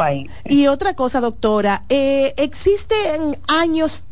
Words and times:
país. 0.00 0.30
Y 0.46 0.66
otra 0.66 0.94
cosa, 0.94 1.20
doctora, 1.20 1.84
eh, 1.90 2.32
existen 2.38 3.36
años 3.46 4.02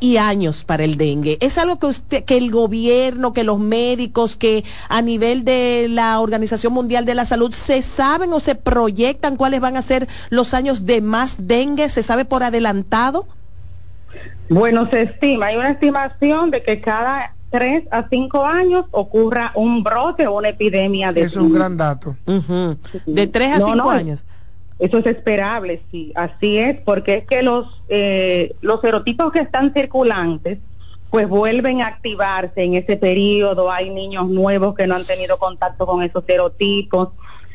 y 0.00 0.16
años 0.16 0.64
para 0.64 0.82
el 0.82 0.96
dengue. 0.96 1.38
Es 1.40 1.58
algo 1.58 1.78
que 1.78 1.86
usted, 1.86 2.24
que 2.24 2.36
el 2.36 2.50
gobierno, 2.50 3.32
que 3.32 3.44
los 3.44 3.60
médicos, 3.60 4.36
que 4.36 4.64
a 4.88 5.00
nivel 5.00 5.44
de 5.44 5.86
la 5.88 6.18
Organización 6.18 6.72
Mundial 6.72 7.04
de 7.04 7.14
la 7.14 7.24
Salud 7.24 7.52
se 7.52 7.82
saben 7.82 8.32
o 8.32 8.40
se 8.40 8.56
proyectan 8.56 9.36
cuáles 9.36 9.60
van 9.60 9.76
a 9.76 9.82
ser 9.82 10.08
los 10.28 10.54
años 10.54 10.86
de 10.86 11.00
más 11.00 11.46
dengue. 11.46 11.88
¿Se 11.88 12.02
sabe 12.02 12.24
por 12.24 12.42
adelantado? 12.42 13.26
Bueno, 14.48 14.90
se 14.90 15.02
estima, 15.02 15.46
hay 15.46 15.56
una 15.56 15.70
estimación 15.70 16.50
de 16.50 16.64
que 16.64 16.80
cada 16.80 17.36
tres 17.50 17.84
a 17.92 18.08
cinco 18.08 18.44
años 18.44 18.86
ocurra 18.90 19.52
un 19.54 19.84
brote 19.84 20.26
o 20.26 20.38
una 20.38 20.48
epidemia 20.48 21.12
de 21.12 21.20
Eso 21.20 21.38
es 21.38 21.46
un 21.46 21.52
gran 21.52 21.76
dato. 21.76 22.16
De 23.06 23.26
tres 23.28 23.52
a 23.56 23.60
cinco 23.60 23.88
años. 23.88 24.24
Eso 24.82 24.98
es 24.98 25.06
esperable, 25.06 25.80
sí, 25.92 26.12
así 26.16 26.58
es, 26.58 26.76
porque 26.80 27.18
es 27.18 27.24
que 27.24 27.44
los, 27.44 27.68
eh, 27.88 28.56
los 28.62 28.80
serotipos 28.80 29.30
que 29.30 29.38
están 29.38 29.72
circulantes, 29.72 30.58
pues 31.08 31.28
vuelven 31.28 31.82
a 31.82 31.86
activarse 31.86 32.64
en 32.64 32.74
ese 32.74 32.96
periodo, 32.96 33.70
hay 33.70 33.90
niños 33.90 34.28
nuevos 34.28 34.74
que 34.74 34.88
no 34.88 34.96
han 34.96 35.04
tenido 35.04 35.38
contacto 35.38 35.86
con 35.86 36.02
esos 36.02 36.24
serotipos, 36.26 37.10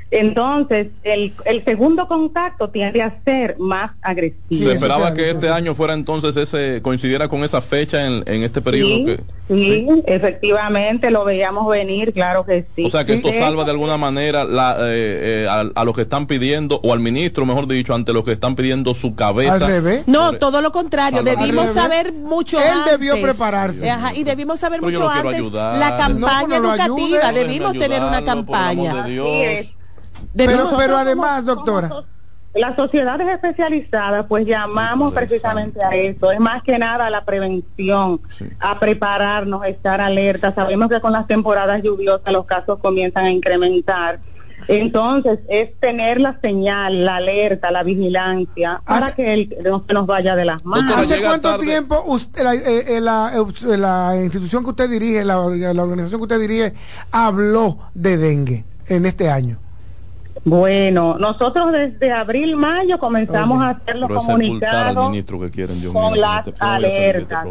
entonces, 0.10 0.88
el, 1.04 1.34
el, 1.46 1.66
segundo 1.66 2.08
contacto 2.08 2.70
tiende 2.70 3.02
a 3.02 3.20
ser 3.26 3.58
más 3.60 3.92
agresivo. 4.02 4.64
¿Se 4.70 4.74
esperaba 4.74 5.14
que 5.14 5.30
este 5.30 5.50
año 5.50 5.76
fuera 5.76 5.94
entonces 5.94 6.38
ese, 6.38 6.82
coincidiera 6.82 7.28
con 7.28 7.44
esa 7.44 7.62
fecha 7.62 8.06
en, 8.06 8.24
en 8.26 8.44
este 8.44 8.62
periodo? 8.62 8.96
Sí, 8.96 9.06
que, 9.06 9.16
sí, 9.50 9.86
sí, 9.88 10.04
efectivamente, 10.06 11.12
lo 11.12 11.26
veíamos 11.26 11.68
venir, 11.70 12.14
claro 12.14 12.46
que 12.46 12.66
sí. 12.76 12.86
O 12.86 12.90
sea, 12.90 13.04
que 13.04 13.16
esto 13.16 13.34
salva 13.34 13.66
de 13.66 13.72
alguna 13.72 13.98
manera 13.98 14.46
la, 14.46 14.78
eh, 14.80 15.44
eh, 15.44 15.48
a, 15.50 15.70
a, 15.76 15.84
los 15.84 15.94
que 15.94 16.04
están 16.04 16.26
pidiendo, 16.26 16.80
o 16.84 16.94
al 16.94 17.00
ministro, 17.00 17.46
mejor 17.46 17.68
dicho, 17.68 17.94
ante 17.94 18.14
los 18.14 18.24
que 18.24 18.32
están 18.32 18.56
pidiendo 18.56 18.94
su 18.94 19.16
cabeza. 19.16 19.56
¿Al 19.56 19.68
revés? 19.68 20.04
No, 20.08 20.34
todo 20.34 20.62
lo 20.62 20.72
contrario, 20.72 21.22
debimos 21.24 21.72
saber 21.72 22.14
mucho 22.14 22.60
Él 22.60 22.70
antes. 22.70 22.92
debió 22.94 23.22
prepararse. 23.22 23.90
Ajá, 23.90 24.14
y 24.16 24.24
debimos 24.24 24.60
saber 24.60 24.80
Pero 24.82 25.00
mucho 25.02 25.10
antes 25.10 25.36
ayudar. 25.36 25.78
la 25.80 25.98
campaña 25.98 26.60
No, 26.60 26.74
educativa, 26.76 27.32
debimos 27.34 27.74
tener 27.74 28.02
una 28.04 28.18
ayudarlo, 28.18 28.46
por 28.46 28.56
el 28.56 28.62
amor 28.62 28.86
campaña. 28.86 29.04
de 29.04 29.12
Dios. 29.12 29.28
Así 29.28 29.44
es. 29.44 29.77
Pero, 30.38 30.70
pero 30.78 30.98
además, 30.98 31.44
doctora. 31.46 32.04
Las 32.54 32.76
sociedades 32.76 33.28
especializadas, 33.28 34.26
pues 34.28 34.46
llamamos 34.48 35.14
precisamente 35.14 35.84
a 35.84 35.90
eso. 35.90 36.32
Es 36.32 36.40
más 36.40 36.64
que 36.64 36.80
nada 36.80 37.06
a 37.08 37.10
la 37.12 37.24
prevención, 37.24 38.20
Sí. 38.30 38.46
a 38.60 38.80
prepararnos, 38.80 39.62
a 39.62 39.68
estar 39.68 40.02
alerta. 40.02 40.56
Sabemos 40.56 40.90
que 40.90 41.00
con 41.00 41.12
las 41.12 41.28
temporadas 41.28 41.84
lluviosas 41.84 42.32
los 42.34 42.46
casos 42.46 42.80
comienzan 42.80 43.26
a 43.26 43.32
incrementar. 43.32 44.20
Entonces, 44.68 45.40
es 45.48 45.80
tener 45.80 46.20
la 46.20 46.40
señal, 46.42 47.06
la 47.06 47.18
alerta, 47.18 47.70
la 47.72 47.84
vigilancia, 47.84 48.82
para 48.86 49.08
Hace- 49.08 49.16
que 49.16 49.34
el- 49.34 49.58
no 49.64 49.84
se 49.88 49.94
nos 49.94 50.08
vaya 50.08 50.36
de 50.36 50.44
las 50.46 50.66
manos. 50.66 50.88
Doctora, 50.96 51.16
¿Hace 51.16 51.22
cuánto 51.24 51.50
tarde. 51.52 51.66
tiempo 51.66 52.04
usted, 52.08 52.44
la, 52.44 52.56
eh, 52.56 52.98
eh, 52.98 53.00
la, 53.02 53.32
eh, 53.36 53.78
la 53.78 54.16
institución 54.22 54.64
que 54.64 54.72
usted 54.72 54.90
dirige, 54.90 55.24
la, 55.24 55.36
la 55.48 55.84
organización 55.84 56.20
que 56.20 56.24
usted 56.24 56.40
dirige, 56.40 56.74
habló 57.12 57.78
de 57.94 58.18
dengue 58.18 58.66
en 58.88 59.06
este 59.06 59.30
año? 59.30 59.60
Bueno, 60.46 61.18
nosotros 61.20 61.72
desde 61.72 62.12
abril, 62.12 62.56
mayo 62.56 62.98
comenzamos 63.00 63.58
Oye, 63.58 63.66
a 63.68 63.70
hacer 63.72 63.96
los 63.98 64.10
comunicados 64.10 65.10
ministro 65.10 65.40
que 65.40 65.52
quieren, 65.52 65.82
Dios 65.82 65.94
con 65.94 66.20
las 66.20 66.40
este- 66.40 66.52
este 66.52 66.64
alertas. 66.66 67.46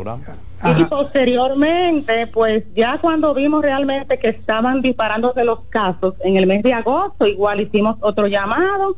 Y 0.65 0.69
Ajá. 0.69 0.89
posteriormente, 0.89 2.27
pues 2.29 2.65
ya 2.75 2.99
cuando 2.99 3.35
vimos 3.35 3.63
realmente 3.63 4.19
que 4.19 4.29
estaban 4.29 4.81
disparándose 4.81 5.45
los 5.45 5.61
casos 5.69 6.15
en 6.25 6.37
el 6.37 6.47
mes 6.47 6.63
de 6.63 6.73
agosto, 6.73 7.27
igual 7.27 7.61
hicimos 7.61 7.97
otro 8.01 8.27
llamado 8.27 8.97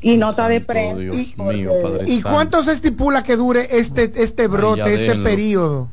y 0.00 0.16
nota 0.16 0.46
de 0.48 0.60
prensa. 0.60 1.00
Dios 1.00 1.16
Y- 1.36 1.42
mío, 1.42 1.72
Padre 1.82 2.04
¿Y 2.06 2.20
Santo. 2.20 2.30
cuánto 2.30 2.62
se 2.62 2.72
estipula 2.72 3.24
que 3.24 3.34
dure 3.36 3.66
este, 3.76 4.12
este 4.22 4.46
brote, 4.46 4.94
este 4.94 5.16
periodo? 5.16 5.88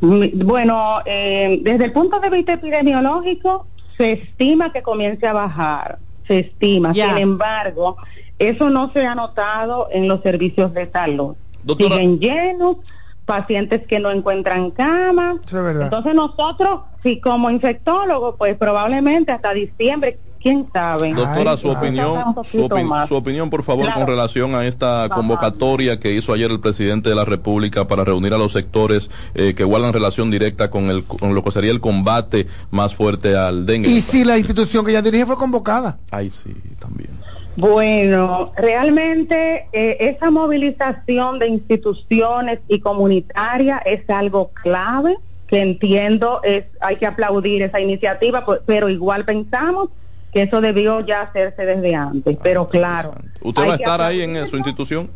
Bueno, 0.00 0.98
eh, 1.04 1.58
desde 1.62 1.86
el 1.86 1.92
punto 1.92 2.20
de 2.20 2.30
vista 2.30 2.52
epidemiológico, 2.52 3.66
se 3.96 4.12
estima 4.12 4.72
que 4.72 4.80
comience 4.80 5.26
a 5.26 5.32
bajar, 5.32 5.98
se 6.28 6.38
estima. 6.40 6.92
Ya. 6.92 7.08
Sin 7.08 7.18
embargo, 7.18 7.96
eso 8.38 8.70
no 8.70 8.92
se 8.92 9.04
ha 9.04 9.14
notado 9.16 9.88
en 9.90 10.06
los 10.06 10.20
servicios 10.22 10.72
de 10.74 10.88
salud. 10.90 11.34
Doctora- 11.64 11.96
Siguen 11.96 12.20
llenos, 12.20 12.76
pacientes 13.24 13.86
que 13.86 13.98
no 13.98 14.10
encuentran 14.10 14.70
cama. 14.70 15.40
Es. 15.44 15.84
Entonces 15.84 16.14
nosotros, 16.14 16.80
si 17.02 17.20
como 17.20 17.50
infectólogos, 17.50 18.36
pues 18.38 18.56
probablemente 18.56 19.32
hasta 19.32 19.52
diciembre, 19.52 20.20
quién 20.40 20.66
sabe. 20.72 21.12
Doctora, 21.14 21.52
Ay, 21.52 21.58
su 21.58 21.68
ay. 21.70 21.76
opinión, 21.76 22.24
su, 22.44 22.58
poquito 22.58 22.76
opi- 22.76 22.84
más. 22.84 23.08
su 23.08 23.16
opinión, 23.16 23.50
por 23.50 23.62
favor, 23.62 23.84
Claro. 23.86 24.00
con 24.00 24.08
relación 24.08 24.54
a 24.54 24.66
esta 24.66 25.08
convocatoria 25.14 25.98
que 26.00 26.12
hizo 26.14 26.32
ayer 26.32 26.50
el 26.50 26.60
presidente 26.60 27.08
de 27.08 27.14
la 27.14 27.24
República 27.24 27.86
para 27.86 28.04
reunir 28.04 28.32
a 28.34 28.38
los 28.38 28.52
sectores 28.52 29.10
eh, 29.34 29.54
que 29.54 29.64
guardan 29.64 29.92
relación 29.92 30.30
directa 30.30 30.70
con, 30.70 30.90
el, 30.90 31.04
con 31.04 31.34
lo 31.34 31.42
que 31.44 31.50
sería 31.50 31.70
el 31.70 31.80
combate 31.80 32.46
más 32.70 32.94
fuerte 32.94 33.36
al 33.36 33.66
dengue. 33.66 33.88
Y 33.90 34.00
si 34.00 34.24
la 34.24 34.38
institución 34.38 34.84
que 34.84 34.92
ella 34.92 35.02
dirige 35.02 35.26
fue 35.26 35.36
convocada. 35.36 35.98
Ay, 36.10 36.30
sí, 36.30 36.54
también. 36.78 37.10
Bueno, 37.56 38.52
realmente 38.56 39.66
eh, 39.72 39.96
esa 39.98 40.30
movilización 40.30 41.40
de 41.40 41.48
instituciones 41.48 42.60
y 42.68 42.78
comunitaria 42.78 43.78
es 43.78 44.08
algo 44.08 44.52
clave 44.52 45.16
que 45.48 45.60
entiendo 45.62 46.40
es 46.44 46.66
hay 46.80 46.96
que 46.96 47.06
aplaudir 47.06 47.62
esa 47.62 47.80
iniciativa, 47.80 48.44
pues, 48.44 48.60
pero 48.64 48.88
igual 48.90 49.24
pensamos 49.24 49.88
que 50.32 50.42
eso 50.42 50.60
debió 50.60 51.00
ya 51.00 51.22
hacerse 51.22 51.64
desde 51.64 51.94
antes. 51.94 52.36
Pero 52.42 52.68
claro, 52.68 53.14
¿Usted 53.40 53.62
va 53.62 53.72
a 53.72 53.76
estar 53.76 54.00
ahí 54.00 54.20
en 54.20 54.46
su 54.46 54.56
institución? 54.56 55.10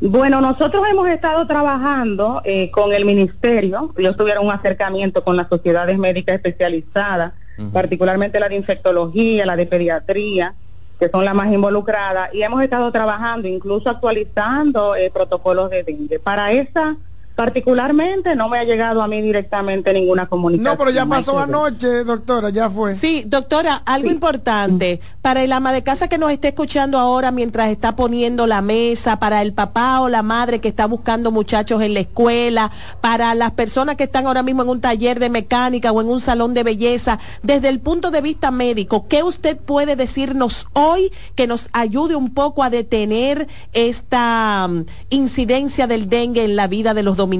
Bueno, 0.00 0.40
nosotros 0.40 0.82
hemos 0.90 1.08
estado 1.08 1.46
trabajando 1.46 2.42
eh, 2.44 2.72
con 2.72 2.92
el 2.92 3.04
ministerio. 3.04 3.94
Ellos 3.96 4.16
tuvieron 4.16 4.46
un 4.46 4.52
acercamiento 4.52 5.22
con 5.22 5.36
las 5.36 5.48
sociedades 5.48 5.96
médicas 5.96 6.34
especializadas, 6.34 7.34
particularmente 7.72 8.40
la 8.40 8.48
de 8.48 8.56
infectología, 8.56 9.46
la 9.46 9.54
de 9.54 9.66
pediatría, 9.66 10.56
que 10.98 11.08
son 11.08 11.24
las 11.24 11.34
más 11.34 11.52
involucradas, 11.52 12.30
y 12.34 12.42
hemos 12.42 12.60
estado 12.62 12.90
trabajando, 12.90 13.46
incluso 13.46 13.90
actualizando 13.90 14.96
eh, 14.96 15.12
protocolos 15.14 15.70
de 15.70 15.84
dengue. 15.84 16.18
Para 16.18 16.50
esa, 16.50 16.96
particularmente, 17.34 18.36
no 18.36 18.48
me 18.48 18.58
ha 18.58 18.64
llegado 18.64 19.02
a 19.02 19.08
mí 19.08 19.20
directamente 19.20 19.92
ninguna 19.92 20.26
comunicación. 20.26 20.72
No, 20.72 20.78
pero 20.78 20.90
ya 20.90 21.06
pasó 21.06 21.38
anoche, 21.38 22.04
doctora, 22.04 22.50
ya 22.50 22.68
fue. 22.70 22.96
Sí, 22.96 23.24
doctora, 23.26 23.82
algo 23.84 24.10
importante 24.10 25.00
para 25.22 25.42
el 25.42 25.52
ama 25.52 25.72
de 25.72 25.82
casa 25.82 26.08
que 26.08 26.18
nos 26.18 26.30
esté 26.30 26.48
escuchando 26.48 26.98
ahora 26.98 27.30
mientras 27.30 27.70
está 27.70 27.96
poniendo 27.96 28.46
la 28.46 28.62
mesa, 28.62 29.18
para 29.18 29.42
el 29.42 29.54
papá 29.54 30.00
o 30.00 30.08
la 30.08 30.22
madre 30.22 30.60
que 30.60 30.68
está 30.68 30.86
buscando 30.86 31.30
muchachos 31.30 31.82
en 31.82 31.94
la 31.94 32.00
escuela, 32.00 32.70
para 33.00 33.34
las 33.34 33.52
personas 33.52 33.96
que 33.96 34.04
están 34.04 34.26
ahora 34.26 34.42
mismo 34.42 34.62
en 34.62 34.68
un 34.68 34.80
taller 34.80 35.18
de 35.18 35.30
mecánica 35.30 35.92
o 35.92 36.00
en 36.00 36.08
un 36.08 36.20
salón 36.20 36.54
de 36.54 36.62
belleza, 36.62 37.18
desde 37.42 37.68
el 37.68 37.80
punto 37.80 38.10
de 38.10 38.20
vista 38.20 38.50
médico, 38.50 39.06
¿qué 39.08 39.22
usted 39.22 39.56
puede 39.56 39.96
decirnos 39.96 40.66
hoy 40.74 41.12
que 41.34 41.46
nos 41.46 41.68
ayude 41.72 42.14
un 42.14 42.34
poco 42.34 42.62
a 42.62 42.70
detener 42.70 43.48
esta 43.72 44.68
mm, 44.68 44.84
incidencia 45.10 45.86
del 45.86 46.08
dengue 46.08 46.44
en 46.44 46.56
la 46.56 46.66
vida 46.66 46.94
de 46.94 47.02
los 47.02 47.16
dominicanos? 47.16 47.31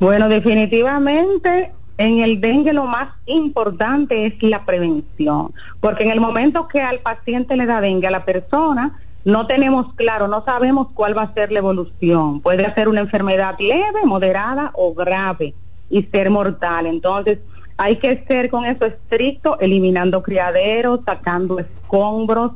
Bueno, 0.00 0.28
definitivamente 0.28 1.72
en 1.98 2.18
el 2.18 2.40
dengue 2.40 2.72
lo 2.72 2.86
más 2.86 3.10
importante 3.26 4.26
es 4.26 4.42
la 4.42 4.64
prevención, 4.64 5.52
porque 5.80 6.04
en 6.04 6.10
el 6.10 6.20
momento 6.20 6.66
que 6.66 6.80
al 6.80 6.98
paciente 6.98 7.56
le 7.56 7.66
da 7.66 7.80
dengue 7.80 8.08
a 8.08 8.10
la 8.10 8.24
persona, 8.24 8.98
no 9.24 9.46
tenemos 9.46 9.94
claro, 9.94 10.26
no 10.26 10.44
sabemos 10.44 10.88
cuál 10.94 11.16
va 11.16 11.22
a 11.22 11.34
ser 11.34 11.52
la 11.52 11.60
evolución. 11.60 12.40
Puede 12.40 12.72
ser 12.74 12.88
una 12.88 13.00
enfermedad 13.00 13.54
leve, 13.60 14.04
moderada 14.04 14.72
o 14.74 14.94
grave 14.94 15.54
y 15.88 16.02
ser 16.04 16.30
mortal. 16.30 16.86
Entonces, 16.86 17.38
hay 17.76 17.96
que 17.96 18.24
ser 18.26 18.50
con 18.50 18.64
eso 18.64 18.84
estricto, 18.84 19.58
eliminando 19.60 20.22
criaderos, 20.22 21.00
sacando 21.04 21.58
escombros, 21.60 22.52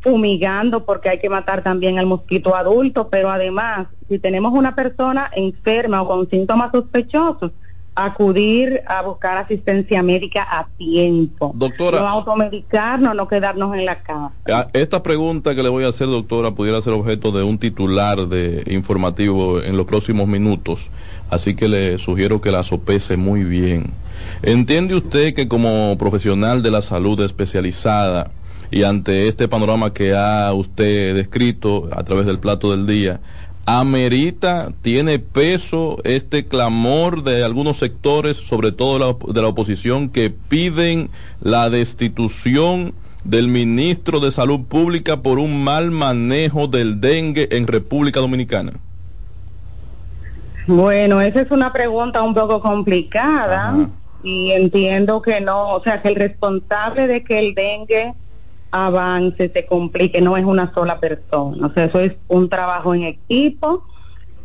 fumigando 0.00 0.84
porque 0.84 1.08
hay 1.10 1.18
que 1.18 1.28
matar 1.28 1.62
también 1.62 1.98
al 1.98 2.06
mosquito 2.06 2.56
adulto, 2.56 3.08
pero 3.08 3.30
además, 3.30 3.88
si 4.08 4.18
tenemos 4.18 4.52
una 4.52 4.74
persona 4.74 5.30
enferma 5.34 6.02
o 6.02 6.06
con 6.06 6.28
síntomas 6.28 6.72
sospechosos, 6.72 7.52
acudir 7.94 8.82
a 8.86 9.02
buscar 9.02 9.36
asistencia 9.36 10.02
médica 10.02 10.46
a 10.48 10.68
tiempo. 10.78 11.52
Doctora. 11.54 12.00
No 12.00 12.08
automedicarnos, 12.08 13.14
no 13.14 13.28
quedarnos 13.28 13.76
en 13.76 13.84
la 13.84 14.02
casa. 14.02 14.32
Ah, 14.50 14.68
Esta 14.72 15.02
pregunta 15.02 15.54
que 15.54 15.62
le 15.62 15.68
voy 15.68 15.84
a 15.84 15.88
hacer, 15.88 16.06
doctora, 16.06 16.52
pudiera 16.52 16.80
ser 16.82 16.92
objeto 16.92 17.32
de 17.32 17.42
un 17.42 17.58
titular 17.58 18.28
de 18.28 18.62
informativo 18.66 19.60
en 19.60 19.76
los 19.76 19.86
próximos 19.86 20.28
minutos, 20.28 20.88
así 21.30 21.54
que 21.54 21.68
le 21.68 21.98
sugiero 21.98 22.40
que 22.40 22.50
la 22.50 22.62
sopese 22.62 23.16
muy 23.16 23.44
bien. 23.44 23.92
¿Entiende 24.42 24.94
usted 24.94 25.34
que 25.34 25.48
como 25.48 25.96
profesional 25.98 26.62
de 26.62 26.70
la 26.70 26.82
salud 26.82 27.20
especializada 27.20 28.30
y 28.70 28.84
ante 28.84 29.28
este 29.28 29.48
panorama 29.48 29.92
que 29.92 30.14
ha 30.14 30.52
usted 30.52 31.14
descrito 31.14 31.88
a 31.92 32.04
través 32.04 32.26
del 32.26 32.38
plato 32.38 32.70
del 32.70 32.86
día, 32.86 33.20
amerita, 33.66 34.72
tiene 34.82 35.18
peso 35.18 35.98
este 36.04 36.46
clamor 36.46 37.22
de 37.22 37.44
algunos 37.44 37.78
sectores, 37.78 38.36
sobre 38.36 38.72
todo 38.72 38.98
la 38.98 39.32
de 39.32 39.42
la 39.42 39.48
oposición, 39.48 40.08
que 40.08 40.30
piden 40.30 41.10
la 41.40 41.70
destitución 41.70 42.94
del 43.24 43.48
ministro 43.48 44.20
de 44.20 44.32
Salud 44.32 44.60
Pública 44.66 45.22
por 45.22 45.38
un 45.38 45.62
mal 45.62 45.90
manejo 45.90 46.66
del 46.68 47.00
dengue 47.00 47.48
en 47.52 47.66
República 47.66 48.20
Dominicana? 48.20 48.72
Bueno, 50.66 51.20
esa 51.20 51.42
es 51.42 51.50
una 51.50 51.72
pregunta 51.72 52.22
un 52.22 52.34
poco 52.34 52.60
complicada 52.60 53.88
y 54.22 54.52
entiendo 54.52 55.20
que 55.22 55.40
no, 55.40 55.70
o 55.70 55.82
sea, 55.82 56.00
que 56.02 56.08
el 56.08 56.14
responsable 56.14 57.06
de 57.06 57.24
que 57.24 57.38
el 57.38 57.54
dengue 57.54 58.14
avance, 58.70 59.50
se 59.52 59.66
complique, 59.66 60.20
no 60.20 60.36
es 60.36 60.44
una 60.44 60.72
sola 60.74 61.00
persona, 61.00 61.66
o 61.66 61.72
sea, 61.72 61.84
eso 61.84 62.00
es 62.00 62.12
un 62.28 62.48
trabajo 62.48 62.94
en 62.94 63.04
equipo. 63.04 63.84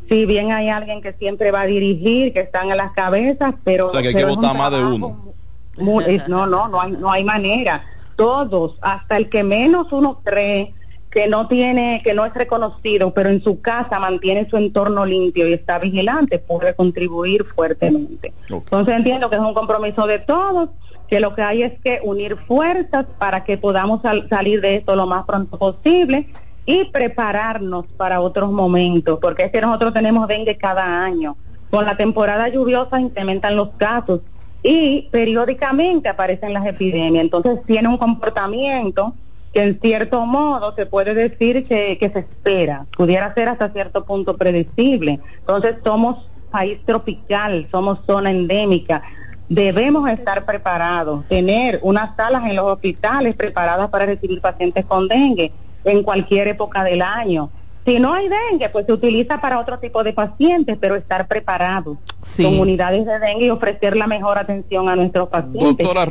Si 0.10 0.26
bien 0.26 0.52
hay 0.52 0.70
alguien 0.70 1.02
que 1.02 1.14
siempre 1.14 1.52
va 1.52 1.62
a 1.62 1.66
dirigir, 1.66 2.32
que 2.32 2.42
están 2.42 2.70
en 2.70 2.78
las 2.78 2.92
cabezas, 2.92 3.56
pero... 3.64 3.88
O 3.88 3.92
sea, 3.92 4.02
que 4.02 4.10
hay 4.10 4.14
que 4.14 4.26
votar 4.26 4.56
más 4.56 4.72
de 4.72 4.84
uno. 4.84 5.34
no, 5.78 6.48
no, 6.48 6.68
no 6.68 6.82
hay, 6.82 6.92
no 6.92 7.12
hay 7.12 7.24
manera. 7.24 7.84
Todos, 8.16 8.78
hasta 8.82 9.18
el 9.18 9.30
que 9.30 9.44
menos 9.44 9.92
uno 9.92 10.22
cree, 10.24 10.76
que 11.16 11.28
no 11.28 11.48
tiene, 11.48 12.02
que 12.04 12.14
no 12.14 12.26
es 12.26 12.34
reconocido, 12.34 13.14
pero 13.14 13.30
en 13.30 13.42
su 13.42 13.62
casa 13.62 14.00
mantiene 14.00 14.50
su 14.50 14.58
entorno 14.58 15.06
limpio 15.06 15.48
y 15.48 15.54
está 15.54 15.80
vigilante, 15.80 16.40
puede 16.40 16.76
contribuir 16.76 17.46
fuertemente. 17.56 18.34
Entonces 18.50 18.96
entiendo 18.96 19.30
que 19.30 19.38
es 19.38 19.42
un 19.42 19.54
compromiso 19.54 20.06
de 20.08 20.20
todos, 20.20 20.72
que 21.08 21.20
lo 21.20 21.36
que 21.36 21.42
hay 21.42 21.64
es 21.64 21.74
que 21.84 22.00
unir 22.04 22.38
fuerzas 22.48 23.06
para 23.18 23.44
que 23.44 23.58
podamos 23.58 24.02
salir 24.30 24.62
de 24.62 24.76
esto 24.76 24.96
lo 24.96 25.06
más 25.08 25.26
pronto 25.26 25.58
posible 25.58 26.28
y 26.66 26.86
prepararnos 26.86 27.86
para 27.98 28.22
otros 28.22 28.52
momentos, 28.52 29.20
porque 29.22 29.44
es 29.44 29.52
que 29.52 29.62
nosotros 29.62 29.94
tenemos 29.94 30.28
dengue 30.28 30.58
cada 30.58 31.04
año. 31.04 31.38
Con 31.70 31.86
la 31.86 31.96
temporada 31.98 32.48
lluviosa 32.48 33.00
incrementan 33.00 33.56
los 33.56 33.70
casos 33.78 34.22
y 34.64 35.10
periódicamente 35.12 36.10
aparecen 36.10 36.54
las 36.54 36.66
epidemias, 36.66 37.24
entonces 37.24 37.60
tiene 37.68 37.88
un 37.88 37.98
comportamiento 37.98 39.14
que 39.54 39.64
en 39.64 39.80
cierto 39.80 40.26
modo 40.26 40.74
se 40.76 40.86
puede 40.86 41.14
decir 41.14 41.66
que, 41.66 41.98
se 42.00 42.20
espera, 42.20 42.88
pudiera 42.98 43.34
ser 43.34 43.48
hasta 43.48 43.72
cierto 43.72 44.04
punto 44.04 44.36
predecible. 44.36 45.22
Entonces 45.40 45.76
somos 45.82 46.36
país 46.52 46.80
tropical, 46.86 47.68
somos 47.72 48.00
zona 48.06 48.32
endémica, 48.32 49.02
debemos 49.50 50.10
estar 50.10 50.46
preparados, 50.46 51.28
tener 51.28 51.80
unas 51.84 52.16
salas 52.16 52.44
en 52.46 52.56
los 52.56 52.66
hospitales 52.66 53.36
preparadas 53.36 53.90
para 53.90 54.06
recibir 54.06 54.42
pacientes 54.42 54.86
con 54.86 55.08
dengue 55.08 55.52
en 55.84 56.04
cualquier 56.04 56.48
época 56.48 56.84
del 56.84 57.02
año. 57.02 57.50
Si 57.86 58.00
no 58.00 58.14
hay 58.14 58.28
dengue, 58.28 58.70
pues 58.70 58.88
se 58.88 58.94
utiliza 58.94 59.40
para 59.40 59.60
otro 59.60 59.78
tipo 59.78 60.04
de 60.04 60.12
pacientes, 60.12 60.76
pero 60.82 60.96
estar 60.96 61.28
preparados 61.28 62.00
con 62.36 62.60
unidades 62.60 63.06
de 63.06 63.20
dengue 63.20 63.46
y 63.46 63.50
ofrecer 63.52 63.96
la 63.96 64.08
mejor 64.08 64.40
atención 64.40 64.90
a 64.90 64.96
nuestros 64.96 65.30
pacientes. 65.30 65.86
Doctora, 65.86 66.06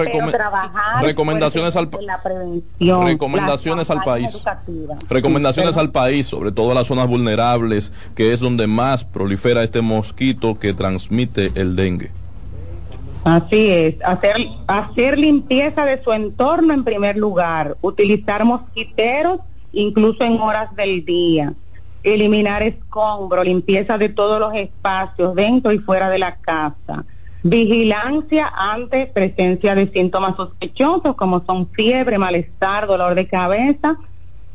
recomendaciones 1.03 1.75
al 1.75 1.91
la 2.01 2.23
prevención, 2.23 3.05
recomendaciones 3.05 3.91
al 3.91 4.05
país. 4.05 4.41
Recomendaciones 5.09 5.77
al 5.77 5.91
país, 5.91 6.29
sobre 6.29 6.53
todo 6.53 6.71
a 6.71 6.75
las 6.75 6.87
zonas 6.87 7.09
vulnerables, 7.09 7.91
que 8.15 8.33
es 8.33 8.39
donde 8.39 8.69
más 8.69 9.05
prolifera 9.05 9.65
este 9.65 9.81
mosquito 9.81 10.61
que 10.61 10.75
transmite 10.75 11.51
el 11.57 11.75
dengue. 11.75 12.13
Así 13.25 13.71
es, 13.71 13.97
hacer, 14.05 15.19
limpieza 15.19 15.87
de 15.87 16.03
su 16.03 16.13
entorno 16.13 16.75
en 16.75 16.85
primer 16.85 17.17
lugar, 17.17 17.77
utilizar 17.81 18.45
mosquiteros 18.45 19.41
incluso 19.73 20.25
en 20.25 20.41
horas 20.41 20.75
del 20.77 21.05
día 21.05 21.55
eliminar 22.05 22.63
escombro, 22.63 23.43
limpieza 23.43 23.97
de 23.97 24.11
todos 24.11 24.39
los 24.39 24.55
espacios 24.55 25.35
dentro 25.35 25.73
y 25.73 25.79
fuera 25.79 26.11
de 26.11 26.19
la 26.19 26.37
casa, 26.37 27.07
vigilancia 27.43 28.53
ante 28.55 29.07
presencia 29.07 29.75
de 29.75 29.91
síntomas 29.91 30.37
sospechosos 30.37 31.17
como 31.17 31.45
son 31.47 31.71
fiebre, 31.71 32.19
malestar, 32.19 32.87
dolor 32.87 33.15
de 33.15 33.27
cabeza 33.27 33.97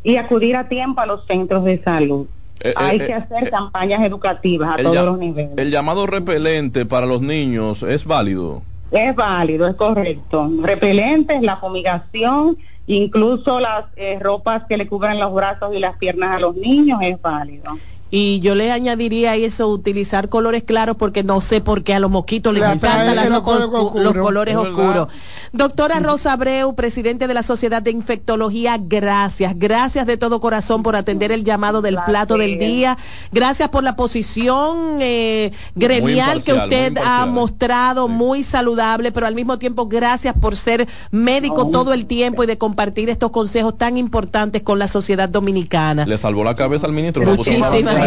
y 0.04 0.18
acudir 0.18 0.56
a 0.56 0.69
tiempo 0.69 1.01
a 1.01 1.07
los 1.07 1.25
centros 1.25 1.63
de 1.66 1.83
salud. 1.83 2.27
Eh, 2.61 2.69
eh, 2.69 2.73
Hay 2.75 2.97
que 2.97 3.07
eh, 3.07 3.13
hacer 3.13 3.50
campañas 3.50 4.01
educativas 4.03 4.73
a 4.73 4.83
todos 4.83 5.06
los 5.06 5.17
niveles. 5.17 5.53
¿El 5.57 5.71
llamado 5.71 6.06
repelente 6.06 6.85
para 6.85 7.06
los 7.06 7.21
niños 7.21 7.83
es 7.83 8.06
válido? 8.06 8.63
Es 8.91 9.15
válido, 9.15 9.67
es 9.67 9.75
correcto. 9.75 10.50
Repelente 10.61 11.35
es 11.35 11.41
la 11.41 11.57
fumigación 11.57 12.57
Incluso 12.89 13.59
las 13.59 13.85
eh, 13.97 14.17
ropas 14.19 14.63
que 14.67 14.75
le 14.75 14.88
cubran 14.88 15.19
los 15.19 15.31
brazos 15.31 15.75
y 15.75 15.79
las 15.79 15.95
piernas 15.97 16.35
a 16.35 16.39
los 16.39 16.56
niños 16.56 17.00
es 17.03 17.21
válido. 17.21 17.77
Y 18.11 18.39
yo 18.39 18.56
le 18.56 18.71
añadiría 18.71 19.35
eso, 19.35 19.67
utilizar 19.67 20.29
colores 20.29 20.63
claros, 20.63 20.95
porque 20.97 21.23
no 21.23 21.41
sé 21.41 21.61
por 21.61 21.83
qué 21.83 21.94
a 21.94 22.00
los 22.00 22.09
mosquitos 22.09 22.53
les 22.53 22.63
encantan 22.63 23.29
los, 23.29 23.41
colores 23.41 24.56
oscuros. 24.56 25.09
Doctora 25.53 26.00
Rosa 26.00 26.33
Abreu, 26.33 26.73
presidente 26.73 27.27
de 27.27 27.33
la 27.33 27.44
Sociedad 27.44 27.81
de 27.81 27.91
Infectología, 27.91 28.77
gracias. 28.79 29.53
Gracias 29.57 30.07
de 30.07 30.17
todo 30.17 30.41
corazón 30.41 30.81
por 30.81 30.95
atender 30.95 31.31
el 31.31 31.44
llamado 31.44 31.81
del 31.81 31.97
plato 32.06 32.38
del 32.38 32.57
día. 32.57 32.97
Gracias 33.31 33.69
por 33.69 33.83
la 33.83 33.95
posición 33.95 34.97
eh, 35.01 35.51
gremial 35.75 36.44
que 36.44 36.53
usted 36.53 36.97
ha 37.03 37.25
mostrado, 37.27 38.07
muy 38.07 38.44
saludable, 38.44 39.11
pero 39.11 39.27
al 39.27 39.35
mismo 39.35 39.59
tiempo 39.59 39.88
gracias 39.88 40.35
por 40.39 40.56
ser 40.56 40.88
médico 41.11 41.67
todo 41.69 41.94
el 41.94 42.06
tiempo 42.06 42.44
y 42.44 42.47
de 42.47 42.57
compartir 42.57 43.09
estos 43.09 43.31
consejos 43.31 43.77
tan 43.77 43.97
importantes 43.97 44.63
con 44.63 44.79
la 44.79 44.88
sociedad 44.88 45.29
dominicana. 45.29 46.06
Le 46.06 46.17
salvó 46.17 46.44
la 46.44 46.56
cabeza 46.56 46.88
al 46.88 46.94
ministro. 46.94 47.23
Muchísimas 47.23 47.98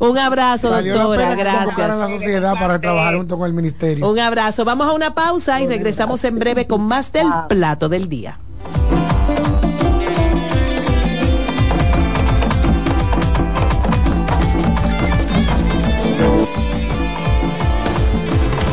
un 0.00 0.18
abrazo, 0.18 0.70
doctora. 0.70 1.34
Gracias. 1.34 1.76
la 1.78 2.08
sociedad 2.08 2.54
para 2.54 2.80
trabajar 2.80 3.16
junto 3.16 3.38
con 3.38 3.46
el 3.46 3.52
ministerio. 3.52 4.08
Un 4.08 4.18
abrazo. 4.18 4.64
Vamos 4.64 4.88
a 4.88 4.92
una 4.92 5.14
pausa 5.14 5.60
y 5.60 5.66
regresamos 5.66 6.24
en 6.24 6.38
breve 6.38 6.66
con 6.66 6.82
más 6.82 7.12
del 7.12 7.28
plato 7.48 7.88
del 7.88 8.08
día. 8.08 8.38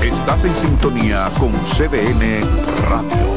Estás 0.02 0.44
en 0.44 0.56
sintonía 0.56 1.32
con 1.40 1.52
CDN 1.52 2.42
Radio. 2.90 3.37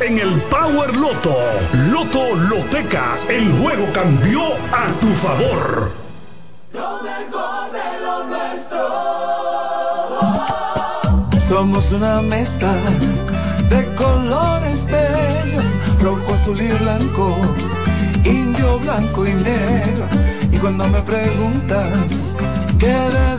en 0.00 0.18
el 0.18 0.40
Power 0.42 0.94
Loto. 0.94 1.36
Loto 1.90 2.34
Loteca, 2.34 3.18
el 3.28 3.50
juego 3.52 3.86
cambió 3.92 4.54
a 4.72 4.92
tu 5.00 5.08
favor. 5.08 5.92
Lo 6.72 7.02
mejor 7.02 7.72
de 7.72 7.80
nuestro. 8.28 8.80
Somos 11.48 11.90
una 11.92 12.22
mezcla 12.22 12.72
de 13.68 13.94
colores 13.96 14.86
bellos, 14.86 15.66
rojo, 16.02 16.34
azul 16.34 16.60
y 16.60 16.68
blanco, 16.68 17.36
indio, 18.24 18.78
blanco 18.78 19.26
y 19.26 19.32
negro. 19.32 20.04
Y 20.52 20.58
cuando 20.58 20.86
me 20.88 21.00
preguntan 21.02 22.06
que 22.78 22.86
de 22.86 23.36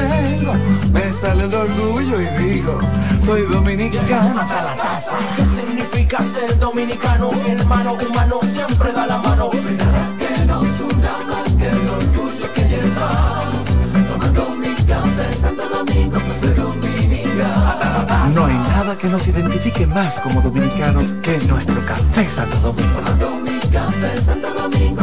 vengo, 0.00 0.54
me 0.92 1.12
sale 1.12 1.44
el 1.44 1.54
orgullo 1.54 2.20
y 2.20 2.26
digo, 2.42 2.78
soy 3.24 3.42
dominicano 3.42 4.40
hasta 4.40 4.62
la 4.62 4.76
casa. 4.76 5.16
¿Qué 5.36 5.44
significa 5.44 6.22
ser 6.22 6.58
dominicano? 6.58 7.30
Hermano 7.46 7.94
humano 7.94 8.40
siempre 8.42 8.92
da 8.92 9.06
la 9.06 9.18
mano. 9.18 9.50
que 9.50 10.46
nos 10.46 10.80
una 10.80 11.12
más 11.28 11.52
que 11.58 11.68
el 11.68 11.88
orgullo 11.88 12.52
que 12.54 12.62
llevamos. 12.68 13.64
Tomando 14.10 14.50
mi 14.58 14.74
café 14.86 15.34
Santo 15.40 15.68
Domingo, 15.68 16.18
pues 16.18 16.40
soy 16.40 16.54
dominicano. 16.54 18.06
No 18.34 18.46
hay 18.46 18.54
nada 18.54 18.98
que 18.98 19.08
nos 19.08 19.26
identifique 19.26 19.86
más 19.86 20.20
como 20.20 20.40
dominicanos 20.40 21.14
que 21.22 21.38
nuestro 21.46 21.80
café 21.86 22.28
Santo 22.28 22.56
Domingo. 22.58 23.00
Tomando 23.00 23.30
mi 23.40 23.58
café 23.70 24.16
Santo 24.20 24.48
Domingo, 24.54 25.02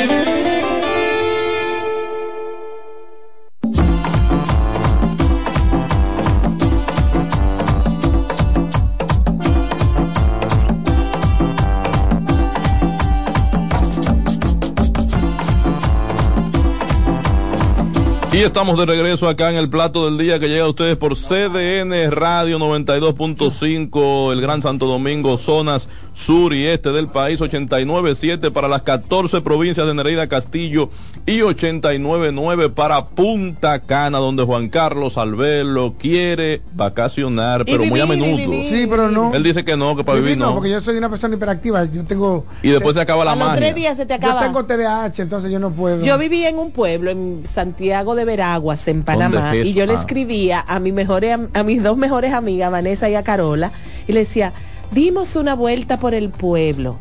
Y 18.33 18.37
estamos 18.37 18.79
de 18.79 18.85
regreso 18.85 19.27
acá 19.27 19.51
en 19.51 19.57
el 19.57 19.69
plato 19.69 20.05
del 20.05 20.17
día 20.17 20.39
que 20.39 20.47
llega 20.47 20.63
a 20.63 20.69
ustedes 20.69 20.95
por 20.95 21.17
CDN 21.17 22.09
Radio 22.11 22.59
92.5, 22.59 24.31
el 24.31 24.39
Gran 24.39 24.61
Santo 24.61 24.85
Domingo, 24.85 25.37
zonas 25.37 25.89
sur 26.13 26.53
y 26.53 26.65
este 26.67 26.91
del 26.91 27.07
país, 27.07 27.39
89.7 27.39 28.51
para 28.51 28.67
las 28.67 28.81
14 28.83 29.41
provincias 29.41 29.87
de 29.87 29.93
Nereida, 29.93 30.27
Castillo 30.27 30.89
y 31.25 31.39
89.9 31.39 32.73
para 32.73 33.05
Punta 33.07 33.79
Cana, 33.79 34.17
donde 34.19 34.43
Juan 34.43 34.69
Carlos 34.69 35.17
Albelo 35.17 35.95
quiere 35.97 36.61
vacacionar, 36.73 37.63
pero 37.65 37.85
muy 37.85 37.99
a 37.99 38.05
menudo. 38.05 38.37
Sí, 38.67 38.87
pero 38.89 39.09
no. 39.09 39.33
Él 39.33 39.43
dice 39.43 39.63
que 39.63 39.77
no, 39.77 39.95
que 39.95 40.03
para 40.03 40.19
vivir, 40.19 40.37
no. 40.37 40.53
porque 40.53 40.69
yo 40.69 40.81
soy 40.81 40.97
una 40.97 41.09
persona 41.09 41.35
hiperactiva, 41.35 41.85
yo 41.85 42.03
tengo... 42.05 42.45
Y 42.61 42.69
después 42.69 42.95
se 42.95 43.01
acaba 43.01 43.23
la 43.25 43.31
A 43.31 43.35
los 43.35 43.47
magia. 43.47 43.59
tres 43.61 43.75
días 43.75 43.97
se 43.97 44.05
te 44.05 44.13
acaba. 44.13 44.41
Yo 44.41 44.45
tengo 44.47 44.65
TDAH, 44.65 45.21
entonces 45.21 45.51
yo 45.51 45.59
no 45.59 45.71
puedo. 45.71 46.03
Yo 46.03 46.17
vivía 46.17 46.49
en 46.49 46.57
un 46.59 46.71
pueblo, 46.71 47.11
en 47.11 47.43
Santiago 47.45 48.15
de 48.15 48.25
Veraguas, 48.25 48.87
en 48.87 49.03
Panamá, 49.03 49.41
¿Dónde 49.45 49.61
es 49.61 49.67
y 49.67 49.73
yo 49.73 49.85
le 49.85 49.93
eso? 49.93 50.01
escribía 50.01 50.63
a, 50.67 50.79
mi 50.79 50.91
mejores, 50.91 51.33
am- 51.33 51.47
a 51.53 51.63
mis 51.63 51.81
dos 51.81 51.97
mejores 51.97 52.33
amigas, 52.33 52.69
Vanessa 52.71 53.09
y 53.09 53.15
a 53.15 53.23
Carola, 53.23 53.71
y 54.07 54.13
le 54.13 54.21
decía, 54.21 54.53
dimos 54.91 55.35
una 55.35 55.55
vuelta 55.55 55.97
por 55.97 56.13
el 56.13 56.29
pueblo. 56.29 56.97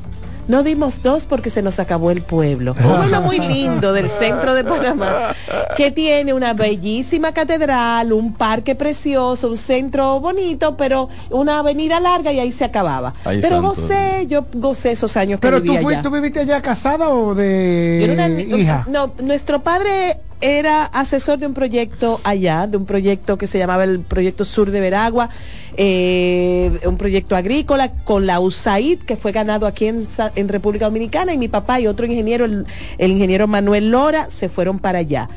No 0.49 0.65
dimos 0.65 1.01
dos 1.05 1.27
porque 1.27 1.49
se 1.49 1.63
nos 1.63 1.79
acabó 1.79 2.11
el 2.11 2.23
pueblo. 2.23 2.73
Un 2.73 2.97
pueblo 2.97 3.21
muy 3.21 3.39
lindo 3.39 3.93
del 3.93 4.09
centro 4.09 4.53
de 4.55 4.65
Panamá, 4.65 5.33
que 5.77 5.93
tiene 5.93 6.35
una 6.35 6.55
bellísima 6.55 7.31
catedral, 7.33 8.13
un 8.13 8.33
parque 8.33 8.75
precioso, 8.75 9.49
un 9.49 9.57
centro 9.57 10.19
bonito, 10.19 10.77
pero 10.77 11.09
una 11.31 11.61
avenida 11.61 12.01
larga 12.01 12.33
y 12.33 12.41
ahí 12.41 12.51
se 12.51 12.65
acababa. 12.65 13.15
Ay, 13.25 13.39
pero 13.41 13.57
santo 13.63 13.69
gocé, 13.83 14.27
yo 14.27 14.45
gocé 14.55 14.91
esos 14.91 15.17
años 15.17 15.39
que 15.39 15.47
Pero 15.47 15.59
tú, 15.59 15.71
vivía 15.73 15.89
allá. 15.89 16.03
tú 16.03 16.11
viviste 16.11 16.41
allá 16.41 16.61
casada 16.61 17.11
o 17.11 17.33
de 17.35 17.99
Yo 18.05 18.13
era 18.13 18.27
una 18.27 18.41
hija. 18.41 18.87
No, 18.89 19.13
nuestro 19.23 19.61
padre 19.61 20.19
era 20.41 20.85
asesor 20.87 21.39
de 21.39 21.47
un 21.47 21.55
proyecto 21.55 22.21
allá, 22.25 22.67
de 22.67 22.77
un 22.77 22.87
proyecto 22.87 23.37
que 23.39 23.47
se 23.47 23.59
llamaba 23.59 23.85
el 23.85 24.01
Proyecto 24.01 24.45
Sur 24.45 24.71
de 24.71 24.81
Veragua, 24.81 25.29
eh, 25.77 26.79
un 26.87 26.97
proyecto 26.97 27.37
agrícola 27.37 27.93
con 28.05 28.27
la 28.27 28.41
USAID 28.41 29.01
que 29.01 29.17
fue 29.17 29.33
ganado 29.33 29.67
aquí 29.67 29.87
en, 29.87 30.05
Sa- 30.07 30.33
en 30.37 30.49
República 30.49 30.87
Dominicana 30.87 31.33
y 31.33 31.39
mi 31.39 31.49
papá 31.49 31.81
y 31.81 31.87
otro 31.87 32.07
ingeniero, 32.07 32.45
el, 32.45 32.67
el 32.99 33.11
ingeniero 33.11 33.47
Manuel 33.47 33.91
Lora, 33.91 34.29
se 34.31 34.49
fueron 34.49 34.79
para 34.79 34.99
allá. 34.99 35.29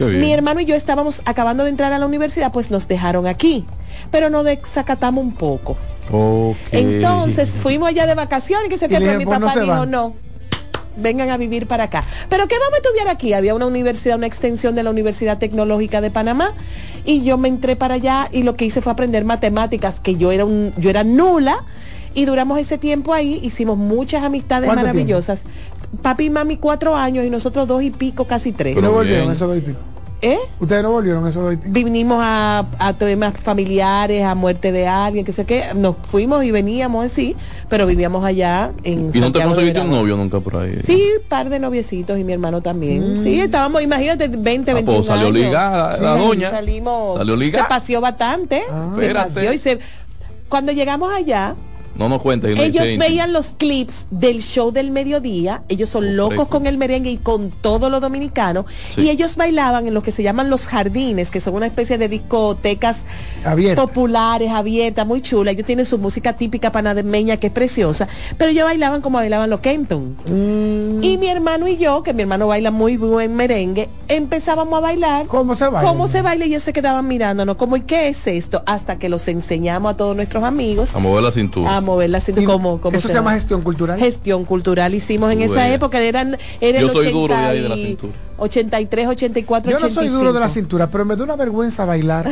Mi 0.00 0.32
hermano 0.32 0.60
y 0.60 0.64
yo 0.64 0.76
estábamos 0.76 1.22
acabando 1.24 1.64
de 1.64 1.70
entrar 1.70 1.92
a 1.92 1.98
la 1.98 2.06
universidad, 2.06 2.52
pues 2.52 2.70
nos 2.70 2.86
dejaron 2.86 3.26
aquí, 3.26 3.64
pero 4.12 4.30
nos 4.30 4.44
desacatamos 4.44 5.24
un 5.24 5.32
poco. 5.34 5.76
Ok. 6.12 6.56
Entonces 6.70 7.50
fuimos 7.50 7.88
allá 7.88 8.06
de 8.06 8.14
vacaciones, 8.14 8.68
que 8.68 8.78
se 8.78 8.86
Y 8.86 8.90
le 8.90 9.18
mi 9.18 9.24
"Pues 9.24 9.40
no 9.40 9.46
papá 9.46 9.54
se 9.54 9.60
dijo, 9.64 9.72
van". 9.74 9.90
no, 9.90 10.14
vengan 10.98 11.30
a 11.30 11.36
vivir 11.36 11.66
para 11.66 11.84
acá. 11.84 12.04
Pero 12.28 12.46
¿qué 12.48 12.56
vamos 12.58 12.74
a 12.74 12.76
estudiar 12.76 13.08
aquí? 13.08 13.32
Había 13.32 13.54
una 13.54 13.66
universidad, 13.66 14.16
una 14.16 14.26
extensión 14.26 14.74
de 14.74 14.82
la 14.82 14.90
Universidad 14.90 15.38
Tecnológica 15.38 16.00
de 16.00 16.10
Panamá 16.10 16.54
y 17.04 17.22
yo 17.22 17.38
me 17.38 17.48
entré 17.48 17.76
para 17.76 17.94
allá 17.94 18.28
y 18.32 18.42
lo 18.42 18.56
que 18.56 18.64
hice 18.64 18.80
fue 18.80 18.92
aprender 18.92 19.24
matemáticas, 19.24 20.00
que 20.00 20.16
yo 20.16 20.32
era 20.32 20.44
un, 20.44 20.72
yo 20.76 20.90
era 20.90 21.04
nula 21.04 21.64
y 22.14 22.24
duramos 22.24 22.58
ese 22.58 22.78
tiempo 22.78 23.14
ahí, 23.14 23.38
hicimos 23.42 23.78
muchas 23.78 24.22
amistades 24.24 24.66
¿Cuánto 24.66 24.84
maravillosas. 24.84 25.44
Papi 26.02 26.26
y 26.26 26.30
mami 26.30 26.56
cuatro 26.56 26.96
años 26.96 27.24
y 27.24 27.30
nosotros 27.30 27.66
dos 27.66 27.82
y 27.82 27.90
pico, 27.90 28.26
casi 28.26 28.52
tres. 28.52 28.80
no 28.80 28.92
volvieron 28.92 29.30
esos 29.30 29.48
dos 29.48 29.56
y 29.56 29.60
pico. 29.60 29.78
¿Eh? 30.20 30.36
Ustedes 30.58 30.82
no 30.82 30.90
volvieron 30.90 31.26
esos 31.28 31.44
dos 31.44 31.54
y 31.54 31.56
pico. 31.58 31.72
Vinimos 31.72 32.18
a, 32.20 32.66
a 32.80 32.92
temas 32.94 33.34
familiares, 33.40 34.24
a 34.24 34.34
muerte 34.34 34.72
de 34.72 34.88
alguien, 34.88 35.24
que 35.24 35.30
sé 35.30 35.44
qué. 35.44 35.62
Nos 35.76 35.94
fuimos 36.10 36.42
y 36.44 36.50
veníamos 36.50 37.04
así, 37.06 37.36
pero 37.68 37.86
vivíamos 37.86 38.24
allá 38.24 38.72
en 38.82 39.10
¿Y 39.14 39.20
no 39.20 39.30
te 39.30 39.40
conseguiste 39.40 39.80
un 39.80 39.90
novio 39.90 40.16
nunca 40.16 40.40
por 40.40 40.56
ahí? 40.56 40.80
Sí, 40.82 41.04
par 41.28 41.48
de 41.50 41.60
noviecitos 41.60 42.18
y 42.18 42.24
mi 42.24 42.32
hermano 42.32 42.60
también. 42.62 43.20
Sí, 43.22 43.38
estábamos, 43.40 43.80
imagínate, 43.82 44.26
20, 44.26 44.70
Ah, 44.70 44.74
21 44.74 44.96
pues 44.98 45.06
salió 45.06 45.26
años. 45.28 45.38
ligada 45.38 45.96
la 45.98 46.14
Sí, 46.16 46.20
doña. 46.26 46.50
Salimos, 46.50 47.16
Salió 47.16 47.36
ligada. 47.36 47.64
se 47.64 47.68
paseó 47.68 48.00
bastante. 48.00 48.62
se 48.66 49.00
Espérate. 49.02 49.34
paseó 49.34 49.52
y 49.52 49.58
se... 49.58 49.78
Cuando 50.48 50.72
llegamos 50.72 51.12
allá, 51.12 51.54
No 51.98 52.08
nos 52.08 52.22
cuentes. 52.22 52.52
ellos 52.58 52.74
inocente. 52.76 52.98
veían 52.98 53.32
los 53.32 53.48
clips 53.58 54.06
del 54.10 54.40
show 54.42 54.70
del 54.72 54.90
mediodía, 54.90 55.62
ellos 55.68 55.88
son 55.88 56.16
locos 56.16 56.36
fresco. 56.36 56.50
con 56.50 56.66
el 56.66 56.78
merengue 56.78 57.10
y 57.10 57.16
con 57.18 57.50
todo 57.50 57.90
lo 57.90 58.00
dominicano, 58.00 58.64
Sí. 58.94 59.02
y 59.02 59.10
ellos 59.10 59.36
bailaban 59.36 59.86
en 59.88 59.94
lo 59.94 60.02
que 60.02 60.12
se 60.12 60.22
llaman 60.22 60.48
los 60.48 60.66
jardines, 60.66 61.30
que 61.30 61.40
son 61.40 61.54
una 61.54 61.66
especie 61.66 61.98
de 61.98 62.08
discotecas 62.08 63.04
populares, 63.76 64.50
abiertas, 64.50 65.06
muy 65.06 65.20
chulas. 65.20 65.54
Ellos 65.54 65.66
tienen 65.66 65.84
su 65.84 65.98
música 65.98 66.34
típica 66.34 66.70
panameña, 66.72 67.36
que 67.38 67.48
es 67.48 67.52
preciosa, 67.52 68.08
pero 68.36 68.50
ellos 68.50 68.64
bailaban 68.64 69.00
como 69.00 69.18
bailaban 69.18 69.50
los 69.50 69.60
Kenton. 69.60 70.16
Mm. 70.26 71.02
Y 71.02 71.18
mi 71.18 71.28
hermano 71.28 71.68
y 71.68 71.76
yo, 71.76 72.02
que 72.02 72.12
mi 72.14 72.22
hermano 72.22 72.46
baila 72.48 72.70
muy 72.70 72.96
buen 72.96 73.34
merengue, 73.34 73.88
empezábamos 74.08 74.78
a 74.78 74.80
bailar. 74.80 75.26
¿Cómo 75.26 75.54
se 75.56 75.64
baila? 75.68 75.88
¿Cómo 75.88 76.08
se 76.08 76.22
baila? 76.22 76.44
Y 76.46 76.50
ellos 76.50 76.62
se 76.62 76.72
quedaban 76.72 77.06
mirándonos, 77.08 77.56
como, 77.56 77.76
¿y 77.76 77.82
qué 77.82 78.08
es 78.08 78.26
esto? 78.26 78.62
Hasta 78.66 78.98
que 78.98 79.08
los 79.08 79.26
enseñamos 79.28 79.92
a 79.92 79.96
todos 79.96 80.14
nuestros 80.16 80.44
amigos 80.44 80.94
A 80.94 80.98
mover 80.98 81.22
la 81.22 81.32
cintura. 81.32 81.76
a 81.76 81.80
la 82.08 82.20
cintura. 82.20 82.46
¿Cómo, 82.46 82.80
cómo 82.80 82.96
Eso 82.96 83.08
se 83.08 83.14
llama 83.14 83.30
llama 83.30 83.40
gestión 83.40 83.62
cultural. 83.62 83.98
Gestión 83.98 84.44
cultural 84.44 84.94
hicimos 84.94 85.32
en 85.32 85.42
esa 85.42 85.72
época, 85.72 86.00
eran, 86.00 86.36
era 86.60 86.80
Yo 86.80 86.86
el 86.86 86.92
soy 86.92 87.12
duro 87.12 87.34
de 87.34 87.40
80 87.40 87.48
ahí 87.48 87.62
de 87.62 87.68
la 87.68 87.76
cintura. 87.76 88.27
83, 88.38 89.06
84, 89.08 89.70
Yo 89.70 89.78
no 89.78 89.84
85. 89.86 90.00
soy 90.00 90.08
duro 90.18 90.32
de 90.32 90.40
la 90.40 90.48
cintura, 90.48 90.88
pero 90.90 91.04
me 91.04 91.16
da 91.16 91.24
una 91.24 91.36
vergüenza 91.36 91.84
bailar. 91.84 92.26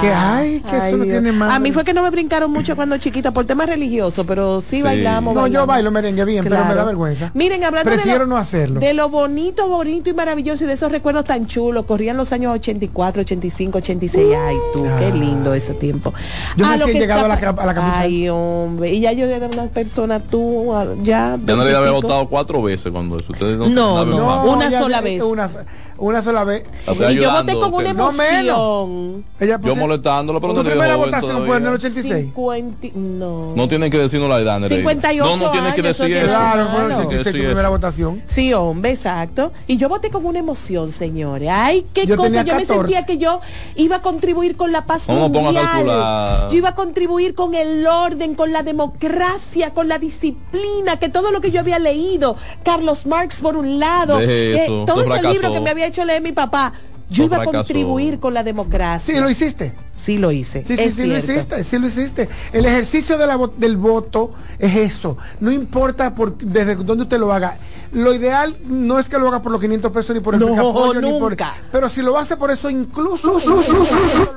Que 0.00 0.08
ay, 0.12 0.60
que 0.60 0.76
eso 0.76 0.96
no 0.96 1.04
Dios. 1.04 1.14
tiene 1.14 1.32
más. 1.32 1.52
A 1.52 1.58
mí 1.58 1.72
fue 1.72 1.84
que 1.84 1.92
no 1.92 2.02
me 2.02 2.10
brincaron 2.10 2.50
mucho 2.50 2.76
cuando 2.76 2.96
chiquita 2.98 3.32
por 3.32 3.44
temas 3.46 3.66
religiosos, 3.68 4.24
pero 4.26 4.60
sí, 4.60 4.82
bailamos. 4.82 5.34
No, 5.34 5.46
yo 5.46 5.66
bailo 5.66 5.90
merengue 5.90 6.24
bien, 6.24 6.44
pero 6.44 6.64
me 6.64 6.74
da 6.74 6.84
vergüenza. 6.84 7.30
Miren, 7.34 7.64
hablando 7.64 7.90
Prefiero 7.90 8.20
de 8.20 8.24
lo, 8.24 8.26
no 8.26 8.36
hacerlo. 8.36 8.80
de 8.80 8.94
lo 8.94 9.08
bonito, 9.08 9.68
bonito 9.68 10.10
y 10.10 10.14
maravilloso 10.14 10.64
y 10.64 10.66
de 10.66 10.74
esos 10.74 10.90
recuerdos 10.92 11.24
tan 11.24 11.46
chulos, 11.46 11.84
corrían 11.86 12.16
los 12.16 12.32
años 12.32 12.52
84, 12.54 13.22
85, 13.22 13.78
86. 13.78 14.28
Ay, 14.46 14.56
tú, 14.72 14.84
qué 14.98 15.12
lindo 15.12 15.54
ese 15.54 15.74
tiempo. 15.74 16.12
Yo 16.56 16.66
A 16.66 16.76
lo 16.76 16.86
que 16.86 16.92
llegado 16.94 17.24
a 17.24 17.28
la 17.28 17.34
está- 17.34 17.50
a 17.50 17.66
la 17.66 17.74
capital. 17.74 17.92
Ay, 18.00 18.28
hombre, 18.28 18.92
y 18.92 19.00
ya 19.00 19.12
yo 19.12 19.26
era 19.26 19.46
una 19.46 19.64
persona, 19.66 20.20
tú, 20.22 20.74
ah, 20.74 20.84
ya. 21.02 21.38
Ya 21.44 21.56
no 21.56 21.64
le 21.64 21.74
había 21.74 21.90
votado 21.90 22.28
cuatro 22.28 22.62
veces 22.62 22.92
cuando 22.92 23.16
eso. 23.16 23.32
Ustedes 23.32 23.58
no, 23.58 23.68
No, 23.68 24.44
una 24.52 24.70
sola 24.70 25.00
vez. 25.00 25.22
Una, 25.26 25.50
una 25.98 26.22
sola 26.22 26.44
vez. 26.44 26.64
Y 27.10 27.14
yo 27.16 27.30
voté 27.32 27.54
con 27.54 27.72
una 27.74 27.88
que- 27.88 27.94
No 27.94 28.12
menos. 28.12 28.84
emoción. 28.84 29.24
Ella 29.40 29.60
Yo 29.62 29.76
molestándolo, 29.76 30.40
pero 30.40 30.52
tu 30.52 30.58
no 30.58 30.64
te 30.64 30.70
primera 30.70 30.96
votación 30.96 31.20
todavía. 31.22 31.46
fue 31.46 31.56
en 31.58 31.66
el 31.66 31.74
86. 31.74 32.24
50, 32.26 32.88
no. 32.94 33.52
No 33.54 33.68
tienen 33.68 33.90
que 33.90 33.98
decirnos 33.98 34.28
la 34.28 34.40
edad, 34.40 34.58
Nereida. 34.60 34.80
58 34.82 35.24
No, 35.24 35.36
no 35.46 35.50
tienen 35.50 35.74
que 35.74 35.82
decir 35.82 36.16
eso. 36.16 36.26
Claro, 36.26 36.66
fue 36.66 36.74
en 36.76 36.80
el 36.82 36.86
Claro. 36.88 37.00
86 37.08 37.24
tu 37.34 37.42
primera 37.42 37.60
eso. 37.62 37.70
votación. 37.70 38.22
Sí, 38.26 38.52
hombre, 38.54 38.90
exacto. 38.92 39.52
Y 39.66 39.76
yo 39.76 39.88
voté 39.88 40.10
con 40.10 40.24
una 40.26 40.38
emoción, 40.38 40.90
señores. 40.92 41.48
Ay, 41.52 41.86
qué 41.92 42.06
Yo 42.06 42.16
cosa. 42.16 42.28
Yo 42.42 42.54
me 42.54 42.62
14. 42.62 42.74
sentía 42.74 43.06
que 43.06 43.18
yo 43.18 43.40
iba 43.76 43.96
a 43.96 44.02
contribuir 44.02 44.56
con 44.56 44.72
la 44.72 44.86
paz 44.86 45.08
No 45.08 45.28
mundial. 45.28 46.48
Yo 46.50 46.56
iba 46.56 46.70
a 46.70 46.74
contribuir 46.74 47.34
con 47.34 47.54
el 47.54 47.86
orden, 47.86 48.34
con 48.34 48.52
la 48.52 48.62
democracia, 48.62 49.70
con 49.70 49.88
la 49.88 49.98
disciplina, 49.98 50.98
que 50.98 51.08
todo 51.08 51.30
lo 51.30 51.40
que 51.40 51.50
yo 51.50 51.60
había 51.60 51.78
leído, 51.78 52.36
Carlos 52.64 53.06
Marx 53.06 53.40
por 53.40 53.56
un 53.56 53.78
lado, 53.78 54.18
eh, 54.20 54.66
todo 54.86 55.02
ese 55.02 55.22
libro 55.28 55.52
que 55.52 55.60
me 55.60 55.70
había 55.70 55.83
hecho 55.86 56.04
leer 56.04 56.22
mi 56.22 56.32
papá. 56.32 56.72
Yo 57.10 57.24
iba 57.24 57.36
a 57.42 57.44
contribuir 57.44 58.18
con 58.18 58.32
la 58.32 58.42
democracia. 58.42 59.14
Sí, 59.14 59.20
lo 59.20 59.28
hiciste. 59.28 59.74
Sí, 59.96 60.16
lo 60.18 60.32
hice. 60.32 60.64
Sí, 60.66 60.76
sí, 60.76 60.82
es 60.84 60.94
sí 60.94 61.04
lo 61.06 61.16
hiciste, 61.18 61.62
sí 61.62 61.78
lo 61.78 61.86
hiciste. 61.86 62.28
El 62.52 62.64
ejercicio 62.64 63.18
de 63.18 63.26
la 63.26 63.38
del 63.58 63.76
voto 63.76 64.32
es 64.58 64.74
eso. 64.74 65.18
No 65.38 65.52
importa 65.52 66.14
por, 66.14 66.36
desde 66.38 66.76
dónde 66.76 67.02
usted 67.04 67.18
lo 67.18 67.30
haga. 67.32 67.58
Lo 67.92 68.14
ideal 68.14 68.56
no 68.64 68.98
es 68.98 69.08
que 69.10 69.18
lo 69.18 69.28
haga 69.28 69.42
por 69.42 69.52
los 69.52 69.60
500 69.60 69.92
pesos 69.92 70.16
ni 70.16 70.20
por 70.22 70.34
el 70.34 70.40
No, 70.40 70.48
picapollo, 70.48 71.00
ni 71.02 71.10
por- 71.12 71.30
nunca. 71.32 71.54
Pero 71.70 71.88
si 71.90 72.00
lo 72.00 72.16
hace 72.18 72.36
por 72.36 72.50
eso, 72.50 72.70
incluso, 72.70 73.36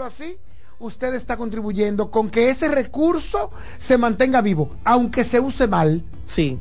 así, 0.05 0.37
usted 0.79 1.15
está 1.15 1.37
contribuyendo 1.37 2.11
con 2.11 2.29
que 2.29 2.49
ese 2.49 2.67
recurso 2.67 3.49
se 3.79 3.97
mantenga 3.97 4.41
vivo, 4.41 4.71
aunque 4.83 5.23
se 5.23 5.39
use 5.39 5.67
mal. 5.67 6.03
Sí. 6.27 6.59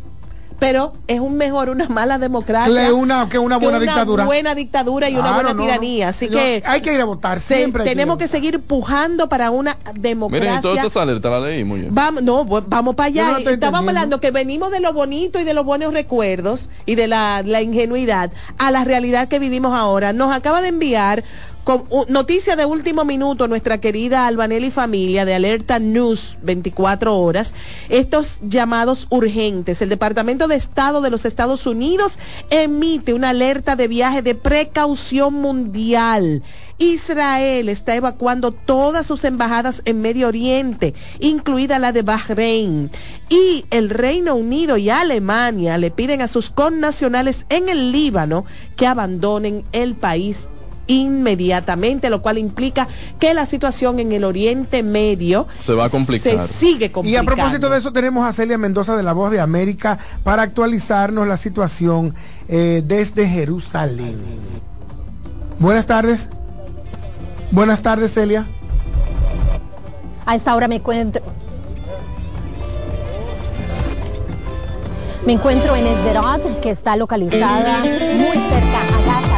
Pero 0.59 0.93
es 1.07 1.21
un 1.21 1.37
mejor 1.37 1.69
una 1.69 1.87
mala 1.89 2.19
democracia 2.19 2.87
Que 2.87 2.93
una- 2.93 3.29
que 3.29 3.39
una 3.39 3.59
buena 3.59 3.79
dictadura. 3.79 4.25
buena 4.25 4.55
dictadura 4.55 5.11
y 5.11 5.17
una 5.17 5.35
buena 5.35 5.53
no, 5.53 5.61
tiranía. 5.63 6.09
Así 6.09 6.29
que 6.29 6.63
hay 6.65 6.81
que 6.81 6.95
ir 6.95 7.01
a 7.01 7.05
votar, 7.05 7.41
siempre 7.41 7.85
que 7.85 7.91
tenemos 7.91 8.17
que, 8.19 8.27
seguir 8.27 8.61
pujando 8.61 9.29
para 9.29 9.51
una 9.51 9.77
Miren, 9.87 10.03
democracia. 10.03 10.61
toda 10.63 10.83
esta 10.87 11.03
alerta 11.03 11.29
la 11.31 11.41
leí 11.41 11.63
muy 11.65 11.81
bien. 11.81 11.95
Vamos, 11.95 12.23
no, 12.23 12.45
vamos 12.45 12.95
para 12.95 13.09
allá. 13.09 13.33
no 13.33 13.51
Estábamos 13.51 13.89
hablando 13.89 14.21
que 14.21 14.31
venimos 14.31 14.71
de 14.71 14.81
lo 14.81 14.93
bonito 14.93 15.39
y 15.41 15.45
de 15.45 15.53
los 15.55 15.65
buenos 15.65 15.93
recuerdos 15.93 16.71
y 16.87 16.95
de 16.95 17.07
la, 17.07 17.43
la 17.45 17.61
ingenuidad 17.63 18.31
a 18.59 18.71
la 18.71 18.85
realidad 18.85 19.29
que 19.29 19.39
vivimos 19.39 19.75
ahora. 19.77 20.13
Nos 20.13 20.35
acaba 20.35 20.63
de 20.63 20.69
enviar 20.69 21.23
con 21.67 21.83
noticia 22.07 22.55
de 22.55 22.65
último 22.65 23.05
minuto 23.05 23.49
nuestra 23.49 23.79
querida 23.79 24.29
Albanelli 24.29 24.71
familia 24.71 25.25
de 25.25 25.35
Alerta 25.35 25.81
News 25.81 26.39
24 26.43 27.19
horas. 27.19 27.55
Estos 27.89 28.39
llamados 28.49 29.09
urgentes. 29.11 29.83
El 29.83 29.89
Departamento 29.89 30.47
de 30.47 30.55
Estado 30.55 31.01
de 31.01 31.11
los 31.11 31.25
Estados 31.25 31.67
Unidos 31.67 32.21
emite 32.51 33.15
una 33.15 33.31
alerta 33.31 33.75
de 33.75 33.89
viaje 33.89 34.23
de 34.23 34.37
precaución 34.37 35.35
mundial. 35.35 36.45
Israel 36.79 37.69
está 37.69 37.97
evacuando 37.97 38.53
todas 38.53 39.09
sus 39.09 39.25
embajadas 39.25 39.83
en 39.87 40.01
Medio 40.01 40.29
Oriente, 40.29 40.95
incluida 41.19 41.81
la 41.81 41.91
de 41.91 42.03
Bahrein. 42.03 42.93
Y 43.29 43.65
el 43.71 43.91
Reino 43.91 44.37
Unido 44.37 44.77
y 44.77 44.91
Alemania 44.91 45.79
le 45.79 45.91
piden 45.91 46.23
a 46.23 46.29
sus 46.29 46.51
connacionales 46.51 47.45
en 47.49 47.69
el 47.69 47.91
Líbano 47.91 48.45
que 48.77 48.87
abandonen 48.87 49.65
el 49.73 49.97
país 49.97 50.49
inmediatamente, 50.87 52.11
lo 52.11 52.23
cual 52.23 52.39
implica 52.39 52.89
que 53.19 53.35
la 53.35 53.47
situación 53.47 53.99
en 53.99 54.13
el 54.13 54.25
Oriente 54.25 54.83
Medio 54.83 55.47
Se 55.63 55.73
va 55.75 55.87
a 55.87 55.89
complicar. 55.91 56.47
se 56.47 56.53
sigue 56.55 56.87
Y 56.87 56.89
complicando. 56.91 57.33
a 57.33 57.35
propósito 57.35 57.71
de 57.71 57.79
eso 57.79 57.93
tenemos 57.93 58.27
a 58.27 58.33
Celia 58.33 58.59
Mendoza 58.59 58.97
de 58.97 59.03
La 59.03 59.13
Voz 59.13 59.31
de 59.31 59.41
América 59.41 59.99
para 60.23 60.43
actualizarnos 60.43 61.27
la 61.27 61.37
situación 61.37 62.15
eh, 62.49 62.83
desde 62.87 63.29
Jerusalén. 63.29 64.17
Buenas 65.59 65.87
tardes. 65.87 66.29
Buenas 67.51 67.81
tardes, 67.83 68.13
Celia. 68.13 68.45
A 70.27 70.35
esta 70.35 70.55
hora 70.55 70.69
me 70.69 70.77
encuentro. 70.77 71.23
Me 75.25 75.33
encuentro 75.33 75.75
en 75.75 75.87
Esderot, 75.87 76.61
que 76.61 76.71
está 76.71 76.95
localizada 76.97 77.79
muy 77.81 78.39
cerca 78.49 78.81
a 78.81 79.03
Gaza. 79.07 79.36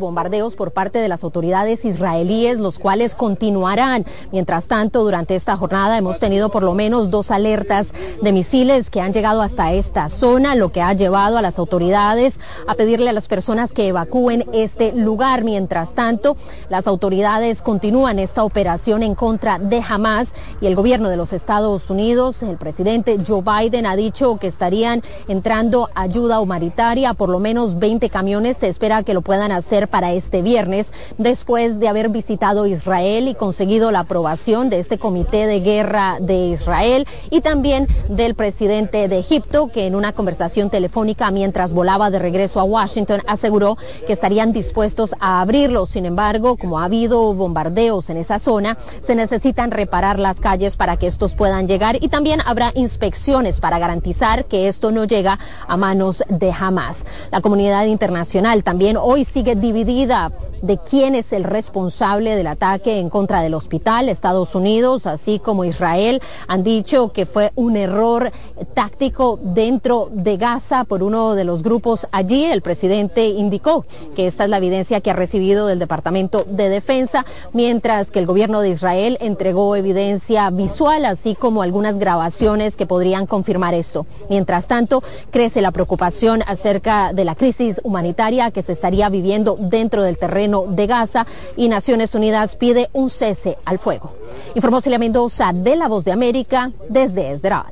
Bombardeos 0.00 0.56
por 0.56 0.72
parte 0.72 0.98
de 0.98 1.08
las 1.08 1.22
autoridades 1.22 1.84
israelíes, 1.84 2.58
los 2.58 2.80
cuales 2.80 3.14
continuarán. 3.14 4.04
Mientras 4.32 4.66
tanto, 4.66 5.04
durante 5.04 5.36
esta 5.36 5.56
jornada 5.56 5.96
hemos 5.96 6.18
tenido 6.18 6.48
por 6.48 6.64
lo 6.64 6.74
menos 6.74 7.10
dos 7.10 7.30
alertas 7.30 7.92
de 8.20 8.32
misiles 8.32 8.90
que 8.90 9.00
han 9.00 9.12
llegado 9.12 9.42
hasta 9.42 9.72
esta 9.72 10.08
zona, 10.08 10.56
lo 10.56 10.72
que 10.72 10.82
ha 10.82 10.92
llevado 10.94 11.38
a 11.38 11.42
las 11.42 11.58
autoridades 11.58 12.40
a 12.66 12.74
pedirle 12.74 13.10
a 13.10 13.12
las 13.12 13.28
personas 13.28 13.70
que 13.70 13.86
evacúen 13.86 14.46
este 14.52 14.92
lugar. 14.92 15.44
Mientras 15.44 15.94
tanto, 15.94 16.36
las 16.68 16.86
autoridades 16.86 17.62
continúan 17.62 18.18
esta 18.18 18.42
operación 18.42 19.02
en 19.02 19.14
contra 19.14 19.58
de 19.58 19.82
Hamas 19.86 20.34
y 20.60 20.66
el 20.66 20.74
gobierno 20.74 21.08
de 21.08 21.16
los 21.16 21.32
Estados 21.32 21.90
Unidos, 21.90 22.42
el 22.42 22.56
presidente 22.56 23.18
Joe 23.26 23.42
Biden 23.42 23.84
ha 23.86 23.96
dicho 23.96 24.38
que 24.38 24.46
estarían 24.46 25.02
entrando 25.28 25.90
ayuda 25.94 26.40
humanitaria, 26.40 27.14
por 27.14 27.28
lo 27.28 27.38
menos 27.38 27.78
20 27.78 28.08
camiones 28.08 28.56
se 28.56 28.68
espera 28.68 29.02
que 29.02 29.14
lo 29.14 29.20
puedan 29.20 29.52
hacer 29.52 29.88
para 29.90 30.12
este 30.12 30.42
viernes, 30.42 30.92
después 31.18 31.78
de 31.78 31.88
haber 31.88 32.08
visitado 32.08 32.66
Israel 32.66 33.28
y 33.28 33.34
conseguido 33.34 33.90
la 33.90 34.00
aprobación 34.00 34.70
de 34.70 34.78
este 34.78 34.98
comité 34.98 35.46
de 35.46 35.60
guerra 35.60 36.18
de 36.20 36.46
Israel 36.46 37.06
y 37.30 37.40
también 37.40 37.88
del 38.08 38.34
presidente 38.34 39.08
de 39.08 39.18
Egipto, 39.18 39.68
que 39.68 39.86
en 39.86 39.94
una 39.94 40.12
conversación 40.12 40.70
telefónica 40.70 41.30
mientras 41.30 41.72
volaba 41.72 42.10
de 42.10 42.18
regreso 42.18 42.60
a 42.60 42.64
Washington 42.64 43.22
aseguró 43.26 43.76
que 44.06 44.12
estarían 44.12 44.52
dispuestos 44.52 45.14
a 45.20 45.40
abrirlo. 45.40 45.86
Sin 45.86 46.06
embargo, 46.06 46.56
como 46.56 46.78
ha 46.78 46.84
habido 46.84 47.34
bombardeos 47.34 48.10
en 48.10 48.16
esa 48.16 48.38
zona, 48.38 48.78
se 49.02 49.14
necesitan 49.14 49.70
reparar 49.70 50.18
las 50.18 50.40
calles 50.40 50.76
para 50.76 50.96
que 50.96 51.06
estos 51.06 51.34
puedan 51.34 51.68
llegar 51.68 51.96
y 52.00 52.08
también 52.08 52.40
habrá 52.44 52.72
inspecciones 52.74 53.60
para 53.60 53.78
garantizar 53.78 54.44
que 54.46 54.68
esto 54.68 54.90
no 54.90 55.04
llega 55.04 55.38
a 55.66 55.76
manos 55.76 56.22
de 56.28 56.52
Hamas. 56.52 57.04
La 57.30 57.40
comunidad 57.40 57.86
internacional 57.86 58.62
también 58.64 58.96
hoy 58.96 59.24
sigue 59.24 59.54
de 59.84 60.78
quién 60.78 61.14
es 61.14 61.32
el 61.32 61.44
responsable 61.44 62.36
del 62.36 62.46
ataque 62.46 62.98
en 62.98 63.08
contra 63.08 63.40
del 63.42 63.54
hospital. 63.54 64.08
Estados 64.08 64.54
Unidos, 64.54 65.06
así 65.06 65.38
como 65.38 65.64
Israel, 65.64 66.20
han 66.48 66.62
dicho 66.62 67.12
que 67.12 67.26
fue 67.26 67.52
un 67.54 67.76
error 67.76 68.30
táctico 68.74 69.38
dentro 69.42 70.08
de 70.12 70.36
Gaza 70.36 70.84
por 70.84 71.02
uno 71.02 71.34
de 71.34 71.44
los 71.44 71.62
grupos 71.62 72.06
allí. 72.12 72.44
El 72.44 72.62
presidente 72.62 73.28
indicó 73.28 73.86
que 74.14 74.26
esta 74.26 74.44
es 74.44 74.50
la 74.50 74.58
evidencia 74.58 75.00
que 75.00 75.10
ha 75.10 75.14
recibido 75.14 75.66
del 75.66 75.78
Departamento 75.78 76.44
de 76.44 76.68
Defensa, 76.68 77.24
mientras 77.52 78.10
que 78.10 78.18
el 78.18 78.26
gobierno 78.26 78.60
de 78.60 78.70
Israel 78.70 79.16
entregó 79.20 79.76
evidencia 79.76 80.50
visual, 80.50 81.04
así 81.04 81.34
como 81.34 81.62
algunas 81.62 81.98
grabaciones 81.98 82.76
que 82.76 82.86
podrían 82.86 83.26
confirmar 83.26 83.74
esto. 83.74 84.06
Mientras 84.28 84.66
tanto, 84.66 85.02
crece 85.30 85.62
la 85.62 85.70
preocupación 85.70 86.42
acerca 86.46 87.12
de 87.12 87.24
la 87.24 87.34
crisis 87.34 87.80
humanitaria 87.82 88.50
que 88.50 88.62
se 88.62 88.72
estaría 88.72 89.08
viviendo 89.08 89.56
dentro 89.70 90.02
del 90.02 90.18
terreno 90.18 90.64
de 90.68 90.86
Gaza 90.86 91.26
y 91.56 91.68
Naciones 91.68 92.14
Unidas 92.14 92.56
pide 92.56 92.90
un 92.92 93.08
cese 93.08 93.56
al 93.64 93.78
fuego. 93.78 94.14
Informó 94.54 94.80
Celia 94.80 94.98
Mendoza 94.98 95.52
de 95.54 95.76
La 95.76 95.88
Voz 95.88 96.04
de 96.04 96.12
América 96.12 96.72
desde 96.88 97.30
Esdras. 97.32 97.64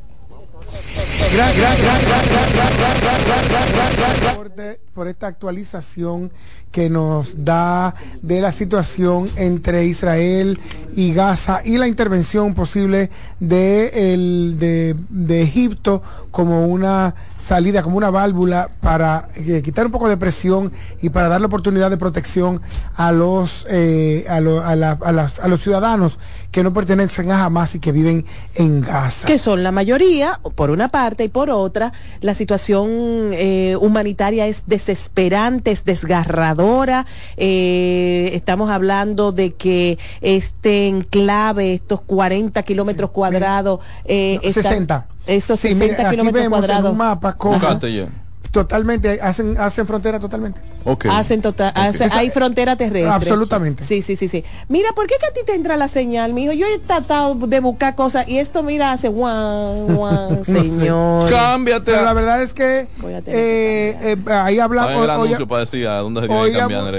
Gracias, 1.35 1.79
por, 4.95 5.09
esta 5.09 5.27
actualización 5.29 6.31
que 6.73 6.91
nos 6.91 7.45
da 7.45 7.95
de 8.21 8.41
la 8.41 8.53
situación 8.53 9.31
entre 9.37 9.85
Israel 9.87 10.59
y 10.95 11.15
Gaza 11.15 11.61
y 11.65 11.79
la 11.79 11.87
intervención 11.87 12.55
posible 12.55 13.11
de, 13.41 14.13
el- 14.13 14.59
de 14.59 15.43
Egipto 15.43 16.03
como 16.31 16.67
una 16.67 17.15
salida, 17.39 17.83
como 17.83 17.97
una 17.97 18.11
válvula 18.11 18.69
para 18.81 19.29
eh, 19.37 19.63
quitar 19.65 19.87
un 19.87 19.93
poco 19.93 20.09
de 20.09 20.17
presión 20.17 20.73
y 21.01 21.09
para 21.11 21.29
darle 21.29 21.47
oportunidad 21.47 21.89
de 21.91 21.97
protección 21.97 22.61
a 22.95 23.13
los, 23.13 23.65
eh, 23.71 24.25
a, 24.29 24.41
lo- 24.41 24.63
a 24.63 24.75
la- 24.77 24.99
a 25.01 25.13
las- 25.13 25.39
a 25.41 25.49
los 25.49 25.61
ciudadanos 25.63 26.19
que 26.51 26.63
no 26.63 26.73
pertenecen 26.73 27.31
a 27.31 27.45
Hamas 27.45 27.75
y 27.75 27.79
que 27.79 27.93
viven 27.93 28.25
en 28.55 28.81
Gaza. 28.81 29.27
que 29.27 29.39
son 29.39 29.63
la 29.63 29.71
mayoría, 29.73 30.41
por 30.55 30.71
una 30.71 30.89
parte, 30.89 31.25
y 31.25 31.29
por 31.29 31.49
otra, 31.51 31.93
la 32.21 32.35
situación 32.35 33.31
eh, 33.33 33.77
humanitaria 33.81 34.47
es 34.47 34.65
desesperante, 34.67 35.71
es 35.71 35.85
desgarradora. 35.85 37.07
Eh, 37.37 38.31
estamos 38.35 38.71
hablando 38.71 39.31
de 39.33 39.53
que 39.55 39.99
este 40.21 40.89
enclave, 40.89 41.75
estos 41.75 42.01
40 42.01 42.63
kilómetros 42.65 43.11
cuadrados, 43.11 43.81
eh, 44.05 44.39
No, 44.43 44.49
están- 44.49 44.63
60. 44.65 45.07
Esos 45.29 45.61
Sí, 45.61 45.69
60 45.69 45.85
mire, 45.85 46.03
aquí 46.03 46.11
kilómetros 46.17 46.43
vemos 46.43 46.59
en 46.59 46.61
cuadrados. 46.67 46.91
un 46.93 46.99
mapa 46.99 47.37
totalmente, 48.51 49.21
hacen, 49.21 49.57
hacen 49.59 49.87
frontera 49.87 50.19
totalmente. 50.19 50.61
Okay. 50.85 51.11
Hacen 51.15 51.43
total, 51.43 51.71
hace- 51.75 52.07
Esa- 52.07 52.17
hay 52.19 52.31
frontera 52.31 52.77
terrestre. 52.77 53.11
Absolutamente. 53.11 53.85
Sí, 53.85 54.01
sí, 54.01 54.17
sí, 54.17 54.27
sí. 54.27 54.43
Mira, 54.69 54.89
¿por 54.95 55.07
qué 55.07 55.17
que 55.21 55.27
a 55.27 55.33
ti 55.33 55.41
te 55.45 55.55
entra 55.55 55.77
la 55.77 55.87
señal, 55.87 56.33
mijo? 56.33 56.53
Yo 56.53 56.67
he 56.67 56.79
tratado 56.79 57.35
de 57.35 57.61
buscar 57.61 57.95
cosas 57.95 58.27
y 58.27 58.39
esto, 58.39 58.63
mira, 58.63 58.93
hace 58.93 59.09
guan, 59.09 59.95
guan, 59.95 60.45
sé. 60.47 60.55
señor. 60.55 61.29
Cámbiate. 61.29 61.93
Pero 61.93 62.05
la 62.05 62.13
verdad 62.15 62.43
es 62.43 62.55
que 62.55 62.87
eh, 63.27 63.97
eh, 64.03 64.17
ahí 64.33 64.59
hablamos. 64.59 65.07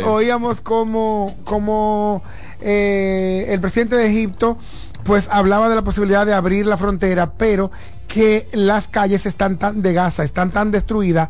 Oíamos 0.05 0.61
como, 0.61 1.35
como 1.43 2.21
eh, 2.61 3.45
el 3.49 3.59
presidente 3.59 3.95
de 3.95 4.07
Egipto 4.07 4.57
pues 5.03 5.27
hablaba 5.31 5.69
de 5.69 5.75
la 5.75 5.81
posibilidad 5.83 6.25
de 6.25 6.33
abrir 6.33 6.65
la 6.65 6.77
frontera, 6.77 7.33
pero 7.33 7.71
que 8.07 8.47
las 8.53 8.87
calles 8.87 9.25
están 9.25 9.57
tan 9.57 9.81
de 9.81 9.93
Gaza, 9.93 10.23
están 10.23 10.51
tan 10.51 10.71
destruidas, 10.71 11.29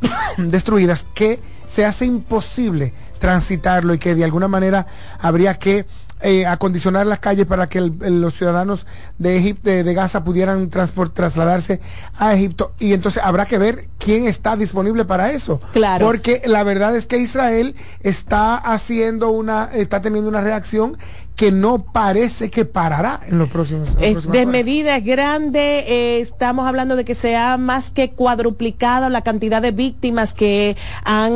destruidas 0.38 1.06
que 1.14 1.40
se 1.66 1.84
hace 1.84 2.04
imposible 2.06 2.92
transitarlo 3.18 3.94
y 3.94 3.98
que 3.98 4.14
de 4.14 4.24
alguna 4.24 4.48
manera 4.48 4.86
habría 5.18 5.54
que 5.54 5.86
eh, 6.22 6.44
acondicionar 6.44 7.06
las 7.06 7.18
calles 7.18 7.46
para 7.46 7.70
que 7.70 7.78
el- 7.78 7.94
el- 8.02 8.20
los 8.20 8.34
ciudadanos 8.34 8.86
de 9.16 9.38
Egipto, 9.38 9.70
de, 9.70 9.84
de 9.84 9.94
Gaza 9.94 10.22
pudieran 10.22 10.70
transport- 10.70 11.14
trasladarse 11.14 11.80
a 12.18 12.34
Egipto 12.34 12.74
y 12.78 12.92
entonces 12.92 13.22
habrá 13.24 13.46
que 13.46 13.56
ver 13.56 13.88
quién 13.98 14.26
está 14.28 14.54
disponible 14.54 15.06
para 15.06 15.32
eso. 15.32 15.62
Claro. 15.72 16.04
Porque 16.04 16.42
la 16.44 16.62
verdad 16.62 16.94
es 16.94 17.06
que 17.06 17.16
Israel 17.16 17.74
está 18.00 18.56
haciendo 18.56 19.30
una, 19.30 19.70
está 19.72 20.02
teniendo 20.02 20.28
una 20.28 20.42
reacción 20.42 20.98
que 21.40 21.50
no 21.50 21.78
parece 21.78 22.50
que 22.50 22.66
parará 22.66 23.20
en 23.26 23.38
los 23.38 23.48
próximos. 23.48 23.88
las 23.94 24.02
Es 24.02 24.12
próximas 24.12 24.32
de 24.34 24.40
horas. 24.40 24.52
medida 24.52 24.96
es 24.98 25.04
grande, 25.06 25.84
eh, 25.88 26.20
estamos 26.20 26.68
hablando 26.68 26.96
de 26.96 27.06
que 27.06 27.14
se 27.14 27.34
ha 27.34 27.56
más 27.56 27.90
que 27.90 28.10
cuadruplicado 28.10 29.08
la 29.08 29.22
cantidad 29.22 29.62
de 29.62 29.70
víctimas 29.70 30.34
que 30.34 30.76
han, 31.02 31.32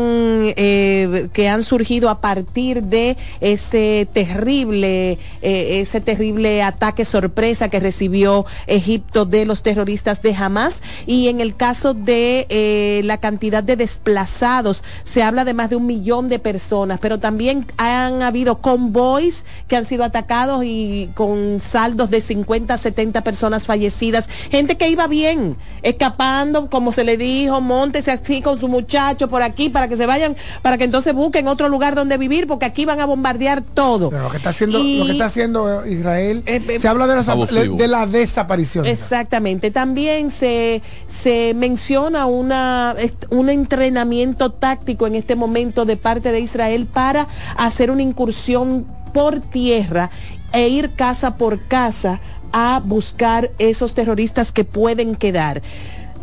eh, 0.56 1.30
que 1.32 1.48
han 1.48 1.62
surgido 1.62 2.10
a 2.10 2.20
partir 2.20 2.82
de 2.82 3.16
ese 3.40 4.06
terrible, 4.12 5.12
eh, 5.40 5.80
ese 5.80 6.02
terrible 6.02 6.62
ataque 6.62 7.06
sorpresa 7.06 7.70
que 7.70 7.80
recibió 7.80 8.44
Egipto 8.66 9.24
de 9.24 9.46
los 9.46 9.62
terroristas 9.62 10.20
de 10.20 10.34
Hamas. 10.34 10.82
Y 11.06 11.28
en 11.28 11.40
el 11.40 11.56
caso 11.56 11.94
de 11.94 13.00
la 13.04 13.16
cantidad 13.20 13.62
de 13.62 13.76
desplazados, 13.76 14.84
se 15.02 15.22
habla 15.22 15.46
de 15.46 15.54
más 15.54 15.70
de 15.70 15.76
un 15.76 15.86
millón 15.86 16.28
de 16.28 16.38
personas, 16.38 16.98
pero 17.00 17.20
también 17.20 17.66
han 17.78 18.20
habido 18.20 18.60
convoys 18.60 19.46
que 19.66 19.76
han 19.76 19.86
sido 19.86 19.93
atacados 20.02 20.64
y 20.64 21.10
con 21.14 21.60
saldos 21.60 22.10
de 22.10 22.20
50 22.20 22.74
a 22.74 22.78
70 22.78 23.22
personas 23.22 23.66
fallecidas, 23.66 24.28
gente 24.50 24.76
que 24.76 24.88
iba 24.88 25.06
bien, 25.06 25.56
escapando, 25.82 26.68
como 26.70 26.90
se 26.90 27.04
le 27.04 27.16
dijo, 27.16 27.60
montese 27.60 28.10
así 28.10 28.42
con 28.42 28.58
su 28.58 28.68
muchacho 28.68 29.28
por 29.28 29.42
aquí 29.42 29.68
para 29.68 29.86
que 29.88 29.96
se 29.96 30.06
vayan, 30.06 30.34
para 30.62 30.78
que 30.78 30.84
entonces 30.84 31.14
busquen 31.14 31.46
otro 31.46 31.68
lugar 31.68 31.94
donde 31.94 32.16
vivir, 32.18 32.46
porque 32.46 32.64
aquí 32.66 32.84
van 32.84 33.00
a 33.00 33.06
bombardear 33.06 33.62
todo. 33.62 34.10
Pero 34.10 34.24
lo 34.24 34.30
que 34.30 34.38
está 34.38 34.50
haciendo, 34.50 34.78
Y- 34.80 34.98
lo 34.98 35.04
que 35.06 35.12
está 35.12 35.26
haciendo 35.26 35.86
Israel, 35.86 36.42
eh, 36.46 36.78
se 36.80 36.88
habla 36.88 37.06
de, 37.06 37.68
de 37.76 37.88
la 37.88 38.06
desaparición. 38.06 38.86
Exactamente. 38.86 39.70
También 39.70 40.30
se, 40.30 40.82
se 41.06 41.52
menciona 41.54 42.26
una, 42.26 42.94
un 43.30 43.50
entrenamiento 43.50 44.50
táctico 44.50 45.06
en 45.06 45.14
este 45.14 45.36
momento 45.36 45.84
de 45.84 45.96
parte 45.96 46.32
de 46.32 46.40
Israel 46.40 46.86
para 46.86 47.26
hacer 47.56 47.90
una 47.90 48.02
incursión 48.02 48.86
por 49.14 49.40
tierra 49.40 50.10
e 50.52 50.68
ir 50.68 50.90
casa 50.90 51.38
por 51.38 51.60
casa 51.60 52.20
a 52.52 52.80
buscar 52.84 53.50
esos 53.58 53.94
terroristas 53.94 54.52
que 54.52 54.64
pueden 54.64 55.16
quedar. 55.16 55.62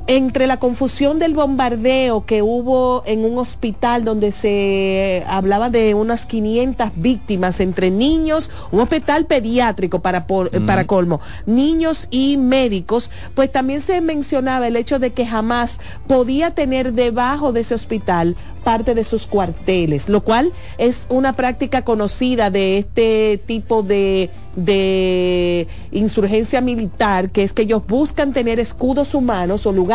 Entre 0.07 0.45
la 0.47 0.57
confusión 0.57 1.19
del 1.19 1.33
bombardeo 1.33 2.25
que 2.25 2.41
hubo 2.41 3.03
en 3.05 3.23
un 3.23 3.37
hospital 3.37 4.03
donde 4.03 4.31
se 4.33 5.23
hablaba 5.27 5.69
de 5.69 5.93
unas 5.93 6.25
500 6.25 6.89
víctimas 6.95 7.59
entre 7.61 7.91
niños, 7.91 8.49
un 8.71 8.81
hospital 8.81 9.25
pediátrico 9.25 9.99
para, 9.99 10.25
por- 10.27 10.51
Mm. 10.59 10.65
para 10.65 10.85
colmo, 10.87 11.21
niños 11.45 12.07
y 12.11 12.35
médicos, 12.37 13.09
pues 13.35 13.51
también 13.51 13.79
se 13.79 14.01
mencionaba 14.01 14.67
el 14.67 14.75
hecho 14.75 14.99
de 14.99 15.11
que 15.11 15.25
jamás 15.25 15.79
podía 16.07 16.51
tener 16.51 16.91
debajo 16.93 17.53
de 17.53 17.61
ese 17.61 17.75
hospital 17.75 18.35
parte 18.65 18.95
de 18.95 19.03
sus 19.03 19.27
cuarteles, 19.27 20.09
lo 20.09 20.21
cual 20.21 20.51
es 20.77 21.05
una 21.09 21.35
práctica 21.35 21.83
conocida 21.83 22.49
de 22.51 22.79
este 22.79 23.41
tipo 23.45 23.81
de, 23.81 24.29
de 24.55 25.67
insurgencia 25.91 26.59
militar, 26.61 27.29
que 27.31 27.43
es 27.43 27.53
que 27.53 27.61
ellos 27.63 27.83
buscan 27.87 28.33
tener 28.33 28.59
escudos 28.59 29.13
humanos 29.15 29.65
o 29.65 29.71
lugares 29.71 29.90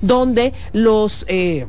donde 0.00 0.52
los... 0.72 1.24
eh, 1.28 1.66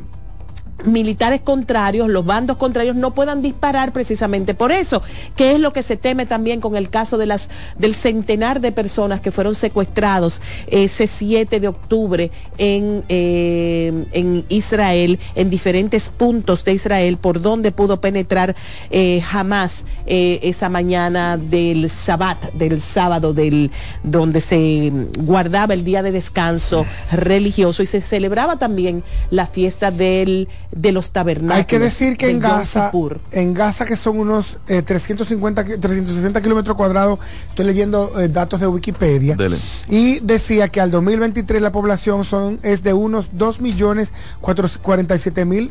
militares 0.85 1.41
contrarios, 1.41 2.09
los 2.09 2.25
bandos 2.25 2.57
contrarios 2.57 2.95
no 2.95 3.13
puedan 3.13 3.41
disparar 3.41 3.93
precisamente 3.93 4.53
por 4.53 4.71
eso, 4.71 5.01
que 5.35 5.53
es 5.53 5.59
lo 5.59 5.73
que 5.73 5.83
se 5.83 5.97
teme 5.97 6.25
también 6.25 6.61
con 6.61 6.75
el 6.75 6.89
caso 6.89 7.17
de 7.17 7.25
las 7.25 7.49
del 7.77 7.95
centenar 7.95 8.61
de 8.61 8.71
personas 8.71 9.21
que 9.21 9.31
fueron 9.31 9.55
secuestrados 9.55 10.41
ese 10.67 11.07
7 11.07 11.59
de 11.59 11.67
octubre 11.67 12.31
en, 12.57 13.03
eh, 13.09 14.05
en 14.11 14.45
Israel, 14.49 15.19
en 15.35 15.49
diferentes 15.49 16.09
puntos 16.09 16.65
de 16.65 16.73
Israel, 16.73 17.17
por 17.17 17.41
donde 17.41 17.71
pudo 17.71 18.01
penetrar 18.01 18.55
eh, 18.89 19.21
jamás 19.21 19.85
esa 20.05 20.69
mañana 20.69 21.37
del 21.37 21.87
Shabbat, 21.87 22.53
del 22.53 22.81
sábado, 22.81 23.33
del 23.33 23.71
donde 24.03 24.41
se 24.41 24.91
guardaba 25.19 25.73
el 25.73 25.83
día 25.83 26.03
de 26.03 26.11
descanso 26.11 26.85
religioso 27.11 27.83
y 27.83 27.85
se 27.85 28.01
celebraba 28.01 28.57
también 28.57 29.03
la 29.29 29.47
fiesta 29.47 29.91
del 29.91 30.47
de 30.71 30.91
los 30.91 31.11
tabernáculos. 31.11 31.57
Hay 31.57 31.65
que 31.65 31.79
decir 31.79 32.15
que 32.17 32.29
en 32.29 32.39
Gaza, 32.39 32.91
en 33.31 33.53
Gaza 33.53 33.85
que 33.85 33.95
son 33.95 34.19
unos 34.19 34.57
eh, 34.67 34.81
350, 34.81 35.65
ki- 35.65 35.77
360 35.77 36.41
kilómetros 36.41 36.77
cuadrados, 36.77 37.19
estoy 37.49 37.65
leyendo 37.65 38.19
eh, 38.19 38.29
datos 38.29 38.59
de 38.61 38.67
Wikipedia, 38.67 39.35
Dele. 39.35 39.57
y 39.89 40.19
decía 40.21 40.69
que 40.69 40.79
al 40.79 40.89
2023 40.91 41.61
la 41.61 41.71
población 41.71 42.23
son 42.23 42.59
es 42.63 42.83
de 42.83 42.93
unos 42.93 43.29
2 43.33 43.59
millones 43.61 44.13
47 44.39 45.45
mil 45.45 45.69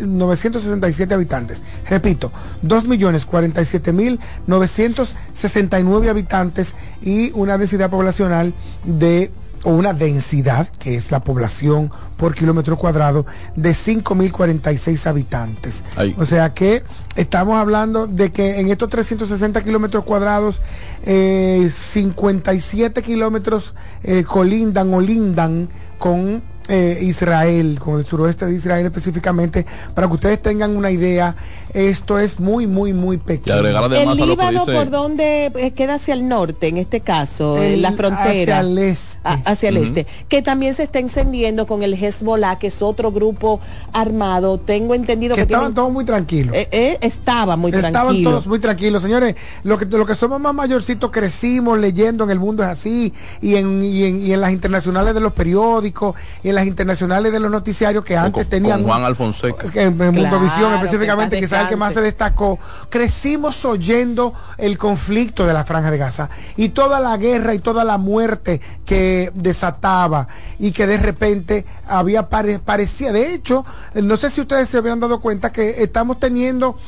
967 0.00 1.14
habitantes. 1.14 1.60
Repito, 1.88 2.32
2 2.62 2.86
millones 2.86 3.26
47 3.26 3.92
mil 3.92 4.20
969 4.46 6.10
habitantes 6.10 6.74
y 7.02 7.30
una 7.32 7.58
densidad 7.58 7.90
poblacional 7.90 8.54
de 8.84 9.30
o 9.64 9.70
una 9.70 9.92
densidad, 9.92 10.68
que 10.78 10.96
es 10.96 11.10
la 11.10 11.20
población 11.20 11.90
por 12.16 12.34
kilómetro 12.34 12.76
cuadrado, 12.76 13.26
de 13.56 13.70
5.046 13.70 15.06
habitantes. 15.06 15.84
Ahí. 15.96 16.14
O 16.18 16.24
sea 16.24 16.54
que 16.54 16.82
estamos 17.16 17.56
hablando 17.56 18.06
de 18.06 18.32
que 18.32 18.60
en 18.60 18.70
estos 18.70 18.88
360 18.90 19.62
kilómetros 19.62 20.04
cuadrados, 20.04 20.62
eh, 21.04 21.70
57 21.72 23.02
kilómetros 23.02 23.74
eh, 24.02 24.24
colindan 24.24 24.92
o 24.94 25.00
lindan 25.00 25.68
con 25.98 26.42
eh, 26.68 26.98
Israel, 27.02 27.80
con 27.80 27.98
el 27.98 28.06
suroeste 28.06 28.46
de 28.46 28.54
Israel 28.54 28.86
específicamente, 28.86 29.66
para 29.94 30.06
que 30.06 30.14
ustedes 30.14 30.40
tengan 30.40 30.76
una 30.76 30.90
idea, 30.90 31.34
esto 31.74 32.18
es 32.18 32.40
muy, 32.40 32.66
muy, 32.66 32.92
muy 32.92 33.18
pequeño. 33.18 33.56
agregar 33.56 33.84
además 33.84 34.16
el 34.18 34.24
a 34.24 34.26
lo 34.26 34.36
que 34.36 34.42
Líbano 34.44 34.66
dice- 34.66 34.72
por 34.78 34.90
donde 34.90 35.46
eh, 35.54 35.70
queda 35.72 35.94
hacia 35.94 36.14
el 36.14 36.28
norte, 36.28 36.68
en 36.68 36.76
este 36.76 37.00
caso, 37.00 37.60
en 37.62 37.82
la 37.82 37.92
frontera. 37.92 38.58
hacia 38.58 38.60
el 38.60 38.78
este. 38.78 39.10
A- 39.22 39.34
hacia 39.44 39.68
el 39.68 39.76
este, 39.76 40.06
que 40.28 40.40
también 40.40 40.72
se 40.72 40.82
está 40.82 40.98
encendiendo 40.98 41.66
con 41.66 41.82
el 41.82 41.92
Hezbollah, 41.94 42.58
que 42.58 42.68
es 42.68 42.80
otro 42.80 43.12
grupo 43.12 43.60
armado. 43.92 44.58
Tengo 44.58 44.94
entendido 44.94 45.34
que 45.34 45.40
que, 45.40 45.42
estaban 45.42 45.66
tienen- 45.66 45.74
todos 45.74 45.92
muy 45.92 46.04
tranquilos. 46.04 46.54
Eh, 46.56 46.68
eh, 46.72 46.98
estaba 47.02 47.56
muy 47.56 47.70
Estaban 47.70 47.92
tranquilo. 47.92 48.30
todos 48.30 48.46
muy 48.46 48.58
tranquilos, 48.58 49.02
señores. 49.02 49.34
Lo 49.62 49.76
que, 49.78 49.84
lo 49.84 50.06
que 50.06 50.14
somos 50.14 50.40
más 50.40 50.54
mayorcitos 50.54 51.10
crecimos 51.10 51.78
leyendo 51.78 52.24
en 52.24 52.30
el 52.30 52.38
mundo 52.38 52.62
es 52.62 52.68
así, 52.70 53.12
y 53.42 53.56
en, 53.56 53.82
y 53.84 54.04
en, 54.04 54.22
y 54.22 54.32
en 54.32 54.40
las 54.40 54.52
internacionales 54.52 55.12
de 55.14 55.20
los 55.20 55.32
periódicos, 55.32 56.14
y 56.42 56.48
en 56.48 56.54
las 56.54 56.66
internacionales 56.66 57.30
de 57.32 57.40
los 57.40 57.50
noticiarios 57.50 58.04
que 58.04 58.16
antes 58.16 58.44
con, 58.44 58.50
tenían. 58.50 58.80
con 58.80 58.88
Juan 58.90 59.04
Alfonseca. 59.04 59.66
en 59.74 59.96
Mundovisión 59.98 60.72
específicamente, 60.74 61.36
que 61.36 61.42
quizás 61.42 61.59
que 61.68 61.76
más 61.76 61.94
se 61.94 62.00
destacó, 62.00 62.58
crecimos 62.88 63.64
oyendo 63.64 64.34
el 64.58 64.78
conflicto 64.78 65.46
de 65.46 65.52
la 65.52 65.64
Franja 65.64 65.90
de 65.90 65.98
Gaza 65.98 66.30
y 66.56 66.70
toda 66.70 67.00
la 67.00 67.16
guerra 67.16 67.54
y 67.54 67.58
toda 67.58 67.84
la 67.84 67.98
muerte 67.98 68.60
que 68.84 69.30
desataba 69.34 70.28
y 70.58 70.72
que 70.72 70.86
de 70.86 70.96
repente 70.96 71.64
había 71.86 72.28
pare- 72.28 72.58
parecía, 72.58 73.12
de 73.12 73.34
hecho, 73.34 73.64
no 73.94 74.16
sé 74.16 74.30
si 74.30 74.40
ustedes 74.40 74.68
se 74.68 74.78
habían 74.78 75.00
dado 75.00 75.20
cuenta 75.20 75.52
que 75.52 75.82
estamos 75.82 76.18
teniendo 76.20 76.78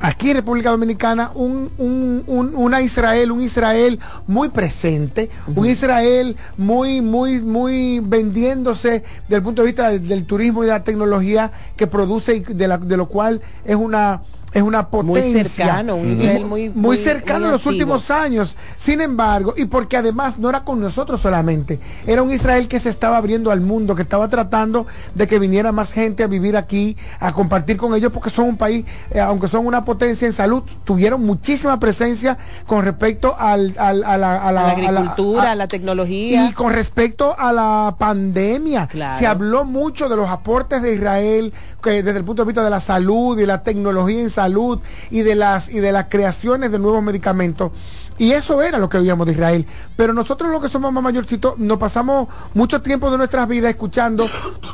aquí 0.00 0.30
en 0.30 0.36
República 0.36 0.70
Dominicana 0.70 1.30
un, 1.34 1.70
un- 1.78 2.22
un- 2.26 2.54
una 2.54 2.80
Israel, 2.80 3.30
un 3.32 3.42
Israel 3.42 3.98
muy 4.26 4.48
presente, 4.48 5.30
un 5.54 5.66
Israel 5.66 6.36
muy, 6.56 7.00
muy, 7.00 7.40
muy 7.40 8.00
vendiéndose 8.00 9.04
desde 9.22 9.36
el 9.36 9.42
punto 9.42 9.62
de 9.62 9.66
vista 9.66 9.90
del, 9.90 10.06
del 10.06 10.24
turismo 10.24 10.62
y 10.62 10.66
de 10.66 10.72
la 10.72 10.84
tecnología 10.84 11.52
que 11.76 11.86
produce 11.86 12.36
y 12.36 12.40
de, 12.40 12.68
la- 12.68 12.78
de 12.78 12.96
lo 12.96 13.06
cual 13.08 13.40
es 13.64 13.76
una 13.76 14.22
es 14.52 14.62
una 14.62 14.88
potencia. 14.88 15.32
Muy 15.32 15.44
cercano, 15.44 15.94
un 15.96 16.12
Israel 16.12 16.44
muy, 16.46 16.68
muy, 16.70 16.82
muy 16.82 16.96
cercano 16.96 17.38
muy 17.40 17.46
en 17.46 17.52
los 17.52 17.66
últimos 17.66 18.10
años. 18.10 18.56
Sin 18.76 19.00
embargo, 19.00 19.54
y 19.56 19.66
porque 19.66 19.96
además 19.96 20.38
no 20.38 20.48
era 20.50 20.64
con 20.64 20.80
nosotros 20.80 21.20
solamente, 21.20 21.78
era 22.06 22.22
un 22.22 22.30
Israel 22.32 22.66
que 22.68 22.80
se 22.80 22.88
estaba 22.90 23.16
abriendo 23.16 23.50
al 23.50 23.60
mundo, 23.60 23.94
que 23.94 24.02
estaba 24.02 24.28
tratando 24.28 24.86
de 25.14 25.26
que 25.26 25.38
viniera 25.38 25.70
más 25.72 25.92
gente 25.92 26.24
a 26.24 26.26
vivir 26.26 26.56
aquí, 26.56 26.96
a 27.20 27.32
compartir 27.32 27.76
con 27.76 27.94
ellos, 27.94 28.10
porque 28.12 28.30
son 28.30 28.48
un 28.48 28.56
país, 28.56 28.84
eh, 29.12 29.20
aunque 29.20 29.46
son 29.46 29.66
una 29.66 29.84
potencia 29.84 30.26
en 30.26 30.32
salud, 30.32 30.62
tuvieron 30.84 31.24
muchísima 31.24 31.78
presencia 31.78 32.36
con 32.66 32.84
respecto 32.84 33.36
al, 33.38 33.74
al- 33.78 34.02
a 34.04 34.16
la, 34.18 34.36
a 34.36 34.50
la- 34.52 34.52
la 34.52 34.70
a 34.70 34.72
la- 34.92 35.00
agricultura, 35.00 35.42
a- 35.44 35.52
a 35.52 35.54
la 35.54 35.68
tecnología. 35.68 36.46
y 36.46 36.52
con 36.52 36.72
respecto 36.72 37.36
a 37.38 37.52
la 37.52 37.94
pandemia, 37.98 38.88
Claro. 38.88 39.18
se 39.18 39.26
habló 39.26 39.64
mucho 39.64 40.08
de 40.08 40.16
los 40.16 40.28
aportes 40.28 40.82
de 40.82 40.94
Israel 40.94 41.52
que 41.82 42.02
desde 42.02 42.18
el 42.18 42.24
punto 42.24 42.42
de 42.42 42.46
vista 42.48 42.64
de 42.64 42.70
la 42.70 42.80
salud 42.80 43.38
y 43.38 43.46
la 43.46 43.62
tecnología 43.62 44.20
en 44.20 44.28
salud 44.30 44.39
y 45.10 45.22
de 45.22 45.34
las 45.34 45.68
y 45.68 45.80
de 45.80 45.92
las 45.92 46.06
creaciones 46.06 46.72
de 46.72 46.78
nuevos 46.78 47.02
medicamentos. 47.02 47.72
Y 48.20 48.32
eso 48.32 48.60
era 48.60 48.76
lo 48.76 48.90
que 48.90 48.98
oíamos 48.98 49.26
de 49.26 49.32
Israel. 49.32 49.66
Pero 49.96 50.12
nosotros 50.12 50.50
los 50.50 50.60
que 50.60 50.68
somos 50.68 50.92
más 50.92 51.02
mayorcitos, 51.02 51.58
nos 51.58 51.78
pasamos 51.78 52.28
mucho 52.52 52.82
tiempo 52.82 53.10
de 53.10 53.16
nuestras 53.16 53.48
vidas 53.48 53.70
escuchando 53.70 54.26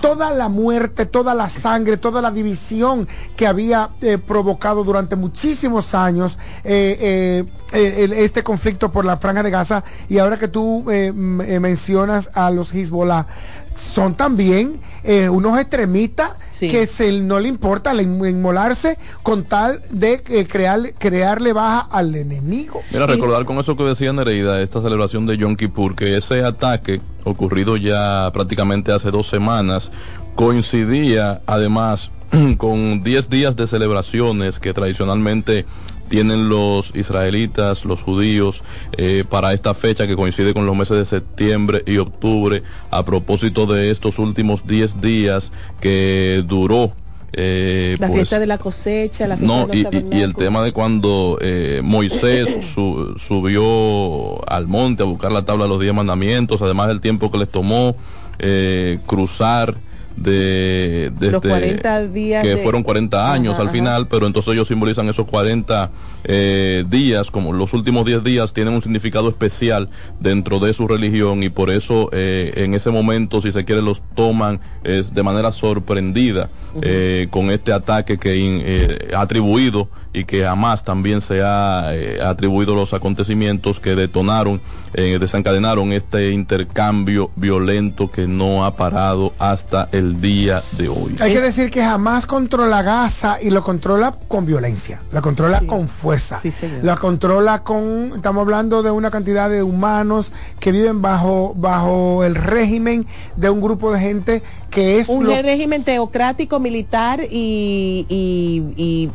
toda 0.02 0.33
la 0.33 0.48
muerte, 0.48 1.07
toda 1.07 1.33
la 1.33 1.48
sangre, 1.48 1.96
toda 1.96 2.20
la 2.20 2.33
división 2.33 3.07
que 3.37 3.46
había 3.46 3.90
eh, 4.00 4.18
provocado 4.18 4.83
durante 4.83 5.14
muchísimos 5.14 5.94
años 5.94 6.37
eh, 6.64 6.98
eh, 7.00 7.44
el- 7.72 8.12
este 8.12 8.42
conflicto 8.42 8.90
por 8.92 9.05
la 9.05 9.16
franja 9.16 9.42
de 9.42 9.50
Gaza. 9.50 9.85
Y 10.09 10.18
ahora 10.18 10.38
que 10.38 10.48
tú 10.48 10.90
eh, 10.90 11.07
eh, 11.09 11.61
mencionas 11.61 12.31
a 12.35 12.50
los 12.50 12.72
Hezbollah, 12.74 13.26
son 13.74 14.14
también 14.14 14.81
eh, 15.05 15.29
unos 15.29 15.59
extremistas 15.59 16.31
Sí. 16.50 16.68
que 16.70 16.87
se, 16.87 17.12
no 17.20 17.38
le 17.38 17.48
importa 17.48 17.92
in- 18.00 18.24
inmolarse 18.24 18.96
con 19.22 19.44
tal 19.44 19.83
de 19.90 20.22
eh, 20.31 20.46
crear, 20.50 20.81
crearle 20.98 21.52
baja 21.52 21.81
al 21.90 22.14
enemigo. 22.16 22.81
Mira, 22.90 23.07
recordar 23.07 23.44
con 23.44 23.59
eso 23.59 23.76
que 23.76 23.85
decía 23.85 24.11
Nereida, 24.14 24.62
esta 24.62 24.81
celebración 24.81 25.26
de 25.26 25.37
Yom 25.37 25.55
Kippur, 25.57 25.94
que 25.94 26.16
ese 26.16 26.42
ataque 26.42 27.02
ocurrido 27.24 27.76
ya 27.76 28.31
prácticamente 28.33 28.90
hace 28.90 29.11
dos 29.11 29.29
semanas, 29.29 29.90
coincidía 30.35 31.42
además 31.46 32.11
con 32.57 33.02
10 33.02 33.29
días 33.29 33.57
de 33.57 33.66
celebraciones 33.66 34.59
que 34.59 34.72
tradicionalmente 34.72 35.66
tienen 36.09 36.49
los 36.49 36.95
israelitas, 36.95 37.85
los 37.85 38.03
judíos, 38.03 38.62
eh, 38.97 39.25
para 39.29 39.53
esta 39.53 39.75
fecha 39.75 40.07
que 40.07 40.16
coincide 40.16 40.55
con 40.55 40.66
los 40.66 40.77
meses 40.77 40.97
de 40.99 41.05
septiembre 41.05 41.83
y 41.87 41.99
octubre, 41.99 42.62
a 42.90 43.05
propósito 43.05 43.66
de 43.66 43.90
estos 43.90 44.19
últimos 44.19 44.66
10 44.66 45.01
días 45.01 45.53
que 45.81 46.42
duró. 46.47 46.92
eh, 47.38 47.97
la 47.99 48.07
pues, 48.07 48.21
fiesta 48.21 48.38
de 48.38 48.47
la 48.47 48.57
cosecha, 48.57 49.27
la 49.27 49.37
fiesta 49.37 49.55
no, 49.57 49.66
de 49.66 49.77
y, 49.79 49.83
los 49.83 49.92
y- 49.95 50.16
y 50.16 50.21
el 50.23 50.35
tema 50.35 50.62
de 50.62 50.73
cuando 50.73 51.37
eh, 51.42 51.81
Moisés 51.85 52.59
su- 52.75 53.14
subió 53.19 54.49
al 54.51 54.66
monte 54.69 55.03
a 55.03 55.07
buscar 55.07 55.33
la 55.33 55.45
tabla 55.45 55.64
de 55.64 55.71
los 55.71 55.81
diez 55.81 55.92
mandamientos, 55.92 56.62
además 56.62 56.88
del 56.88 57.01
tiempo 57.01 57.31
que 57.31 57.38
les 57.38 57.51
tomó 57.51 57.95
eh, 58.38 58.99
cruzar 59.07 59.75
de 60.16 61.11
desde 61.18 61.33
Los 61.33 61.42
40 61.42 62.07
días 62.09 62.42
que 62.42 62.57
de- 62.57 62.62
fueron 62.62 62.83
40 62.83 63.33
años 63.33 63.55
Ajá, 63.55 63.62
al 63.62 63.68
ajá. 63.68 63.76
final 63.76 64.09
pero 64.09 64.26
entonces 64.26 64.55
ellos 64.55 64.66
simbolizan 64.68 65.09
esos 65.09 65.26
40 65.26 65.90
eh, 66.24 66.85
días 66.88 67.31
como 67.31 67.52
los 67.52 67.72
últimos 67.74 68.05
10 68.07 68.24
días 68.24 68.52
tienen 68.52 68.74
un 68.74 68.83
significado 68.83 69.29
especial 69.29 69.88
dentro 70.20 70.59
de 70.59 70.72
su 70.74 70.88
religión 70.88 71.42
y 71.42 71.48
por 71.50 71.70
eso 71.70 72.09
eh, 72.12 72.52
en 72.57 72.74
ese 72.74 72.90
momento 72.90 73.40
si 73.40 73.52
se 73.52 73.64
quiere 73.64 73.83
los 73.83 74.02
toman 74.14 74.61
eh, 74.85 75.05
de 75.12 75.22
manera 75.22 75.52
sorprendida 75.52 76.48
eh, 76.83 77.29
con 77.31 77.50
este 77.50 77.72
ataque 77.72 78.18
que 78.18 78.37
in- 78.37 78.61
eh, 78.64 79.11
ha 79.14 79.20
atribuido 79.22 79.88
y 80.16 80.24
que 80.24 80.42
jamás 80.44 80.83
también 80.83 81.20
se 81.20 81.42
ha 81.42 81.90
eh, 81.92 82.20
atribuido 82.24 82.74
los 82.74 82.94
acontecimientos 82.94 83.81
que 83.81 83.94
detonaron, 83.94 84.62
eh, 84.94 85.18
desencadenaron 85.20 85.92
este 85.92 86.31
intercambio 86.31 87.31
violento 87.37 88.11
que 88.11 88.26
no 88.26 88.64
ha 88.64 88.74
parado 88.76 89.35
hasta 89.38 89.88
el 89.92 90.18
día 90.22 90.62
de 90.79 90.88
hoy. 90.88 91.16
Hay 91.20 91.35
que 91.35 91.40
decir 91.42 91.70
que 91.70 91.83
jamás 91.85 92.24
controla 92.24 92.81
Gaza 92.83 93.37
y 93.42 93.50
lo 93.50 93.62
controla 93.62 94.16
con 94.26 94.46
violencia, 94.46 95.00
la 95.12 95.20
controla 95.20 95.61
con 95.66 95.87
fuerza, 95.87 96.40
la 96.83 96.96
controla 96.96 97.62
con, 97.62 98.12
estamos 98.16 98.40
hablando 98.40 98.83
de 98.83 98.90
una 98.92 99.11
cantidad 99.11 99.50
de 99.50 99.62
humanos 99.62 100.33
que 100.61 100.72
viven 100.72 101.02
bajo, 101.02 101.52
bajo 101.55 102.24
el 102.24 102.37
régimen 102.37 103.07
de 103.37 103.50
un 103.50 103.61
grupo 103.61 103.92
de 103.92 104.00
gente 104.00 104.42
que 104.70 104.98
es 104.98 105.09
un 105.11 105.24
lo- 105.24 105.42
régimen 105.42 105.85
teocrático 105.85 106.59
militar 106.59 107.20
y, 107.31 108.07
y, 108.09 108.62
y, 108.76 109.11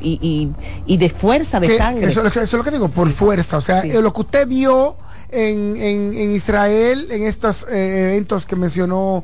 y, 0.86 0.91
y- 0.94 0.98
de 0.98 1.10
fuerza 1.10 1.60
de 1.60 1.68
que- 1.68 1.78
sangre 1.78 2.10
Eso, 2.10 2.20
es 2.22 2.26
lo 2.26 2.32
que- 2.32 2.40
eso 2.40 2.56
es 2.58 2.60
lo 2.60 2.64
que 2.64 2.72
digo, 2.72 2.90
por 2.90 3.10
fuerza. 3.12 3.58
O 3.58 3.62
sea, 3.62 3.82
eh, 3.82 4.02
lo 4.02 4.12
que 4.14 4.22
usted 4.22 4.48
vio 4.48 4.96
en, 5.30 5.76
en, 5.78 6.14
en 6.14 6.32
Israel, 6.36 7.08
en 7.12 7.24
estos 7.24 7.66
eh, 7.70 8.10
eventos 8.12 8.46
que 8.46 8.56
mencionó 8.56 9.24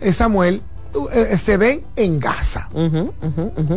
eh, 0.00 0.12
Samuel, 0.12 0.62
eh, 1.12 1.36
se 1.36 1.56
ven 1.56 1.82
en 1.96 2.18
Gaza. 2.20 2.68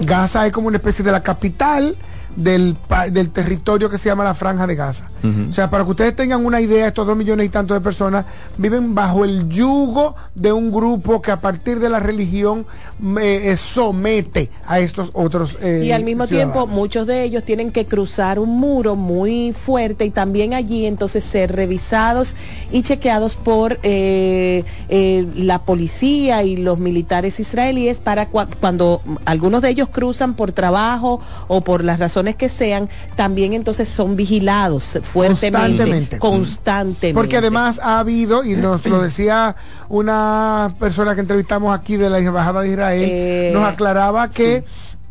Gaza 0.06 0.46
es 0.48 0.54
como 0.54 0.68
una 0.68 0.78
especie 0.78 1.04
de 1.04 1.12
la 1.12 1.22
capital 1.24 1.98
del, 2.36 2.76
pa- 2.88 3.10
del 3.10 3.32
territorio 3.32 3.90
que 3.90 3.98
se 3.98 4.10
llama 4.10 4.24
la 4.24 4.34
Franja 4.34 4.68
de 4.68 4.76
Gaza. 4.76 5.10
O 5.50 5.54
sea, 5.54 5.70
para 5.70 5.84
que 5.84 5.92
ustedes 5.92 6.16
tengan 6.16 6.46
una 6.46 6.60
idea, 6.62 6.88
estos 6.88 7.06
dos 7.06 7.16
millones 7.18 7.46
y 7.46 7.50
tantos 7.50 7.78
de 7.78 7.82
personas 7.82 8.26
viven 8.58 8.96
bajo 8.96 9.24
el 9.26 9.48
yugo 9.50 10.16
de 10.36 10.52
un 10.52 10.72
grupo 10.72 11.22
que 11.22 11.32
a 11.32 11.42
partir 11.42 11.80
de 11.80 11.90
la 11.90 12.00
religión 12.00 12.66
eh, 13.20 13.52
eh, 13.52 13.58
somete 13.58 14.50
a 14.66 14.80
estos 14.80 15.12
otros. 15.14 15.58
eh, 15.62 15.84
Y 15.86 15.92
al 15.92 16.04
mismo 16.04 16.26
ciudadanos. 16.28 16.54
tiempo, 16.54 16.68
muchos 16.74 17.06
de 17.08 17.24
ellos 17.24 17.44
tienen 17.44 17.72
que 17.72 17.86
cruzar 17.86 18.40
un 18.40 18.50
muro 18.60 18.96
muy 18.96 19.54
fuerte 19.54 20.06
y 20.06 20.10
también 20.12 20.54
allí 20.54 20.86
entonces 20.86 21.24
ser 21.24 21.52
revisados 21.56 22.36
y 22.72 22.82
chequeados 22.84 23.36
por 23.36 23.80
eh, 23.84 24.64
eh, 24.90 25.28
la 25.36 25.60
policía 25.64 26.44
y 26.44 26.58
los 26.58 26.80
militares 26.80 27.40
israelíes 27.40 28.00
para 28.00 28.30
cua- 28.32 28.48
cuando 28.60 29.02
algunos 29.26 29.62
de 29.62 29.70
ellos 29.70 29.90
cruzan 29.90 30.34
por 30.36 30.52
trabajo 30.52 31.20
o 31.48 31.62
por 31.62 31.84
las 31.84 32.00
razones 32.00 32.21
que 32.36 32.50
sean, 32.50 32.90
también 33.16 33.54
entonces 33.54 33.88
son 33.90 34.16
vigilados 34.16 34.98
fuertemente, 35.04 35.52
Constantemente. 35.52 36.20
constantemente. 36.20 37.14
Porque 37.14 37.38
además 37.38 37.80
ha 37.84 38.00
habido, 38.00 38.44
y 38.44 38.56
nos 38.56 38.86
lo 38.86 39.02
decía 39.02 39.56
una 39.90 40.74
persona 40.80 41.16
que 41.16 41.22
entrevistamos 41.22 41.78
aquí 41.78 41.98
de 41.98 42.10
la 42.10 42.20
Embajada 42.20 42.62
de 42.62 42.70
Israel, 42.70 43.10
Eh, 43.12 43.52
nos 43.54 43.64
aclaraba 43.66 44.30
que 44.30 44.64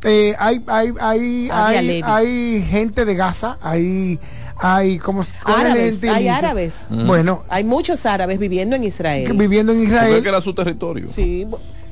eh, 0.04 0.34
hay, 0.38 0.62
hay, 0.66 0.92
hay, 1.00 1.48
hay, 1.52 2.02
hay 2.04 2.62
gente 2.68 3.04
de 3.04 3.14
Gaza, 3.14 3.58
hay, 3.60 4.18
hay 4.56 4.98
como 4.98 5.26
¿cuál 5.44 5.76
es 5.76 6.02
el 6.02 6.08
árabes, 6.08 6.16
hay 6.16 6.28
árabes. 6.28 6.74
Bueno, 6.88 7.44
Hay 7.48 7.64
muchos 7.64 8.06
árabes 8.06 8.38
viviendo 8.38 8.76
en 8.76 8.84
Israel. 8.84 9.32
viviendo 9.34 9.72
en 9.72 9.82
Israel. 9.82 10.22
que 10.22 10.28
era 10.28 10.40
su 10.40 10.54
territorio. 10.54 11.08
Sí. 11.10 11.46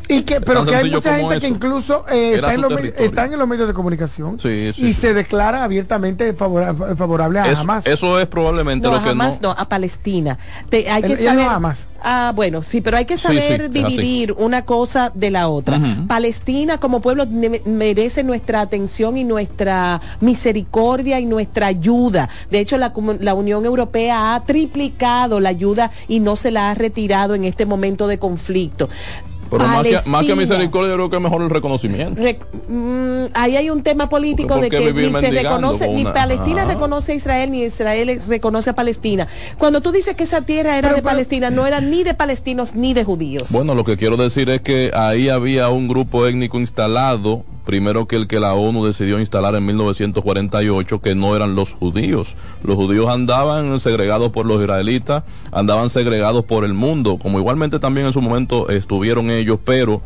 Y 0.08 0.22
que, 0.22 0.40
pero 0.40 0.64
que 0.64 0.74
hay 0.74 0.90
mucha 0.90 1.16
gente 1.16 1.38
que 1.40 1.48
incluso 1.48 2.04
eh, 2.10 2.32
está 2.36 2.54
en 2.54 2.62
los, 2.62 2.72
están 2.82 3.32
en 3.32 3.38
los 3.38 3.46
medios 3.46 3.68
de 3.68 3.74
comunicación 3.74 4.38
Sí, 4.38 4.72
sí, 4.74 4.82
y 4.82 4.86
sí. 4.88 4.94
se 4.94 5.12
declara 5.14 5.62
abiertamente 5.64 6.32
favora- 6.34 6.74
favorable 6.96 7.40
a 7.40 7.46
Eso, 7.50 7.60
Hamas. 7.62 7.86
eso 7.86 8.18
es 8.18 8.26
probablemente 8.26 8.88
No, 8.88 8.94
lo 8.94 9.02
que 9.02 9.08
jamás 9.10 9.40
no. 9.42 9.48
no, 9.54 9.60
a 9.60 9.68
Palestina. 9.68 10.38
Te- 10.70 10.88
hay 10.90 11.02
que 11.02 11.12
ella 11.12 11.34
no 11.34 11.40
saber. 11.40 11.54
Hamas. 11.56 11.88
Ah, 12.02 12.32
bueno, 12.34 12.62
sí, 12.62 12.80
pero 12.80 12.96
hay 12.96 13.04
que 13.04 13.18
saber 13.18 13.62
así. 13.62 13.68
dividir 13.72 14.32
una 14.38 14.64
cosa 14.64 15.10
de 15.14 15.30
la 15.30 15.48
otra. 15.48 15.80
Palestina 16.06 16.78
como 16.78 17.00
pueblo 17.00 17.26
merece 17.66 18.22
nuestra 18.24 18.60
atención 18.60 19.16
y 19.16 19.24
nuestra 19.24 20.00
misericordia 20.20 21.20
y 21.20 21.26
nuestra 21.26 21.66
ayuda. 21.66 22.28
De 22.50 22.60
hecho, 22.60 22.78
la, 22.78 22.92
la 23.20 23.34
Unión 23.34 23.64
Europea 23.66 24.34
ha 24.34 24.42
triplicado 24.44 25.40
la 25.40 25.48
ayuda 25.50 25.90
y 26.06 26.20
no 26.20 26.36
se 26.36 26.50
la 26.50 26.70
ha 26.70 26.74
retirado 26.74 27.34
en 27.34 27.44
este 27.44 27.66
momento 27.66 28.06
de 28.06 28.18
conflicto. 28.18 28.88
Pero 29.50 29.66
más 29.66 29.82
que, 29.84 29.98
más 30.06 30.24
que 30.26 30.34
misericordia, 30.34 30.90
yo 30.90 30.94
creo 30.96 31.10
que 31.10 31.16
es 31.16 31.22
mejor 31.22 31.42
el 31.42 31.50
reconocimiento. 31.50 32.20
Rec- 32.20 32.44
mm, 32.68 33.30
ahí 33.34 33.56
hay 33.56 33.70
un 33.70 33.82
tema 33.82 34.08
político 34.08 34.54
de 34.56 34.60
¿por 34.62 34.70
qué 34.70 34.92
que 34.92 34.92
ni 34.92 35.12
se 35.14 35.30
reconoce, 35.30 35.86
con 35.86 35.94
ni 35.96 36.02
una- 36.02 36.12
Palestina 36.12 36.62
Ajá. 36.62 36.72
reconoce 36.74 37.12
a 37.12 37.14
Israel, 37.14 37.50
ni 37.50 37.62
Israel 37.64 38.20
reconoce 38.28 38.70
a 38.70 38.74
Palestina. 38.74 39.26
Cuando 39.58 39.80
tú 39.80 39.92
dices 39.92 40.14
que 40.16 40.24
esa 40.24 40.42
tierra 40.42 40.76
era 40.78 40.92
de 40.92 41.02
Palestina, 41.02 41.50
no 41.50 41.66
era 41.66 41.80
ni 41.80 42.02
de 42.04 42.14
palestinos 42.14 42.74
ni 42.74 42.94
de 42.94 43.04
judíos. 43.04 43.50
Bueno, 43.50 43.74
lo 43.74 43.84
que 43.84 43.96
quiero 43.96 44.16
decir 44.16 44.48
es 44.50 44.60
que 44.60 44.90
ahí 44.94 45.28
había 45.28 45.68
un 45.70 45.88
grupo 45.88 46.26
étnico 46.26 46.58
instalado, 46.60 47.44
primero 47.68 48.08
que 48.08 48.16
el 48.16 48.26
que 48.26 48.40
la 48.40 48.54
ONU 48.54 48.86
decidió 48.86 49.20
instalar 49.20 49.54
en 49.54 49.66
1948, 49.66 51.02
que 51.02 51.14
no 51.14 51.36
eran 51.36 51.54
los 51.54 51.74
judíos. 51.74 52.34
Los 52.62 52.76
judíos 52.76 53.10
andaban 53.10 53.78
segregados 53.78 54.32
por 54.32 54.46
los 54.46 54.62
israelitas, 54.62 55.22
andaban 55.52 55.90
segregados 55.90 56.46
por 56.46 56.64
el 56.64 56.72
mundo, 56.72 57.18
como 57.18 57.38
igualmente 57.38 57.78
también 57.78 58.06
en 58.06 58.14
su 58.14 58.22
momento 58.22 58.70
estuvieron 58.70 59.30
ellos, 59.30 59.58
pero 59.62 60.00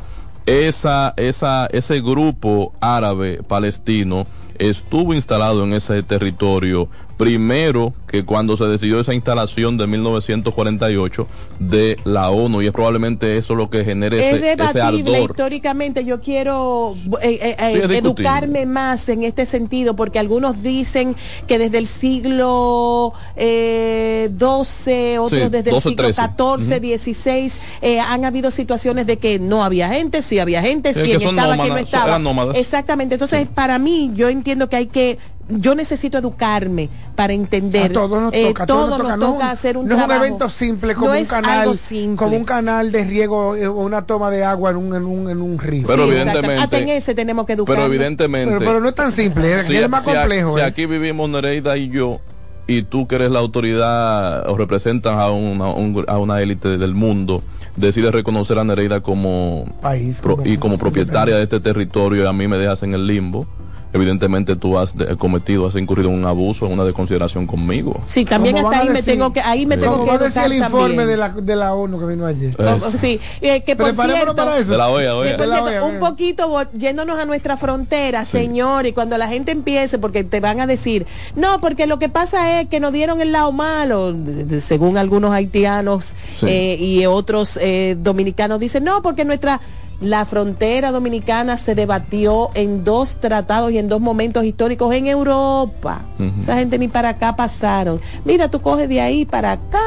esa, 0.44 1.14
esa, 1.16 1.66
ese 1.66 2.00
grupo 2.00 2.72
árabe 2.80 3.44
palestino 3.46 4.26
estuvo 4.58 5.14
instalado 5.14 5.62
en 5.62 5.74
ese 5.74 6.02
territorio 6.02 6.88
primero 7.16 7.94
que 8.06 8.24
cuando 8.24 8.56
se 8.56 8.64
decidió 8.64 9.00
esa 9.00 9.14
instalación 9.14 9.76
de 9.78 9.86
1948 9.86 11.26
de 11.58 11.96
la 12.04 12.30
ONU 12.30 12.62
y 12.62 12.66
es 12.66 12.72
probablemente 12.72 13.36
eso 13.38 13.54
lo 13.54 13.70
que 13.70 13.84
genere 13.84 14.18
es 14.28 14.36
ese, 14.36 14.56
debatible 14.56 15.22
históricamente. 15.22 16.04
Yo 16.04 16.20
quiero 16.20 16.94
eh, 17.22 17.38
eh, 17.40 17.56
eh, 17.58 17.82
Sí, 17.88 17.94
educarme 17.96 18.66
más 18.66 19.08
en 19.08 19.22
este 19.22 19.46
sentido, 19.46 19.94
porque 19.96 20.18
algunos 20.18 20.62
dicen 20.62 21.14
que 21.46 21.58
desde 21.58 21.78
el 21.78 21.86
siglo 21.86 23.12
eh, 23.36 24.30
XII, 24.38 25.18
otros 25.18 25.30
Sí, 25.30 25.48
desde 25.48 25.58
el 25.70 25.74
12, 25.76 25.88
siglo 25.88 26.04
13. 26.12 26.22
XIV, 26.22 26.98
XVI, 26.98 27.52
eh, 27.82 28.00
han 28.00 28.24
habido 28.24 28.50
situaciones 28.50 29.06
de 29.06 29.18
que 29.18 29.38
no 29.38 29.64
había 29.64 29.88
gente, 29.88 30.22
sí 30.22 30.38
había 30.38 30.62
gente, 30.62 30.92
Sí, 30.92 31.12
son 31.14 31.36
estaba, 31.36 31.56
no 31.56 31.62
nómadas, 31.64 31.82
estaba. 31.82 32.18
nómadas. 32.18 32.56
Exactamente. 32.56 33.14
Entonces, 33.14 33.46
para 33.54 33.78
mí, 33.78 34.10
yo 34.14 34.28
entiendo 34.28 34.68
que 34.68 34.76
hay 34.76 34.86
que 34.86 35.18
yo 35.48 35.74
necesito 35.74 36.18
educarme 36.18 36.88
para 37.14 37.32
entender. 37.32 37.90
A 37.90 37.92
todos 37.92 38.20
nos 38.22 38.32
Eh, 38.32 38.46
toca, 38.48 38.62
a 38.62 38.66
todos 38.66 38.86
todos 38.86 38.98
nos 38.98 39.06
toca. 39.08 39.16
nos 39.16 39.28
No, 39.28 39.34
toca 39.34 39.50
hacer 39.50 39.76
un 39.76 39.88
no 39.88 39.98
es 39.98 40.04
un 40.04 40.10
evento 40.12 40.48
simple 40.48 40.94
como 40.94 41.12
No 41.12 41.18
un 41.18 41.24
canal, 41.26 41.76
simple. 41.76 42.16
como 42.16 42.36
un 42.36 42.44
canal 42.44 42.92
de 42.92 43.04
riego 43.04 43.56
eh, 43.56 43.66
o 43.66 43.72
una 43.80 44.02
toma 44.06 44.30
de 44.30 44.44
agua 44.44 44.70
en 44.70 44.76
un 44.76 44.94
en 44.94 45.04
un, 45.04 45.30
en 45.30 45.42
un 45.42 45.58
río. 45.58 45.84
Pero 45.86 46.04
Sí, 46.04 46.10
evidentemente-. 46.10 46.62
Hasta 46.62 46.78
en 46.78 46.88
ese 46.90 47.14
tenemos 47.14 47.44
que 47.46 47.54
educarnos. 47.54 47.84
Pero 47.84 47.92
evidentemente. 47.94 48.54
Pero, 48.58 48.64
pero 48.70 48.80
no 48.80 48.88
es 48.88 48.94
tan 48.94 49.12
simple, 49.12 49.60
es, 49.60 49.66
si, 49.66 49.76
es 49.76 49.88
más 49.90 50.04
si 50.04 50.10
a- 50.10 50.20
complejo. 50.20 50.54
si 50.54 50.60
eh. 50.60 50.64
aquí 50.64 50.86
vivimos 50.86 51.28
Nereida 51.28 51.76
y 51.76 51.88
yo, 51.88 52.20
y 52.68 52.82
tú 52.84 53.08
que 53.08 53.16
eres 53.16 53.30
la 53.32 53.40
autoridad 53.40 54.48
o 54.48 54.56
representas 54.56 55.14
a 55.16 55.30
una, 55.30 55.68
un- 55.70 56.04
a 56.06 56.18
una 56.18 56.40
élite 56.40 56.78
del 56.78 56.94
mundo, 56.94 57.42
decides 57.76 58.12
reconocer 58.12 58.58
a 58.58 58.64
Nereida 58.64 59.00
como, 59.00 59.64
País, 59.82 60.20
pro- 60.22 60.38
y 60.44 60.56
como 60.58 60.78
propietaria 60.78 61.36
de 61.36 61.42
este 61.42 61.58
territorio 61.60 62.22
y 62.24 62.26
a 62.26 62.32
mí 62.32 62.46
me 62.48 62.58
dejas 62.58 62.82
en 62.84 62.94
el 62.94 63.06
limbo, 63.06 63.46
evidentemente 63.92 64.56
tú 64.56 64.78
has 64.78 64.96
de- 64.96 65.16
cometido, 65.16 65.66
has 65.66 65.76
incurrido 65.76 66.08
en 66.10 66.16
un 66.16 66.24
abuso, 66.24 66.66
en 66.66 66.72
una 66.72 66.84
desconsideración 66.84 67.46
conmigo. 67.46 68.00
Sí, 68.08 68.24
también 68.24 68.56
hasta 68.58 68.80
ahí 68.80 68.88
me 68.90 69.02
tengo 69.02 69.32
que 69.32 69.40
ahí 69.40 69.66
me 69.66 69.74
Sí. 69.76 69.80
tengo 69.82 69.94
Como 69.94 70.04
que 70.06 70.10
va 70.10 70.16
a 70.16 70.24
decir 70.28 70.42
el 70.44 70.52
informe 70.54 71.06
de 71.06 71.16
la, 71.16 71.28
de 71.30 71.56
la 71.56 71.74
ONU 71.74 71.98
que 72.00 72.06
vino 72.06 72.26
ayer. 72.26 72.56
Oh, 72.58 72.76
Es- 72.86 73.00
sí, 73.00 73.20
eh, 73.40 73.62
que 73.62 73.76
por 73.76 73.94
cierto, 73.94 74.34
para 74.34 74.58
eso. 74.58 74.70
De 74.72 74.78
la 74.78 74.88
OEA, 74.88 75.14
OEA. 75.16 75.30
que 75.32 75.36
por 75.38 75.46
De 75.46 75.50
la 75.50 75.56
cierto, 75.68 75.86
OEA, 75.86 75.94
un 75.94 75.98
poquito 76.00 76.62
yéndonos 76.72 77.18
a 77.18 77.24
nuestra 77.24 77.56
frontera, 77.56 78.24
señor, 78.24 78.86
y 78.86 78.92
cuando 78.92 79.18
la 79.18 79.28
gente 79.28 79.52
empiece, 79.52 79.98
porque 79.98 80.24
te 80.24 80.40
van 80.40 80.60
a 80.60 80.66
decir, 80.66 81.06
no, 81.36 81.60
porque 81.60 81.86
lo 81.86 81.98
que 81.98 82.08
pasa 82.08 82.60
es 82.60 82.68
que 82.68 82.80
nos 82.80 82.92
dieron 82.92 83.20
el 83.20 83.32
lado 83.32 83.52
malo, 83.52 84.14
según 84.60 84.96
algunos 84.96 85.32
haitianos 85.32 86.14
Sí. 86.40 86.46
eh, 86.48 86.76
y 86.80 87.06
otros 87.06 87.58
eh, 87.60 87.96
dominicanos 87.98 88.58
dicen, 88.60 88.84
no, 88.84 89.02
porque 89.02 89.24
nuestra 89.24 89.60
la 90.02 90.24
frontera 90.24 90.90
dominicana 90.90 91.56
se 91.56 91.74
debatió 91.74 92.50
en 92.54 92.82
dos 92.84 93.16
tratados 93.20 93.70
y 93.72 93.78
en 93.78 93.88
dos 93.88 94.00
momentos 94.00 94.44
históricos 94.44 94.92
en 94.94 95.06
Europa. 95.06 96.02
Esa 96.38 96.56
gente 96.56 96.78
ni 96.78 96.88
para 96.88 97.10
acá 97.10 97.34
pasaron. 97.36 98.00
Mira, 98.24 98.48
tú 98.50 98.60
coges 98.60 98.88
de 98.88 99.00
ahí 99.00 99.24
para 99.24 99.52
acá. 99.52 99.78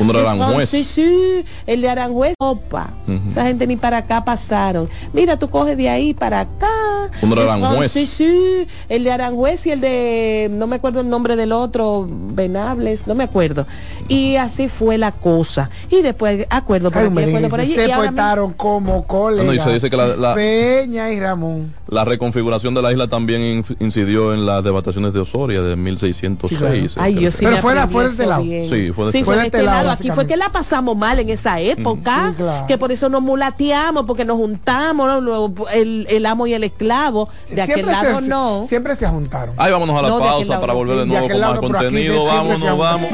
Uno 0.00 0.12
de 0.12 0.20
Es 0.20 0.26
Aranjuez. 0.26 0.68
Sí, 0.68 0.84
sí, 0.84 1.44
el 1.66 1.80
de 1.82 1.88
Aranjuez, 1.88 2.34
Opa. 2.38 2.90
Esa 3.26 3.44
gente 3.44 3.66
ni 3.66 3.76
para 3.76 3.98
acá 3.98 4.24
pasaron. 4.24 4.88
Mira, 5.12 5.38
tú 5.38 5.48
coges 5.50 5.76
de 5.76 5.88
ahí 5.88 6.14
para 6.14 6.40
acá. 6.40 7.10
Uno 7.22 7.34
de 7.36 7.42
Es 7.42 7.48
Aranjuez. 7.50 7.92
Sí, 7.92 8.06
sí, 8.06 8.66
el 8.88 9.04
de 9.04 9.12
Aranjuez 9.12 9.66
y 9.66 9.70
el 9.70 9.80
de, 9.80 10.50
no 10.52 10.66
me 10.66 10.76
acuerdo 10.76 11.00
el 11.00 11.08
nombre 11.10 11.36
del 11.36 11.52
otro, 11.52 12.06
Venables, 12.08 13.06
no 13.06 13.14
me 13.14 13.24
acuerdo. 13.24 13.66
Y 14.08 14.36
así 14.36 14.68
fue 14.68 14.96
la 14.98 15.12
cosa. 15.12 15.70
Y 15.90 16.02
después, 16.02 16.46
acuerdo 16.50 16.90
por 16.90 16.98
Ay, 16.98 17.04
aquí, 17.04 17.08
hombre, 17.08 17.24
acuerdo 17.26 17.48
por 17.48 17.60
allí. 17.60 17.74
se 17.74 17.88
portaron 17.88 18.52
como 18.54 19.06
colegas. 19.06 19.48
Ah, 19.48 19.52
no, 19.56 19.57
y 19.58 19.64
se 19.64 19.72
dice 19.74 19.90
que 19.90 19.96
la- 19.96 20.16
la- 20.16 20.34
Peña 20.34 21.12
y 21.12 21.20
Ramón. 21.20 21.74
La 21.88 22.04
reconfiguración 22.04 22.74
de 22.74 22.82
la 22.82 22.92
isla 22.92 23.08
también 23.08 23.64
incidió 23.80 24.34
en 24.34 24.46
las 24.46 24.62
devastaciones 24.64 25.12
de 25.12 25.20
Osoria 25.20 25.60
de 25.62 25.76
1606. 25.76 26.96
Ay, 26.98 27.14
yo 27.20 27.32
sí 27.32 27.44
Pero 27.44 27.58
fue 27.58 27.74
la- 27.74 27.88
fue 27.88 28.04
de 28.04 28.10
este 28.10 28.26
lado. 28.26 28.42
bien. 28.42 28.68
Sí, 28.70 28.92
fue 28.92 29.06
de 29.06 29.12
Sí, 29.12 29.18
este 29.18 29.24
fue 29.24 29.34
lado. 29.36 29.40
de 29.42 29.46
este 29.46 29.58
Fue 29.58 29.60
de 29.60 29.64
lado, 29.66 29.84
lado. 29.84 29.90
Aquí 29.90 30.10
fue 30.10 30.26
que 30.26 30.36
la 30.36 30.50
pasamos 30.52 30.96
mal 30.96 31.18
en 31.18 31.30
esa 31.30 31.60
época, 31.60 32.28
Sí, 32.30 32.42
claro. 32.42 32.66
que 32.66 32.78
por 32.78 32.92
eso 32.92 33.08
nos 33.08 33.22
mulateamos, 33.22 34.04
porque 34.06 34.24
nos 34.24 34.36
juntamos, 34.36 35.22
¿no? 35.22 35.54
El, 35.72 36.06
el 36.10 36.26
amo 36.26 36.46
y 36.46 36.54
el 36.54 36.64
esclavo. 36.64 37.28
De 37.50 37.62
aquel 37.62 37.74
siempre 37.76 37.92
lado 37.94 38.20
se, 38.20 38.28
no. 38.28 38.64
Siempre 38.68 38.96
se 38.96 39.06
juntaron. 39.06 39.54
Ay, 39.58 39.72
vámonos 39.72 39.98
a 39.98 40.02
la 40.02 40.08
No, 40.08 40.18
pausa 40.18 40.60
para 40.60 40.72
volver 40.72 40.98
de 40.98 41.06
nuevo 41.06 41.28
con 41.28 41.40
más 41.40 41.58
contenido. 41.58 42.24
Vámonos, 42.24 42.78
vamos. 42.78 43.10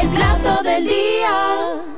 El 0.00 0.08
plato 0.10 0.62
del 0.62 0.84
día. 0.84 1.97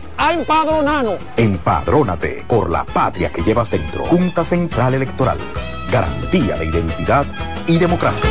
A 0.17 0.33
empadronarnos. 0.33 1.15
Empadrónate 1.37 2.43
por 2.47 2.69
la 2.69 2.85
patria 2.85 3.31
que 3.31 3.43
llevas 3.43 3.71
dentro. 3.71 4.03
Junta 4.05 4.43
Central 4.43 4.93
Electoral. 4.93 5.37
Garantía 5.91 6.57
de 6.57 6.65
identidad 6.65 7.25
y 7.67 7.77
democracia. 7.77 8.29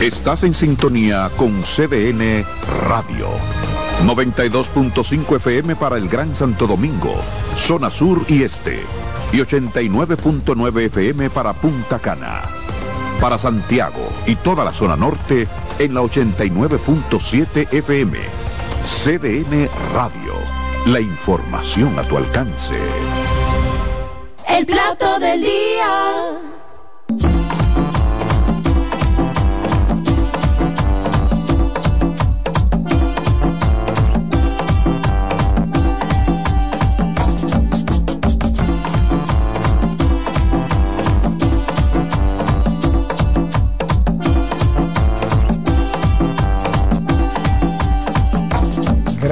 Estás 0.00 0.44
en 0.44 0.54
sintonía 0.54 1.28
con 1.36 1.62
CDN 1.62 2.44
Radio. 2.88 3.30
92.5 4.04 5.36
FM 5.36 5.74
para 5.74 5.96
el 5.96 6.08
Gran 6.08 6.36
Santo 6.36 6.68
Domingo, 6.68 7.16
zona 7.56 7.90
sur 7.90 8.24
y 8.28 8.44
este. 8.44 8.80
Y 9.32 9.38
89.9 9.38 10.82
FM 10.82 11.30
para 11.30 11.52
Punta 11.52 11.98
Cana. 11.98 12.42
Para 13.20 13.38
Santiago 13.38 14.08
y 14.24 14.36
toda 14.36 14.64
la 14.64 14.72
zona 14.72 14.94
norte 14.94 15.48
en 15.80 15.94
la 15.94 16.02
89.7 16.02 17.72
FM. 17.72 18.47
CDN 18.84 19.68
Radio. 19.92 20.34
La 20.86 21.00
información 21.00 21.98
a 21.98 22.02
tu 22.02 22.16
alcance. 22.16 22.78
El 24.48 24.66
plato 24.66 25.18
del 25.18 25.42
día. 25.42 26.57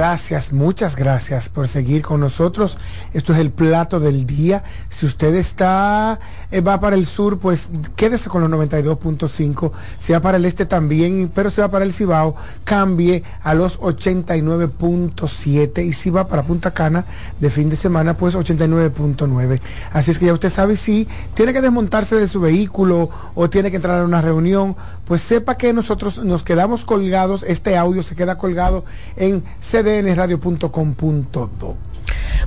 Gracias, 0.07 0.53
muchas 0.53 0.95
gracias 0.95 1.49
por 1.49 1.67
seguir 1.67 2.01
con 2.01 2.21
nosotros. 2.21 2.77
Esto 3.13 3.33
es 3.33 3.39
el 3.39 3.51
plato 3.51 3.99
del 3.99 4.25
día. 4.25 4.63
Si 4.87 5.05
usted 5.05 5.35
está, 5.35 6.17
eh, 6.49 6.61
va 6.61 6.79
para 6.79 6.95
el 6.95 7.05
sur, 7.05 7.39
pues 7.39 7.69
quédese 7.97 8.29
con 8.29 8.39
los 8.39 8.49
92.5. 8.49 9.73
Si 9.99 10.13
va 10.13 10.21
para 10.21 10.37
el 10.37 10.45
este 10.45 10.65
también, 10.65 11.29
pero 11.35 11.49
si 11.49 11.59
va 11.59 11.69
para 11.69 11.83
el 11.83 11.91
Cibao, 11.91 12.37
cambie 12.63 13.21
a 13.43 13.53
los 13.53 13.81
89.7. 13.81 15.85
Y 15.85 15.91
si 15.91 16.09
va 16.09 16.29
para 16.29 16.43
Punta 16.43 16.73
Cana 16.73 17.05
de 17.41 17.49
fin 17.49 17.69
de 17.69 17.75
semana, 17.75 18.15
pues 18.15 18.33
89.9. 18.33 19.59
Así 19.91 20.11
es 20.11 20.19
que 20.19 20.27
ya 20.27 20.33
usted 20.33 20.49
sabe 20.49 20.77
si 20.77 21.05
tiene 21.33 21.51
que 21.51 21.59
desmontarse 21.59 22.15
de 22.15 22.29
su 22.29 22.39
vehículo 22.39 23.09
o 23.35 23.49
tiene 23.49 23.71
que 23.71 23.75
entrar 23.75 23.99
a 23.99 24.05
una 24.05 24.21
reunión, 24.21 24.77
pues 25.05 25.21
sepa 25.21 25.57
que 25.57 25.73
nosotros 25.73 26.23
nos 26.23 26.43
quedamos 26.43 26.85
colgados. 26.85 27.43
Este 27.43 27.75
audio 27.75 28.03
se 28.03 28.15
queda 28.15 28.37
colgado 28.37 28.85
en 29.17 29.43
CD 29.59 29.96
cdnradio.com.do. 30.01 31.86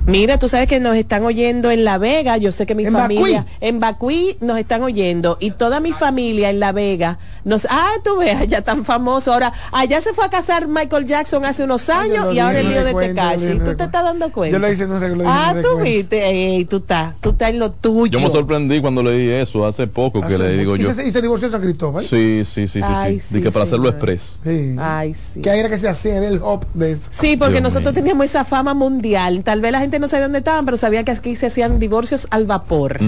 Mira, 0.05 0.39
tú 0.39 0.49
sabes 0.49 0.67
que 0.67 0.79
nos 0.79 0.95
están 0.95 1.23
oyendo 1.25 1.69
en 1.69 1.85
La 1.85 1.97
Vega, 1.97 2.37
yo 2.37 2.51
sé 2.51 2.65
que 2.65 2.73
mi 2.75 2.85
¿En 2.85 2.93
familia, 2.93 3.39
Bacuí? 3.41 3.55
en 3.61 3.79
Bacuí 3.79 4.37
nos 4.41 4.57
están 4.57 4.81
oyendo 4.83 5.37
y 5.39 5.51
toda 5.51 5.79
mi 5.79 5.91
familia 5.93 6.49
en 6.49 6.59
La 6.59 6.71
Vega 6.71 7.19
nos, 7.43 7.67
ah, 7.69 7.91
tú 8.03 8.17
ves, 8.17 8.39
allá 8.39 8.61
tan 8.61 8.83
famoso, 8.85 9.31
ahora, 9.33 9.53
allá 9.71 10.01
se 10.01 10.13
fue 10.13 10.25
a 10.25 10.29
casar 10.29 10.67
Michael 10.67 11.05
Jackson 11.05 11.45
hace 11.45 11.63
unos 11.63 11.89
años 11.89 12.33
y 12.33 12.39
ahora 12.39 12.59
en 12.59 12.67
el 12.67 12.73
lío 12.73 12.83
de 12.83 12.93
Tekashi, 12.93 13.45
en 13.45 13.59
¿tú 13.59 13.75
te 13.75 13.83
estás 13.83 14.03
dando 14.03 14.31
cuenta? 14.31 14.53
Yo 14.53 14.59
lo 14.59 14.71
hice 14.71 14.83
en 14.83 14.91
un 14.91 14.97
arreglo, 14.97 15.15
lo 15.17 15.23
hice 15.23 15.31
en 15.31 15.37
Ah, 15.37 15.55
tú 15.61 15.77
viste, 15.81 16.29
Ey, 16.29 16.65
tú 16.65 16.77
estás, 16.77 17.15
tú 17.21 17.31
estás 17.31 17.49
en 17.49 17.59
lo 17.59 17.71
tuyo. 17.71 18.11
Yo 18.11 18.19
me 18.19 18.29
sorprendí 18.29 18.81
cuando 18.81 19.03
leí 19.03 19.29
eso 19.29 19.65
hace 19.65 19.87
poco 19.87 20.21
que 20.21 20.27
Hace 20.35 20.37
le 20.39 20.57
digo 20.57 20.75
yo. 20.75 20.91
Y 20.91 20.93
se, 20.93 21.07
y 21.07 21.11
se 21.11 21.21
divorció 21.21 21.47
de 21.47 21.51
San 21.53 21.61
Cristóbal. 21.61 22.03
Sí, 22.05 22.43
sí, 22.45 22.67
sí, 22.67 22.79
sí, 22.79 22.81
Ay, 22.83 23.19
sí. 23.19 23.27
sí, 23.27 23.33
De 23.35 23.41
que 23.43 23.51
para 23.51 23.65
hacerlo 23.65 23.89
express. 23.89 24.39
Sí. 24.43 24.75
Ay, 24.79 25.13
sí. 25.13 25.41
Que 25.41 25.49
ahí 25.49 25.59
era 25.59 25.69
que 25.69 25.77
se 25.77 25.87
hacía 25.87 26.15
era 26.17 26.27
el 26.27 26.39
hop 26.41 26.65
de 26.73 26.93
eso. 26.93 27.01
Sí, 27.11 27.37
porque 27.37 27.53
Dios 27.53 27.63
nosotros 27.63 27.93
mío. 27.93 28.03
teníamos 28.03 28.25
esa 28.25 28.43
fama 28.45 28.73
mundial. 28.73 29.41
Tal 29.51 29.59
vez 29.59 29.73
la 29.73 29.81
gente 29.81 29.99
no 29.99 30.07
sabía 30.07 30.27
dónde 30.27 30.37
estaban, 30.37 30.63
pero 30.63 30.77
sabía 30.77 31.03
que 31.03 31.11
aquí 31.11 31.35
se 31.35 31.47
hacían 31.47 31.77
divorcios 31.77 32.25
al 32.29 32.45
vapor. 32.45 32.99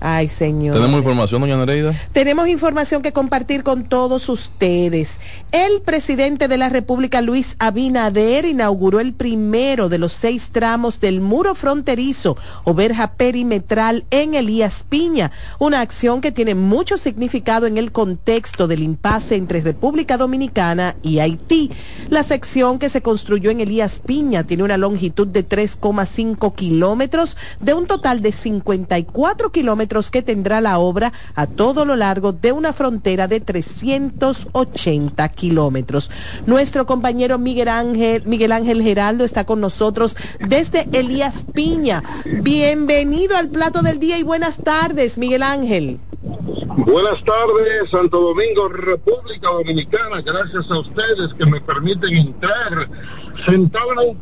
Ay, 0.00 0.28
señor. 0.28 0.74
¿Tenemos 0.74 0.96
información, 0.96 1.42
doña 1.42 1.58
Nereida? 1.58 1.92
Tenemos 2.12 2.48
información 2.48 3.02
que 3.02 3.12
compartir 3.12 3.62
con 3.62 3.84
todos 3.84 4.30
ustedes. 4.30 5.20
El 5.52 5.82
presidente 5.82 6.48
de 6.48 6.56
la 6.56 6.70
República, 6.70 7.20
Luis 7.20 7.56
Abinader, 7.58 8.46
inauguró 8.46 9.00
el 9.00 9.12
primero 9.12 9.90
de 9.90 9.98
los 9.98 10.14
seis 10.14 10.48
tramos 10.50 10.98
del 10.98 11.20
muro 11.20 11.54
fronterizo 11.54 12.38
o 12.64 12.72
verja 12.72 13.12
perimetral 13.12 14.06
en 14.10 14.32
Elías 14.32 14.86
Piña, 14.88 15.30
una 15.58 15.82
acción 15.82 16.22
que 16.22 16.32
tiene 16.32 16.54
mucho 16.54 16.96
significado 16.96 17.66
en 17.66 17.76
el 17.76 17.92
contexto 17.92 18.66
del 18.66 18.82
impasse 18.82 19.36
entre 19.36 19.60
República 19.60 20.16
Dominicana 20.16 20.96
y 21.02 21.18
Haití. 21.18 21.70
La 22.08 22.22
sección 22.22 22.78
que 22.78 22.88
se 22.88 23.02
construyó 23.02 23.50
en 23.50 23.60
Elías 23.60 24.00
Piña 24.00 24.44
tiene 24.44 24.62
una 24.62 24.78
longitud 24.78 25.26
de 25.26 25.49
3,5 25.50 26.54
kilómetros 26.54 27.36
de 27.60 27.74
un 27.74 27.86
total 27.86 28.22
de 28.22 28.32
54 28.32 29.52
kilómetros 29.52 30.10
que 30.10 30.22
tendrá 30.22 30.60
la 30.60 30.78
obra 30.78 31.12
a 31.34 31.46
todo 31.46 31.84
lo 31.84 31.96
largo 31.96 32.32
de 32.32 32.52
una 32.52 32.72
frontera 32.72 33.28
de 33.28 33.40
380 33.40 35.28
kilómetros. 35.30 36.10
Nuestro 36.46 36.86
compañero 36.86 37.38
Miguel 37.38 37.68
Ángel, 37.68 38.22
Miguel 38.24 38.52
Ángel 38.52 38.82
Geraldo 38.82 39.24
está 39.24 39.44
con 39.44 39.60
nosotros 39.60 40.16
desde 40.38 40.88
Elías 40.92 41.44
Piña. 41.52 42.02
Bienvenido 42.24 43.36
al 43.36 43.48
plato 43.48 43.82
del 43.82 43.98
día 43.98 44.18
y 44.18 44.22
buenas 44.22 44.58
tardes, 44.58 45.18
Miguel 45.18 45.42
Ángel. 45.42 46.00
Buenas 46.76 47.22
tardes, 47.24 47.90
Santo 47.90 48.20
Domingo, 48.20 48.68
República 48.68 49.48
Dominicana. 49.48 50.20
Gracias 50.20 50.70
a 50.70 50.78
ustedes 50.78 51.34
que 51.34 51.46
me 51.46 51.60
permiten 51.60 52.14
entrar 52.14 52.88
sentado 53.44 53.92
en 53.92 54.10
un 54.10 54.16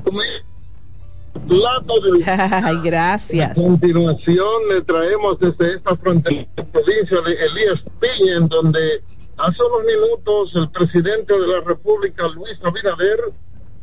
plato 1.41 2.01
de 2.01 2.25
Ay, 2.27 2.77
gracias. 2.83 3.51
A 3.53 3.55
continuación 3.55 4.69
le 4.69 4.83
traemos 4.83 5.39
desde 5.39 5.75
esta 5.75 5.97
frontera 5.97 6.47
provincia 6.73 7.21
de 7.21 7.33
Elías 7.33 7.83
Piña, 8.01 8.37
en 8.37 8.49
donde 8.49 9.03
hace 9.37 9.63
unos 9.63 9.87
minutos 9.87 10.53
el 10.55 10.71
presidente 10.71 11.39
de 11.39 11.47
la 11.47 11.61
República, 11.61 12.29
Luis 12.29 12.59
Abinader, 12.63 13.33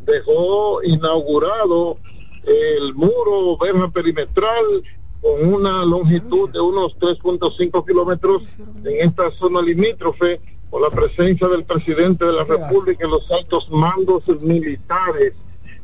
dejó 0.05 0.83
inaugurado 0.83 1.97
el 2.45 2.93
muro 2.93 3.57
verja 3.57 3.89
perimetral 3.89 4.83
con 5.21 5.53
una 5.53 5.83
longitud 5.83 6.49
de 6.51 6.59
unos 6.59 6.95
3.5 6.99 7.85
kilómetros 7.85 8.43
en 8.83 9.09
esta 9.09 9.31
zona 9.31 9.61
limítrofe 9.61 10.39
con 10.69 10.81
la 10.81 10.89
presencia 10.89 11.47
del 11.47 11.63
presidente 11.63 12.25
de 12.25 12.33
la 12.33 12.43
República 12.43 13.07
y 13.07 13.09
los 13.09 13.29
altos 13.31 13.69
mandos 13.71 14.23
militares. 14.41 15.33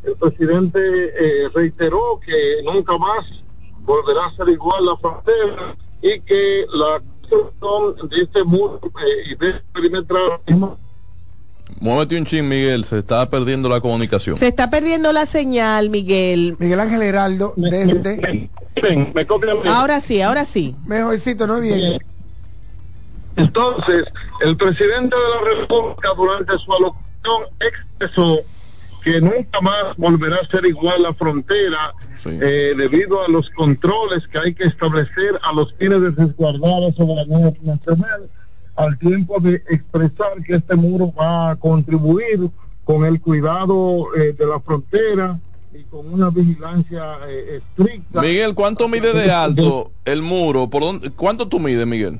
El 0.03 0.15
presidente 0.15 0.79
eh, 0.79 1.49
reiteró 1.53 2.19
que 2.25 2.61
nunca 2.63 2.97
más 2.97 3.25
volverá 3.79 4.25
a 4.25 4.35
ser 4.35 4.49
igual 4.49 4.85
la 4.85 4.97
frontera 4.97 5.75
y 6.01 6.19
que 6.21 6.65
la 6.73 7.01
construcción 7.29 8.09
de 8.09 8.21
este 8.21 8.43
muro 8.43 8.79
eh, 8.83 9.31
y 9.31 9.35
de 9.35 9.53
perimetral 9.73 10.41
Muévete 11.79 12.17
un 12.17 12.25
chin, 12.25 12.47
Miguel. 12.47 12.83
Se 12.85 12.99
está 12.99 13.29
perdiendo 13.29 13.69
la 13.69 13.79
comunicación. 13.81 14.35
Se 14.37 14.47
está 14.47 14.69
perdiendo 14.69 15.11
la 15.13 15.25
señal, 15.25 15.89
Miguel. 15.89 16.55
Miguel 16.59 16.79
Ángel 16.79 17.01
Heraldo, 17.01 17.53
desde. 17.55 18.49
me 19.15 19.25
copian 19.25 19.57
Ahora 19.67 19.99
sí, 19.99 20.21
ahora 20.21 20.45
sí. 20.45 20.75
Mejorcito, 20.85 21.47
no 21.47 21.59
bien. 21.59 21.99
Entonces, 23.35 24.03
el 24.41 24.57
presidente 24.57 25.15
de 25.15 25.55
la 25.55 25.61
República 25.61 26.09
durante 26.15 26.57
su 26.59 26.73
alocución 26.73 27.43
expresó 27.59 28.41
que 29.03 29.19
nunca 29.19 29.61
más 29.61 29.95
volverá 29.97 30.37
a 30.37 30.45
ser 30.47 30.65
igual 30.65 31.03
la 31.03 31.13
frontera 31.13 31.93
eh, 32.25 32.73
debido 32.77 33.23
a 33.23 33.27
los 33.27 33.49
controles 33.49 34.27
que 34.31 34.37
hay 34.37 34.53
que 34.53 34.65
establecer 34.65 35.39
a 35.43 35.53
los 35.53 35.73
fines 35.75 36.01
de 36.01 36.11
resguardar 36.11 36.81
la 36.81 36.93
soberanía 36.93 37.53
nacional, 37.61 38.29
al 38.75 38.97
tiempo 38.99 39.39
de 39.39 39.55
expresar 39.69 40.43
que 40.45 40.55
este 40.55 40.75
muro 40.75 41.13
va 41.13 41.51
a 41.51 41.55
contribuir 41.55 42.49
con 42.83 43.05
el 43.05 43.19
cuidado 43.21 44.07
eh, 44.15 44.33
de 44.37 44.45
la 44.45 44.59
frontera 44.59 45.39
y 45.73 45.83
con 45.83 46.11
una 46.13 46.29
vigilancia 46.29 47.19
eh, 47.27 47.61
estricta. 47.61 48.21
Miguel, 48.21 48.53
¿cuánto 48.53 48.87
mide 48.87 49.13
de 49.13 49.31
alto 49.31 49.91
el 50.05 50.21
muro? 50.21 50.69
¿Por 50.69 50.83
dónde, 50.83 51.09
¿Cuánto 51.11 51.47
tú 51.47 51.59
mides, 51.59 51.87
Miguel? 51.87 52.19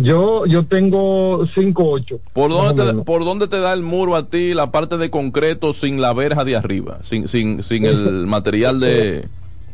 Yo, 0.00 0.46
yo 0.46 0.64
tengo 0.66 1.44
5'8". 1.46 2.20
¿Por 2.32 2.50
dónde, 2.50 2.84
te. 2.84 2.94
¿Por 3.02 3.24
dónde 3.24 3.48
te 3.48 3.58
da 3.58 3.72
el 3.72 3.82
muro 3.82 4.14
a 4.14 4.28
ti 4.28 4.54
la 4.54 4.70
parte 4.70 4.96
de 4.96 5.10
concreto 5.10 5.74
sin 5.74 6.00
la 6.00 6.12
verja 6.12 6.44
de 6.44 6.54
arriba? 6.54 6.98
Sin, 7.02 7.26
sin, 7.26 7.64
sin 7.64 7.84
el 7.84 8.26
material 8.28 8.78
de, 8.78 9.28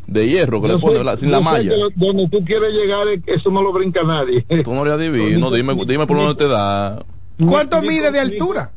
de 0.07 0.27
hierro 0.29 0.62
que 0.62 0.68
Yo 0.68 0.79
le 0.79 0.81
sé- 0.81 0.93
¿verdad? 0.95 1.18
sin 1.18 1.31
la 1.31 1.41
malla. 1.41 1.77
lo- 1.77 1.91
donde 1.95 2.27
tú 2.29 2.43
quieres 2.43 2.72
llegar, 2.72 3.07
eso 3.27 3.51
no 3.51 3.61
lo 3.62 3.70
brinca 3.72 4.03
nadie. 4.03 4.43
Tú 4.64 4.72
no 4.72 4.81
eres 4.83 4.95
adivino, 4.95 5.51
dime, 5.51 5.75
dime 5.87 6.07
por 6.07 6.16
dónde 6.16 6.35
te 6.37 6.49
da. 6.49 7.05
¿Cuánto 7.47 7.83
Ni- 7.83 7.89
mide 7.89 8.07
de 8.07 8.12
ni 8.12 8.18
altura? 8.18 8.72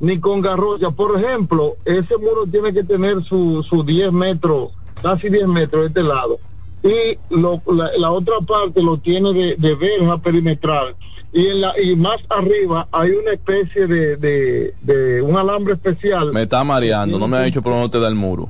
Ni 0.00 0.18
con 0.18 0.40
garrocha. 0.40 0.90
Por 0.90 1.22
ejemplo, 1.22 1.76
ese 1.84 2.16
muro 2.18 2.44
tiene 2.50 2.72
que 2.74 2.82
tener 2.82 3.22
sus 3.24 3.64
su 3.66 3.84
10 3.84 4.10
metros, 4.12 4.70
casi 5.00 5.28
10 5.30 5.46
metros 5.46 5.82
de 5.82 5.88
este 5.88 6.02
lado. 6.02 6.38
Y 6.88 7.18
lo- 7.30 7.62
la, 7.74 7.90
la 7.98 8.10
otra 8.10 8.34
parte 8.46 8.82
lo 8.82 8.98
tiene 8.98 9.32
de, 9.32 9.56
de 9.56 9.74
verja 9.74 10.18
perimetral. 10.18 10.94
Y, 11.32 11.48
en 11.48 11.60
la, 11.60 11.78
y 11.80 11.94
más 11.96 12.16
arriba 12.30 12.88
hay 12.92 13.10
una 13.10 13.32
especie 13.32 13.86
de, 13.86 14.16
de, 14.16 14.74
de 14.80 15.20
un 15.22 15.36
alambre 15.36 15.74
especial. 15.74 16.32
Me 16.32 16.42
está 16.42 16.62
mareando, 16.64 17.18
no 17.18 17.28
me 17.28 17.36
ha 17.36 17.42
dicho 17.42 17.60
por 17.62 17.72
dónde 17.72 17.88
te 17.90 18.00
da 18.00 18.08
el 18.08 18.14
muro. 18.14 18.48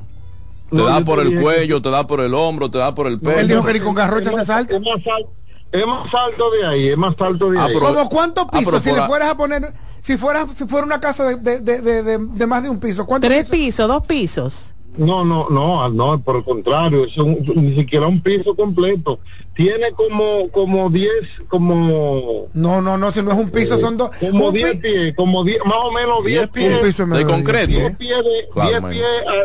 Te 0.71 0.77
No, 0.77 0.85
da 0.87 1.01
por 1.05 1.21
el 1.21 1.41
cuello, 1.41 1.81
te 1.81 1.91
da 1.91 2.07
por 2.07 2.21
el 2.21 2.35
hombro, 2.35 2.71
te 2.71 2.79
da 2.79 2.95
por 2.95 3.07
el 3.07 3.19
pecho. 3.21 3.39
Él 3.41 3.49
dijo 3.49 3.65
que 3.65 3.73
ni 3.73 3.81
con 3.81 3.95
garrocha 3.95 4.31
se 4.33 4.45
salta. 4.45 4.77
Es 4.77 4.83
más, 4.83 4.97
al- 5.07 5.27
es 5.73 5.87
más 5.87 6.15
alto 6.15 6.51
de 6.51 6.67
ahí, 6.67 6.89
es 6.89 6.97
más 6.97 7.15
alto 7.19 7.51
de 7.51 7.59
Ah, 7.59 7.65
ahí. 7.67 7.75
pero- 7.75 7.87
¿Cómo 7.87 8.09
cuántos 8.09 8.47
Ah, 8.53 8.59
pisos? 8.59 8.83
si 8.83 8.93
le 8.93 9.03
fueras 9.03 9.31
a 9.31 9.37
poner, 9.37 9.73
si 10.01 10.17
fuera, 10.17 10.47
si 10.49 10.65
fuera 10.67 10.87
una 10.87 11.01
casa 11.01 11.25
de, 11.25 11.37
de, 11.37 11.61
de, 11.61 11.83
de, 11.83 12.03
de- 12.03 12.19
de 12.19 12.47
más 12.47 12.63
de 12.63 12.69
un 12.71 12.79
piso, 12.79 13.05
¿cuántos 13.07 13.29
Tres 13.29 13.49
pisos? 13.49 13.57
pisos, 13.57 13.89
dos 13.89 14.07
pisos. 14.07 14.73
No, 14.97 15.25
no, 15.25 15.49
no, 15.51 15.89
no, 15.91 16.21
por 16.23 16.37
el 16.37 16.45
contrario, 16.45 17.05
es 17.05 17.17
un- 17.19 17.39
ni 17.55 17.75
siquiera 17.77 18.07
un 18.07 18.21
piso 18.21 18.55
completo. 18.55 19.19
Tiene 19.55 19.91
como 19.93 20.49
como 20.51 20.91
10, 20.91 21.11
como 21.49 22.47
No, 22.55 22.81
no, 22.83 22.97
no, 22.99 23.11
si 23.13 23.23
no 23.23 23.33
es 23.33 23.39
un 23.39 23.51
piso, 23.51 23.79
son 23.79 23.97
dos. 23.97 24.11
como 24.21 24.49
un 24.49 24.55
10 24.55 24.77
pi- 24.77 24.81
pies, 24.83 25.15
como 25.17 25.45
10, 25.45 25.59
más 25.65 25.77
o 25.83 25.93
menos 25.93 26.25
10 26.25 26.41
Diez 26.41 26.49
pies. 26.51 26.75
Un 26.77 26.87
piso 26.87 27.07
de 27.07 27.25
concreto. 27.25 27.67
10 27.69 27.81
10 27.83 27.97
pies 27.97 28.25
de 28.25 28.49
Claro, 28.53 28.69
10 28.71 28.83
man. 28.83 28.91
pies 28.93 29.05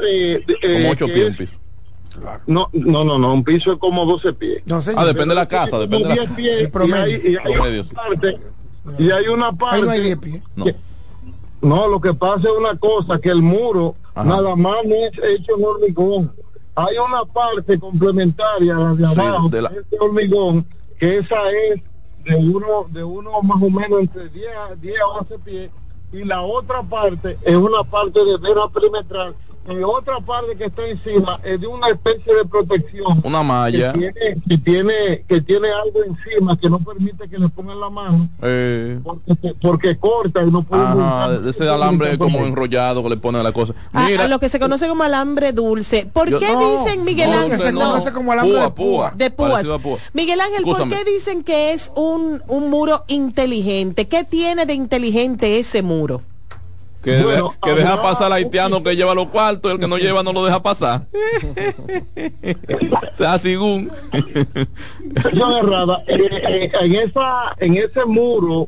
eh, 0.09 0.43
de- 0.47 0.53
eh, 0.63 0.73
Como 0.81 0.91
ocho 0.91 1.05
que 1.07 1.13
pies 1.13 1.29
un 1.29 1.35
piso. 1.37 1.53
No, 2.45 2.69
no, 2.73 3.03
no, 3.05 3.17
no, 3.17 3.33
un 3.33 3.43
piso 3.43 3.71
es 3.73 3.77
como 3.79 4.05
12 4.05 4.33
pies. 4.33 4.61
No, 4.65 4.81
señor. 4.81 4.99
Ah, 5.01 5.05
depende 5.05 5.29
de 5.33 5.35
la 5.41 5.47
casa, 5.47 5.79
depende 5.79 6.09
de 6.09 6.09
la 6.09 6.15
10 6.15 6.25
casa. 6.29 6.35
pies, 6.35 6.53
El 6.53 6.89
y 6.89 6.93
hay, 6.93 7.11
y 7.11 7.35
hay 7.37 7.53
Promedio, 7.53 7.81
una 7.83 7.93
parte 7.93 8.39
y 8.99 9.11
hay 9.11 9.27
una 9.27 9.51
parte 9.53 9.75
Ahí 9.77 9.81
no 9.83 9.89
hay 9.91 10.01
10 10.01 10.17
pies. 10.17 10.41
No. 10.55 10.65
No, 11.61 11.87
lo 11.87 12.01
que 12.01 12.13
pasa 12.13 12.41
es 12.49 12.57
una 12.57 12.75
cosa, 12.77 13.19
que 13.21 13.29
el 13.29 13.41
muro 13.41 13.95
Ajá. 14.13 14.23
nada 14.29 14.55
más 14.55 14.83
es 14.85 15.11
hecho 15.23 15.57
en 15.57 15.65
hormigón. 15.65 16.33
Hay 16.75 16.97
una 16.97 17.23
parte 17.25 17.79
complementaria 17.79 18.75
la 18.77 18.93
de 18.93 19.07
Sí, 19.07 19.19
abajo, 19.19 19.49
de 19.49 19.61
la- 19.61 19.69
de 19.69 19.97
hormigón, 19.99 20.65
que 20.99 21.17
esa 21.19 21.49
es 21.51 21.81
de 22.23 22.35
uno, 22.35 22.85
de 22.89 23.03
uno 23.03 23.41
más 23.41 23.61
o 23.61 23.69
menos 23.69 23.99
entre 24.01 24.29
10 24.29 24.49
a, 24.55 24.75
10 24.75 24.99
a 24.99 25.07
11 25.07 25.39
pies, 25.39 25.71
y 26.11 26.23
la 26.23 26.41
otra 26.41 26.83
parte 26.83 27.37
es 27.41 27.55
una 27.55 27.83
parte 27.83 28.23
de 28.23 28.37
vera 28.37 28.67
perimetral, 28.73 29.35
y 29.69 29.83
otra 29.83 30.19
parte 30.19 30.55
que 30.57 30.65
está 30.65 30.87
encima 30.87 31.39
es 31.43 31.61
de 31.61 31.67
una 31.67 31.87
especie 31.89 32.33
de 32.33 32.45
protección 32.45 33.21
Una 33.23 33.43
malla. 33.43 33.93
que 33.93 33.99
tiene, 34.11 34.41
que 34.47 34.57
tiene, 34.57 35.25
que 35.27 35.41
tiene 35.41 35.67
algo 35.69 35.99
encima 36.03 36.57
que 36.57 36.69
no 36.69 36.79
permite 36.79 37.29
que 37.29 37.37
le 37.37 37.47
pongan 37.49 37.79
la 37.79 37.89
mano 37.89 38.27
Eh, 38.41 38.99
porque, 39.03 39.53
porque 39.61 39.97
corta 39.97 40.41
y 40.43 40.49
no 40.51 40.63
puede 40.63 40.81
ajá, 40.83 41.39
ese 41.47 41.69
alambre 41.69 42.17
como 42.17 42.39
enrollado 42.45 43.03
que 43.03 43.09
le 43.09 43.17
ponen 43.17 43.41
a 43.41 43.43
la 43.43 43.51
cosa. 43.51 43.73
A, 43.93 44.07
Mira, 44.07 44.25
a 44.25 44.27
lo 44.27 44.39
que 44.39 44.49
se 44.49 44.59
conoce 44.59 44.87
como 44.87 45.03
alambre 45.03 45.51
dulce. 45.53 46.07
¿Por 46.11 46.29
Yo- 46.29 46.39
qué 46.39 46.51
No, 46.51 46.83
dicen, 46.83 47.03
Miguel 47.03 47.29
no, 47.29 47.37
Ángel? 47.39 47.51
que 47.57 47.63
se 47.65 47.71
no, 47.71 47.79
conoce 47.81 48.11
como 48.13 48.31
alambre 48.31 48.59
de 48.61 48.69
púa. 48.71 49.13
de 49.15 49.29
púas. 49.29 49.67
a 49.69 49.77
púa. 49.79 49.99
Miguel 50.13 50.41
Ángel, 50.41 50.63
¿por 50.63 50.73
Escúchame. 50.73 50.95
qué 51.03 51.11
dicen 51.11 51.43
que 51.43 51.73
es 51.73 51.91
un, 51.95 52.41
un 52.47 52.69
muro 52.69 53.03
inteligente? 53.07 54.07
¿Qué 54.07 54.23
tiene 54.23 54.65
de 54.65 54.73
inteligente 54.73 55.59
ese 55.59 55.81
muro? 55.83 56.21
Que, 57.03 57.11
de- 57.11 57.23
Bueno, 57.23 57.53
que 57.63 57.73
deja 57.73 58.01
pasar 58.01 58.27
al 58.27 58.33
haitiano 58.33 58.83
que 58.83 58.95
lleva 58.95 59.15
los 59.15 59.27
cuartos, 59.29 59.71
el 59.71 59.79
que 59.79 59.87
no 59.87 59.97
lleva 59.97 60.21
no 60.23 60.33
lo 60.33 60.43
deja 60.45 60.61
pasar. 60.61 61.07
o 63.13 63.15
sea, 63.15 63.39
según. 63.39 63.91
Yo 65.33 65.57
errada, 65.57 66.03
eh, 66.07 66.29
eh, 66.31 66.71
en 66.81 66.95
esa, 66.95 67.55
en 67.59 67.77
ese 67.77 68.05
muro 68.05 68.67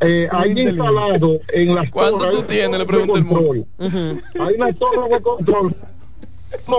eh, 0.00 0.28
hay 0.30 0.50
instalado 0.58 1.38
en 1.52 1.74
las 1.74 1.90
¿Cuánto 1.90 2.18
torres, 2.18 2.32
tú 2.32 2.38
hay 2.38 2.38
una 2.38 2.46
tienes? 2.48 2.78
Le 2.78 2.86
pregunta 2.86 3.18
el 3.18 3.24
muro. 3.24 3.64
control. 3.78 4.22
Hay 4.40 4.54
una 4.56 4.72
torre 4.72 5.08
de 5.08 5.20
control, 5.22 5.76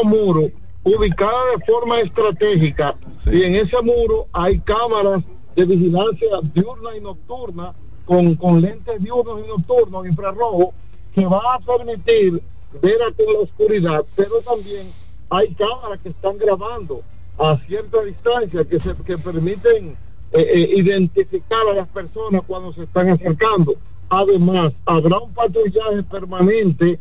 un 0.02 0.10
muro 0.10 0.50
ubicada 0.84 1.32
de 1.58 1.66
forma 1.66 2.00
estratégica 2.02 2.96
Sí. 3.16 3.32
y 3.34 3.44
en 3.44 3.56
ese 3.56 3.82
muro 3.82 4.28
hay 4.34 4.60
cámaras 4.60 5.24
de 5.56 5.66
vigilancia 5.66 6.28
diurna 6.54 6.96
y 6.96 7.02
nocturna 7.02 7.74
con, 8.06 8.36
con 8.36 8.62
lentes 8.62 9.02
diurnos 9.02 9.40
y 9.44 9.48
nocturnos 9.48 10.06
infrarrojos 10.06 10.68
que 11.16 11.26
va 11.26 11.56
a 11.56 11.60
permitir 11.60 12.44
ver 12.82 13.02
hasta 13.02 13.24
en 13.24 13.34
la 13.34 13.40
oscuridad, 13.40 14.06
pero 14.18 14.42
también 14.42 14.92
hay 15.30 15.54
cámaras 15.56 16.00
que 16.04 16.10
están 16.10 16.38
grabando 16.38 17.02
a 17.38 17.58
cierta 17.68 18.04
distancia 18.04 18.66
que 18.66 18.80
se 18.82 18.94
que 18.96 19.18
permiten 19.18 19.96
eh, 20.34 20.42
eh, 20.42 20.70
identificar 20.76 21.66
a 21.72 21.74
las 21.74 21.88
personas 21.88 22.42
cuando 22.46 22.74
se 22.74 22.84
están 22.84 23.10
acercando. 23.10 23.76
Además, 24.10 24.74
habrá 24.86 25.20
un 25.20 25.34
patrullaje 25.34 26.04
permanente 26.04 27.00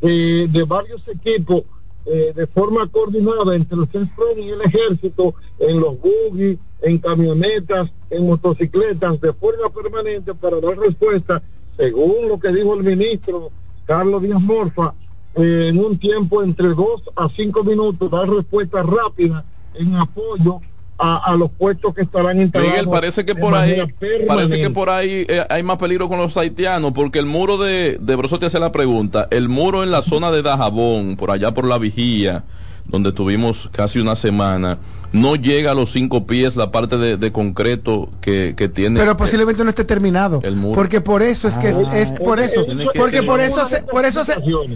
de, 0.00 0.48
de 0.48 0.62
varios 0.64 1.06
equipos 1.06 1.62
eh, 2.04 2.32
de 2.34 2.48
forma 2.48 2.88
coordinada 2.88 3.54
entre 3.54 3.78
el 3.78 3.86
CESPRON 3.86 4.40
y 4.40 4.50
el 4.50 4.60
ejército 4.62 5.36
en 5.60 5.78
los 5.78 6.00
buggy, 6.00 6.58
en 6.82 6.98
camionetas, 6.98 7.90
en 8.10 8.26
motocicletas, 8.26 9.20
de 9.20 9.32
forma 9.32 9.70
permanente 9.70 10.34
para 10.34 10.60
dar 10.60 10.76
respuesta, 10.78 11.40
según 11.76 12.28
lo 12.28 12.38
que 12.38 12.48
dijo 12.52 12.74
el 12.74 12.82
ministro 12.82 13.50
Carlos 13.86 14.22
Díaz 14.22 14.40
Morfa, 14.40 14.94
eh, 15.34 15.68
en 15.70 15.78
un 15.78 15.98
tiempo 15.98 16.42
entre 16.42 16.68
dos 16.68 17.02
a 17.16 17.28
cinco 17.34 17.64
minutos, 17.64 18.10
dar 18.10 18.28
respuesta 18.28 18.82
rápida 18.82 19.44
en 19.74 19.96
apoyo 19.96 20.60
a, 20.98 21.32
a 21.32 21.36
los 21.36 21.50
puestos 21.50 21.94
que 21.94 22.02
estarán 22.02 22.40
instalados. 22.40 22.74
Miguel, 22.74 22.88
parece 22.88 23.24
que 23.24 23.34
por 23.34 23.54
ahí, 23.54 23.82
parece 24.28 24.60
que 24.60 24.70
por 24.70 24.90
ahí 24.90 25.24
eh, 25.28 25.44
hay 25.48 25.62
más 25.62 25.78
peligro 25.78 26.08
con 26.08 26.18
los 26.18 26.36
haitianos, 26.36 26.92
porque 26.92 27.18
el 27.18 27.26
muro 27.26 27.56
de, 27.58 27.98
de 27.98 28.16
Broso 28.16 28.38
te 28.38 28.46
hace 28.46 28.60
la 28.60 28.70
pregunta, 28.70 29.26
el 29.30 29.48
muro 29.48 29.82
en 29.82 29.90
la 29.90 30.02
zona 30.02 30.30
de 30.30 30.42
Dajabón, 30.42 31.16
por 31.16 31.30
allá 31.30 31.52
por 31.54 31.66
la 31.66 31.78
vigía, 31.78 32.44
donde 32.86 33.08
estuvimos 33.08 33.68
casi 33.72 33.98
una 33.98 34.14
semana, 34.14 34.78
no 35.12 35.36
llega 35.36 35.72
a 35.72 35.74
los 35.74 35.90
cinco 35.92 36.26
pies 36.26 36.56
la 36.56 36.70
parte 36.70 36.96
de, 36.96 37.16
de 37.16 37.32
concreto 37.32 38.08
que, 38.20 38.54
que 38.56 38.68
tiene. 38.68 38.98
Pero 38.98 39.16
posiblemente 39.16 39.62
no 39.64 39.70
esté 39.70 39.84
terminado. 39.84 40.40
El 40.42 40.56
muro. 40.56 40.74
Porque 40.74 41.00
por 41.00 41.22
eso 41.22 41.48
es 41.48 41.54
que 41.54 41.68
es, 41.70 41.76
Ah, 41.86 41.98
es 41.98 42.12
por 42.12 42.40
eso. 42.40 42.64
Porque 42.96 43.22
por 43.22 43.40
eso 43.40 43.66
se, 43.68 43.82
por 43.82 44.04
eso 44.04 44.24
se, 44.24 44.34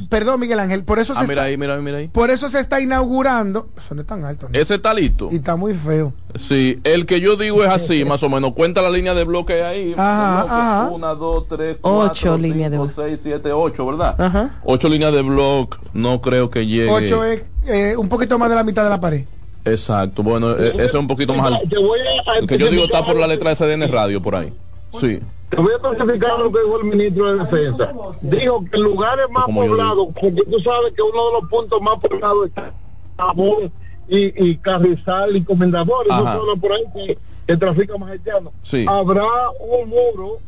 perdón 0.08 0.40
Miguel 0.40 0.58
Ángel, 0.60 0.84
por 0.84 0.98
eso 0.98 1.14
Ah, 1.16 1.22
se 1.22 1.28
mira 1.28 1.42
está, 1.42 1.44
ahí, 1.44 1.56
mira 1.56 1.74
ahí, 1.76 1.82
mira 1.82 1.98
ahí. 1.98 2.08
por 2.08 2.30
eso 2.30 2.50
se 2.50 2.60
está 2.60 2.80
inaugurando. 2.80 3.68
Eso 3.78 3.94
no 3.94 4.00
es 4.02 4.06
tan 4.06 4.24
alto. 4.24 4.48
¿no? 4.50 4.58
Ese 4.58 4.74
está 4.76 4.92
listo. 4.94 5.28
Y 5.32 5.36
está 5.36 5.56
muy 5.56 5.74
feo. 5.74 6.12
Sí, 6.34 6.80
el 6.84 7.06
que 7.06 7.20
yo 7.20 7.36
digo 7.36 7.62
es 7.64 7.70
así, 7.70 8.04
más 8.06 8.22
o 8.22 8.28
menos. 8.28 8.52
Cuenta 8.54 8.82
la 8.82 8.90
línea 8.90 9.14
de 9.14 9.24
bloque 9.24 9.62
ahí. 9.62 9.94
Ajá, 9.96 10.34
Bloque, 10.42 10.52
ajá. 10.54 10.90
Una, 10.90 11.14
dos, 11.14 11.48
tres, 11.48 11.76
Ocho 11.82 11.96
cuatro, 12.06 12.38
líneas 12.38 12.70
de 12.70 12.76
bloque. 12.78 12.92
seis, 12.94 13.20
siete, 13.22 13.52
ocho, 13.52 13.86
¿verdad? 13.86 14.14
Ajá. 14.20 14.60
Ocho 14.64 14.88
líneas 14.88 15.12
de 15.12 15.22
bloque, 15.22 15.78
no 15.94 16.20
creo 16.20 16.50
que 16.50 16.66
llegue. 16.66 16.90
Ocho 16.90 17.24
es 17.24 17.42
eh, 17.66 17.94
un 17.96 18.08
poquito 18.08 18.38
más 18.38 18.48
de 18.50 18.54
la 18.56 18.64
mitad 18.64 18.84
de 18.84 18.90
la 18.90 19.00
pared. 19.00 19.24
Exacto, 19.66 20.22
bueno, 20.22 20.52
e- 20.56 20.68
ese 20.68 20.84
es 20.84 20.94
un 20.94 21.06
poquito 21.06 21.34
más 21.34 21.52
alto. 21.52 21.68
Te 21.68 21.78
voy 21.78 21.98
a 22.00 22.38
El 22.38 22.46
que 22.46 22.58
yo 22.58 22.68
digo 22.70 22.84
está 22.84 23.04
por 23.04 23.16
la 23.16 23.26
letra 23.26 23.50
de 23.50 23.56
CDN 23.56 23.88
Radio, 23.90 24.22
por 24.22 24.34
ahí. 24.36 24.52
Sí. 25.00 25.20
Te 25.50 25.56
voy 25.56 25.72
a 25.72 25.76
especificar 25.76 26.38
lo 26.38 26.50
que 26.52 26.60
dijo 26.60 26.78
el 26.80 26.84
ministro 26.84 27.32
de 27.36 27.44
Defensa. 27.44 27.92
Dijo 28.22 28.64
que 28.64 28.76
en 28.76 28.82
lugares 28.82 29.26
más 29.30 29.44
poblados, 29.44 30.08
porque 30.20 30.42
tú 30.50 30.58
sabes 30.60 30.92
que 30.94 31.02
uno 31.02 31.26
de 31.26 31.32
los 31.40 31.50
puntos 31.50 31.80
más 31.82 31.98
poblados 32.00 32.46
está 32.48 32.72
Jabón 33.18 33.70
y, 34.08 34.48
y 34.50 34.56
Carrizal 34.56 35.36
y 35.36 35.42
Comendador, 35.44 36.06
eso 36.06 36.16
zona 36.16 36.60
por 36.60 36.72
ahí 36.72 36.84
que, 36.94 37.18
que 37.46 37.56
trafica 37.56 37.96
más 37.96 38.10
haitiano. 38.10 38.52
Sí. 38.62 38.84
Habrá 38.88 39.24
un 39.60 39.88
muro 39.88 40.38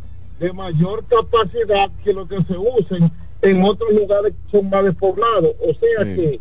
de 0.40 0.52
mayor 0.52 1.04
capacidad 1.08 1.90
que 2.04 2.12
lo 2.12 2.26
que 2.28 2.36
se 2.44 2.56
usen 2.56 3.10
en 3.42 3.64
otros 3.64 3.92
lugares 3.92 4.32
que 4.32 4.58
son 4.58 4.68
más 4.70 4.84
despoblados. 4.84 5.52
O 5.60 5.72
sea 5.78 6.04
Sí. 6.04 6.14
que 6.16 6.40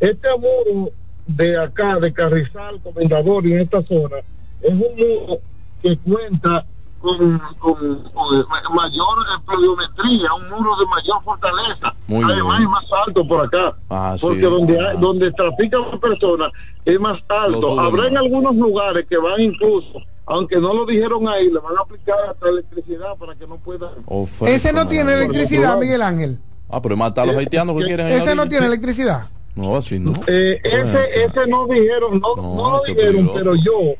este 0.00 0.28
muro 0.38 0.90
de 1.36 1.58
acá, 1.58 1.98
de 1.98 2.12
Carrizal, 2.12 2.80
Comendador 2.82 3.46
y 3.46 3.54
en 3.54 3.60
esta 3.60 3.82
zona, 3.82 4.16
es 4.62 4.70
un 4.72 4.78
muro 4.78 5.38
que 5.82 5.96
cuenta 5.98 6.66
con, 7.00 7.38
con- 7.58 8.02
con 8.12 8.38
ma- 8.48 8.62
mayor 8.74 9.08
pluviometría, 9.46 10.34
un 10.34 10.48
muro 10.50 10.76
de 10.76 10.86
mayor 10.86 11.22
fortaleza. 11.24 11.94
Muy 12.06 12.24
Además 12.24 12.58
bien. 12.58 12.62
es 12.64 12.68
más 12.68 12.84
alto 13.06 13.26
por 13.26 13.44
acá, 13.46 13.74
Ah, 13.88 14.14
sí. 14.18 14.26
porque 14.26 14.42
donde, 14.42 14.78
hay- 14.78 14.96
Ah. 14.96 14.98
donde 15.00 15.30
trafican 15.32 15.82
las 15.90 15.98
personas 15.98 16.50
es 16.84 17.00
más 17.00 17.18
alto. 17.28 17.80
Habrá 17.80 18.08
en 18.08 18.18
algunos 18.18 18.54
lugares 18.54 19.06
que 19.08 19.16
van 19.16 19.40
incluso, 19.40 20.00
aunque 20.26 20.56
no 20.58 20.74
lo 20.74 20.84
dijeron 20.84 21.26
ahí, 21.28 21.46
le 21.50 21.58
van 21.58 21.76
a 21.78 21.80
aplicar 21.82 22.16
hasta 22.28 22.48
electricidad 22.50 23.16
para 23.18 23.34
que 23.34 23.46
no 23.46 23.56
puedan... 23.56 23.90
Oferta, 24.06 24.52
Ese 24.54 24.72
no 24.72 24.86
tiene 24.86 25.14
electricidad, 25.14 25.78
Miguel 25.78 26.02
Ángel. 26.02 26.38
Ah, 26.68 26.82
pero 26.82 26.96
mata 26.96 27.22
a 27.22 27.26
los 27.26 27.36
haitianos 27.36 27.76
que 27.78 27.84
quieren. 27.84 28.08
Ese 28.08 28.34
no 28.34 28.46
tiene 28.48 28.66
electricidad. 28.66 29.28
No, 29.54 29.76
así 29.76 29.98
no. 29.98 30.14
Eh, 30.26 30.60
ese, 30.62 31.24
ese 31.24 31.46
no 31.48 31.66
dijeron, 31.66 32.20
no, 32.20 32.36
No, 32.36 32.56
no 32.56 32.70
lo 32.76 32.82
dijeron, 32.84 33.12
peligroso. 33.12 33.34
pero 33.38 33.54
yo, 33.56 33.94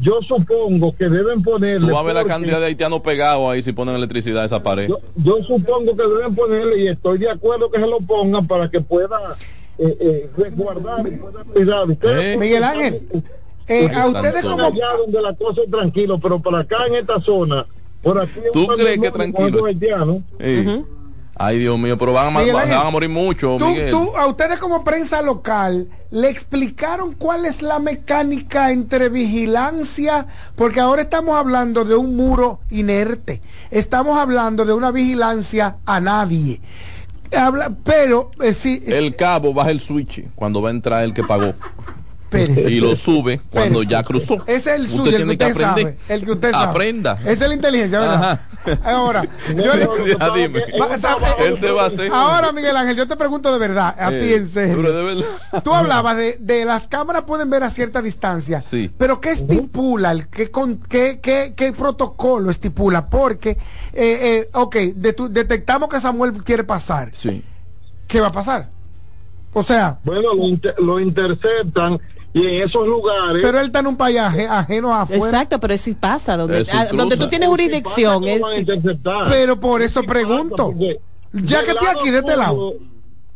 yo 0.00 0.20
supongo 0.22 0.94
que 0.96 1.08
deben 1.08 1.42
ponerle... 1.42 1.86
Tú 1.88 1.92
vas 1.94 2.02
a 2.02 2.06
ver 2.06 2.14
la 2.14 2.24
cantidad 2.24 2.58
de 2.60 2.66
haitianos 2.66 3.00
pegados 3.00 3.48
ahí 3.50 3.62
si 3.62 3.72
ponen 3.72 3.94
electricidad 3.94 4.42
a 4.42 4.46
esa 4.46 4.62
pared. 4.62 4.88
yo, 4.88 4.98
yo 5.16 5.42
supongo 5.44 5.96
que 5.96 6.02
deben 6.02 6.34
ponerle 6.34 6.78
y 6.82 6.88
estoy 6.88 7.18
de 7.18 7.30
acuerdo 7.30 7.70
que 7.70 7.78
se 7.78 7.86
lo 7.86 7.98
pongan 8.00 8.46
para 8.46 8.70
que 8.70 8.80
pueda 8.80 9.36
eh, 9.78 9.96
eh, 10.00 10.30
resguardar 10.36 11.06
y 11.06 11.10
pueda 11.16 11.44
cuidar. 11.44 11.90
Ustedes 11.90 12.24
Eh. 12.24 12.36
Miguel 12.38 12.64
Ángel, 12.64 13.02
Eh, 13.68 13.90
a 13.94 14.06
ustedes 14.06 14.44
como 14.44 14.62
allá 14.64 14.86
donde 14.96 15.20
la 15.20 15.34
cosa 15.34 15.60
es 15.62 15.70
tranquilo, 15.70 16.18
pero 16.18 16.40
para 16.40 16.60
acá 16.60 16.86
en 16.86 16.94
esta 16.94 17.20
zona, 17.20 17.66
por 18.02 18.18
aquí 18.18 18.38
¿Tú 18.52 18.60
un 18.60 18.66
crees 18.68 18.98
que 19.00 19.10
tranquilo? 19.10 19.44
con 19.48 19.54
otro 19.54 19.64
haitiano, 19.66 20.22
Sí. 20.40 20.60
Ujú. 20.60 20.86
Ay, 21.38 21.58
Dios 21.58 21.78
mío, 21.78 21.98
pero 21.98 22.14
van 22.14 22.28
a, 22.28 22.30
ma- 22.30 22.40
Miguel 22.40 22.54
van 22.54 22.64
Ángel, 22.64 22.78
a 22.78 22.90
morir 22.90 23.08
mucho, 23.10 23.56
Tú, 23.58 23.66
Miguel. 23.66 23.90
tú- 23.90 24.16
a 24.16 24.26
ustedes 24.26 24.58
como 24.58 24.82
prensa 24.84 25.20
local, 25.20 25.88
¿le 26.10 26.30
explicaron 26.30 27.12
cuál 27.12 27.44
es 27.44 27.60
la 27.60 27.78
mecánica 27.78 28.70
entre 28.72 29.10
vigilancia? 29.10 30.26
Porque 30.54 30.80
ahora 30.80 31.02
estamos 31.02 31.36
hablando 31.36 31.84
de 31.84 31.94
un 31.94 32.16
muro 32.16 32.60
inerte. 32.70 33.42
Estamos 33.70 34.18
hablando 34.18 34.64
de 34.64 34.72
una 34.72 34.90
vigilancia 34.92 35.76
a 35.84 36.00
nadie. 36.00 36.62
Habla, 37.36 37.76
pero, 37.84 38.30
eh, 38.40 38.54
sí, 38.54 38.82
El 38.86 39.14
cabo 39.14 39.52
baja 39.52 39.70
el 39.72 39.80
switch 39.80 40.24
cuando 40.34 40.62
va 40.62 40.70
a 40.70 40.72
entrar 40.72 41.04
el 41.04 41.12
que 41.12 41.22
pagó. 41.24 41.54
Y 42.32 42.80
lo 42.80 42.96
sube 42.96 43.40
cuando 43.50 43.82
ya 43.82 44.02
cruzó. 44.02 44.42
Ese 44.46 44.54
es 44.56 44.66
el 44.66 44.82
Usted 44.82 44.96
suyo, 44.96 45.16
el 45.16 45.24
que 45.26 45.32
usted 45.32 45.50
aprender. 45.52 45.64
sabe. 45.84 45.98
El 46.08 46.24
que 46.24 46.32
usted 46.32 46.50
sabe. 46.50 46.66
Aprenda. 46.70 47.12
Esa 47.24 47.30
es 47.30 47.40
la 47.48 47.54
inteligencia, 47.54 48.00
¿verdad? 48.00 48.40
Ahora, 48.84 49.22
yo 49.56 49.74
le- 49.74 50.16
Ya 50.18 50.30
dime. 50.34 50.64
Va- 50.80 50.98
sabe- 50.98 51.24
Él 51.46 51.56
se 51.58 51.70
va 51.70 51.84
a 51.84 51.86
hacer. 51.86 52.10
Ahora, 52.12 52.52
Miguel 52.52 52.76
Ángel, 52.76 52.96
yo 52.96 53.06
te 53.06 53.16
pregunto 53.16 53.52
de 53.52 53.58
verdad, 53.58 53.94
a 53.98 54.12
Eh, 54.12 54.20
ti 54.20 54.32
en 54.34 54.48
serio. 54.48 54.76
pero 54.76 54.92
de 54.92 55.02
verdad. 55.04 55.62
Tú 55.62 55.72
hablabas 55.72 56.16
de, 56.16 56.36
de 56.40 56.64
las 56.64 56.88
cámaras 56.88 57.22
pueden 57.22 57.48
ver 57.48 57.62
a 57.62 57.70
cierta 57.70 58.02
distancia, 58.02 58.60
Sí. 58.60 58.90
pero 58.98 59.20
¿qué 59.20 59.30
estipula? 59.30 60.10
el- 60.10 60.28
¿Qué, 60.28 60.50
con, 60.50 60.78
qué, 60.78 61.20
qué, 61.22 61.54
qué 61.56 61.72
protocolo 61.72 62.50
estipula? 62.50 63.06
Porque, 63.06 63.50
eh, 63.50 63.58
eh, 63.94 64.48
ok, 64.52 64.74
de 64.96 65.12
tu- 65.12 65.28
detectamos 65.28 65.88
que 65.88 66.00
Samuel 66.00 66.32
quiere 66.42 66.64
pasar. 66.64 67.10
Sí. 67.14 67.44
¿Qué 68.08 68.20
va 68.20 68.28
a 68.28 68.32
pasar? 68.32 68.68
O 69.52 69.62
sea, 69.62 70.00
Bueno, 70.04 70.34
lo, 70.34 70.44
inter- 70.44 70.74
lo 70.78 71.00
interceptan 71.00 71.98
y 72.36 72.46
en 72.46 72.68
esos 72.68 72.86
lugares. 72.86 73.40
pero 73.42 73.58
él 73.60 73.66
está 73.66 73.78
en 73.78 73.86
un 73.86 73.96
país 73.96 74.18
aje- 74.18 74.46
ajeno 74.46 74.94
afuera. 74.94 75.24
Exacto, 75.24 75.58
pero 75.58 75.76
si 75.78 75.94
pasa, 75.94 76.36
donde, 76.36 76.64
cruza. 76.64 76.86
donde 76.92 77.16
tú 77.16 77.28
tienes 77.28 77.48
jurisdicción. 77.48 78.22
¿Cómo 78.22 78.48
es- 78.50 78.68
a? 79.04 79.26
Pero 79.30 79.58
por 79.58 79.80
eso 79.80 80.02
pregunto. 80.02 80.74
Ya 81.32 81.64
que 81.64 81.70
estoy 81.72 81.88
aquí, 81.88 82.10
de 82.10 82.18
este 82.18 82.36
lado. 82.36 82.74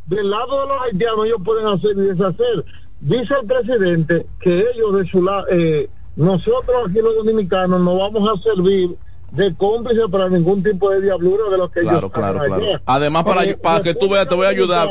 Del 0.07 0.29
lado 0.31 0.61
de 0.63 0.67
los 0.69 0.83
haitianos 0.85 1.27
ellos 1.27 1.39
pueden 1.45 1.67
hacer 1.67 1.91
y 1.93 2.01
deshacer. 2.01 2.65
Dice 3.01 3.35
el 3.41 3.47
presidente 3.47 4.27
que 4.41 4.67
ellos 4.75 4.95
de 4.97 5.07
su 5.09 5.23
lado, 5.23 5.47
eh, 5.51 5.89
nosotros 6.17 6.77
aquí 6.89 6.99
los 7.01 7.17
dominicanos 7.17 7.81
no 7.81 7.97
vamos 7.97 8.29
a 8.29 8.43
servir 8.43 8.97
de 9.33 9.55
cómplice 9.55 10.09
para 10.11 10.29
ningún 10.29 10.63
tipo 10.63 10.91
de 10.91 11.01
diablura 11.01 11.51
de 11.51 11.57
los 11.59 11.71
que 11.71 11.81
Claro, 11.81 11.99
ellos 11.99 12.13
claro, 12.13 12.39
claro. 12.41 12.65
allá. 12.65 12.83
Además, 12.87 13.25
para, 13.25 13.41
Porque 13.43 13.57
para 13.57 13.83
que 13.83 13.95
tú 13.95 14.09
veas, 14.09 14.29
te 14.29 14.35
voy 14.35 14.47
a 14.47 14.51
ayudar. 14.51 14.89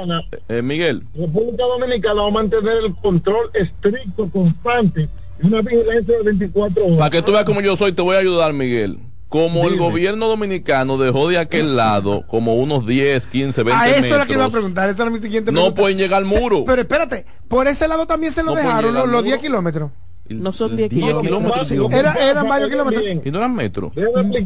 Eh, 0.47 0.61
Miguel. 0.61 1.03
República 1.15 1.63
Dominicana 1.65 2.21
va 2.21 2.27
a 2.27 2.31
mantener 2.31 2.77
el 2.85 2.95
control 2.95 3.49
estricto, 3.53 4.29
constante, 4.29 5.09
y 5.41 5.47
una 5.47 5.61
vigilancia 5.61 6.17
de 6.17 6.23
24 6.23 6.85
horas. 6.85 6.97
Para 6.97 7.09
que 7.09 7.21
tú 7.21 7.31
veas 7.31 7.45
como 7.45 7.61
yo 7.61 7.75
soy, 7.77 7.91
te 7.91 8.01
voy 8.01 8.15
a 8.15 8.19
ayudar, 8.19 8.53
Miguel. 8.53 8.99
Como 9.27 9.67
el 9.67 9.77
gobierno 9.77 10.27
dominicano 10.27 10.97
dejó 10.97 11.29
de 11.29 11.37
aquel 11.37 11.75
lado 11.75 12.23
como 12.25 12.55
unos 12.55 12.87
10, 12.87 13.27
15, 13.27 13.61
20 13.61 13.79
A 13.83 13.87
eso 13.89 14.01
metros. 14.01 14.11
es 14.13 14.17
lo 14.19 14.25
que 14.25 14.33
iba 14.33 14.45
a 14.45 14.49
preguntar. 14.49 14.89
Esa 14.89 15.03
era 15.03 15.11
mi 15.11 15.19
siguiente 15.19 15.51
No 15.51 15.59
pregunta. 15.59 15.81
pueden 15.81 15.97
llegar 15.99 16.23
al 16.23 16.29
Se- 16.29 16.39
muro. 16.39 16.63
pero 16.65 16.81
espérate, 16.81 17.25
por 17.47 17.67
ese 17.67 17.87
lado 17.87 18.07
también 18.07 18.33
se 18.33 18.41
lo 18.41 18.51
No 18.51 18.55
dejaron 18.57 18.91
los, 18.91 19.03
los 19.03 19.11
muro. 19.11 19.21
10 19.21 19.37
kilómetros. 19.39 19.91
No 20.29 20.53
son 20.53 20.75
10 20.75 20.89
10 20.89 21.15
kilómetros. 21.21 21.71
Era, 21.91 22.13
eran 22.13 22.47
varios 22.47 22.69
kilómetros. 22.69 23.03
Y 23.25 23.31
no 23.31 23.37
eran 23.39 23.55
metros. 23.55 23.91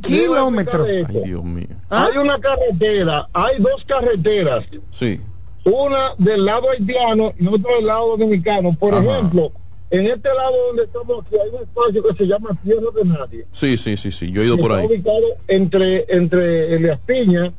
Kilómetros. 0.01 0.87
Ay, 0.89 1.21
Dios 1.25 1.43
mío. 1.43 1.67
Hay 1.89 2.17
una 2.17 2.39
carretera, 2.39 3.27
hay 3.33 3.57
dos 3.59 3.83
carreteras, 3.85 4.63
Sí. 4.91 5.19
una 5.65 6.13
del 6.17 6.45
lado 6.45 6.69
haitiano 6.71 7.33
y 7.39 7.47
otra 7.47 7.75
del 7.75 7.85
lado 7.87 8.17
dominicano. 8.17 8.73
Por 8.73 8.93
Ajá. 8.95 9.03
ejemplo, 9.03 9.51
en 9.91 10.07
este 10.07 10.29
lado 10.29 10.55
donde 10.67 10.83
estamos 10.83 11.25
aquí 11.25 11.35
hay 11.35 11.49
un 11.49 11.61
espacio 11.63 12.03
que 12.03 12.15
se 12.17 12.25
llama 12.25 12.49
Tierra 12.63 12.87
de 12.95 13.05
Nadie. 13.05 13.45
Sí, 13.51 13.77
sí, 13.77 13.95
sí, 13.97 14.11
sí. 14.11 14.31
Yo 14.31 14.41
he 14.41 14.45
ido 14.45 14.57
por 14.57 14.71
está 14.71 14.81
ahí. 14.81 14.87
ubicado 14.87 15.25
entre, 15.47 16.05
entre 16.09 16.75
Elias 16.75 16.99
Piña 17.05 17.53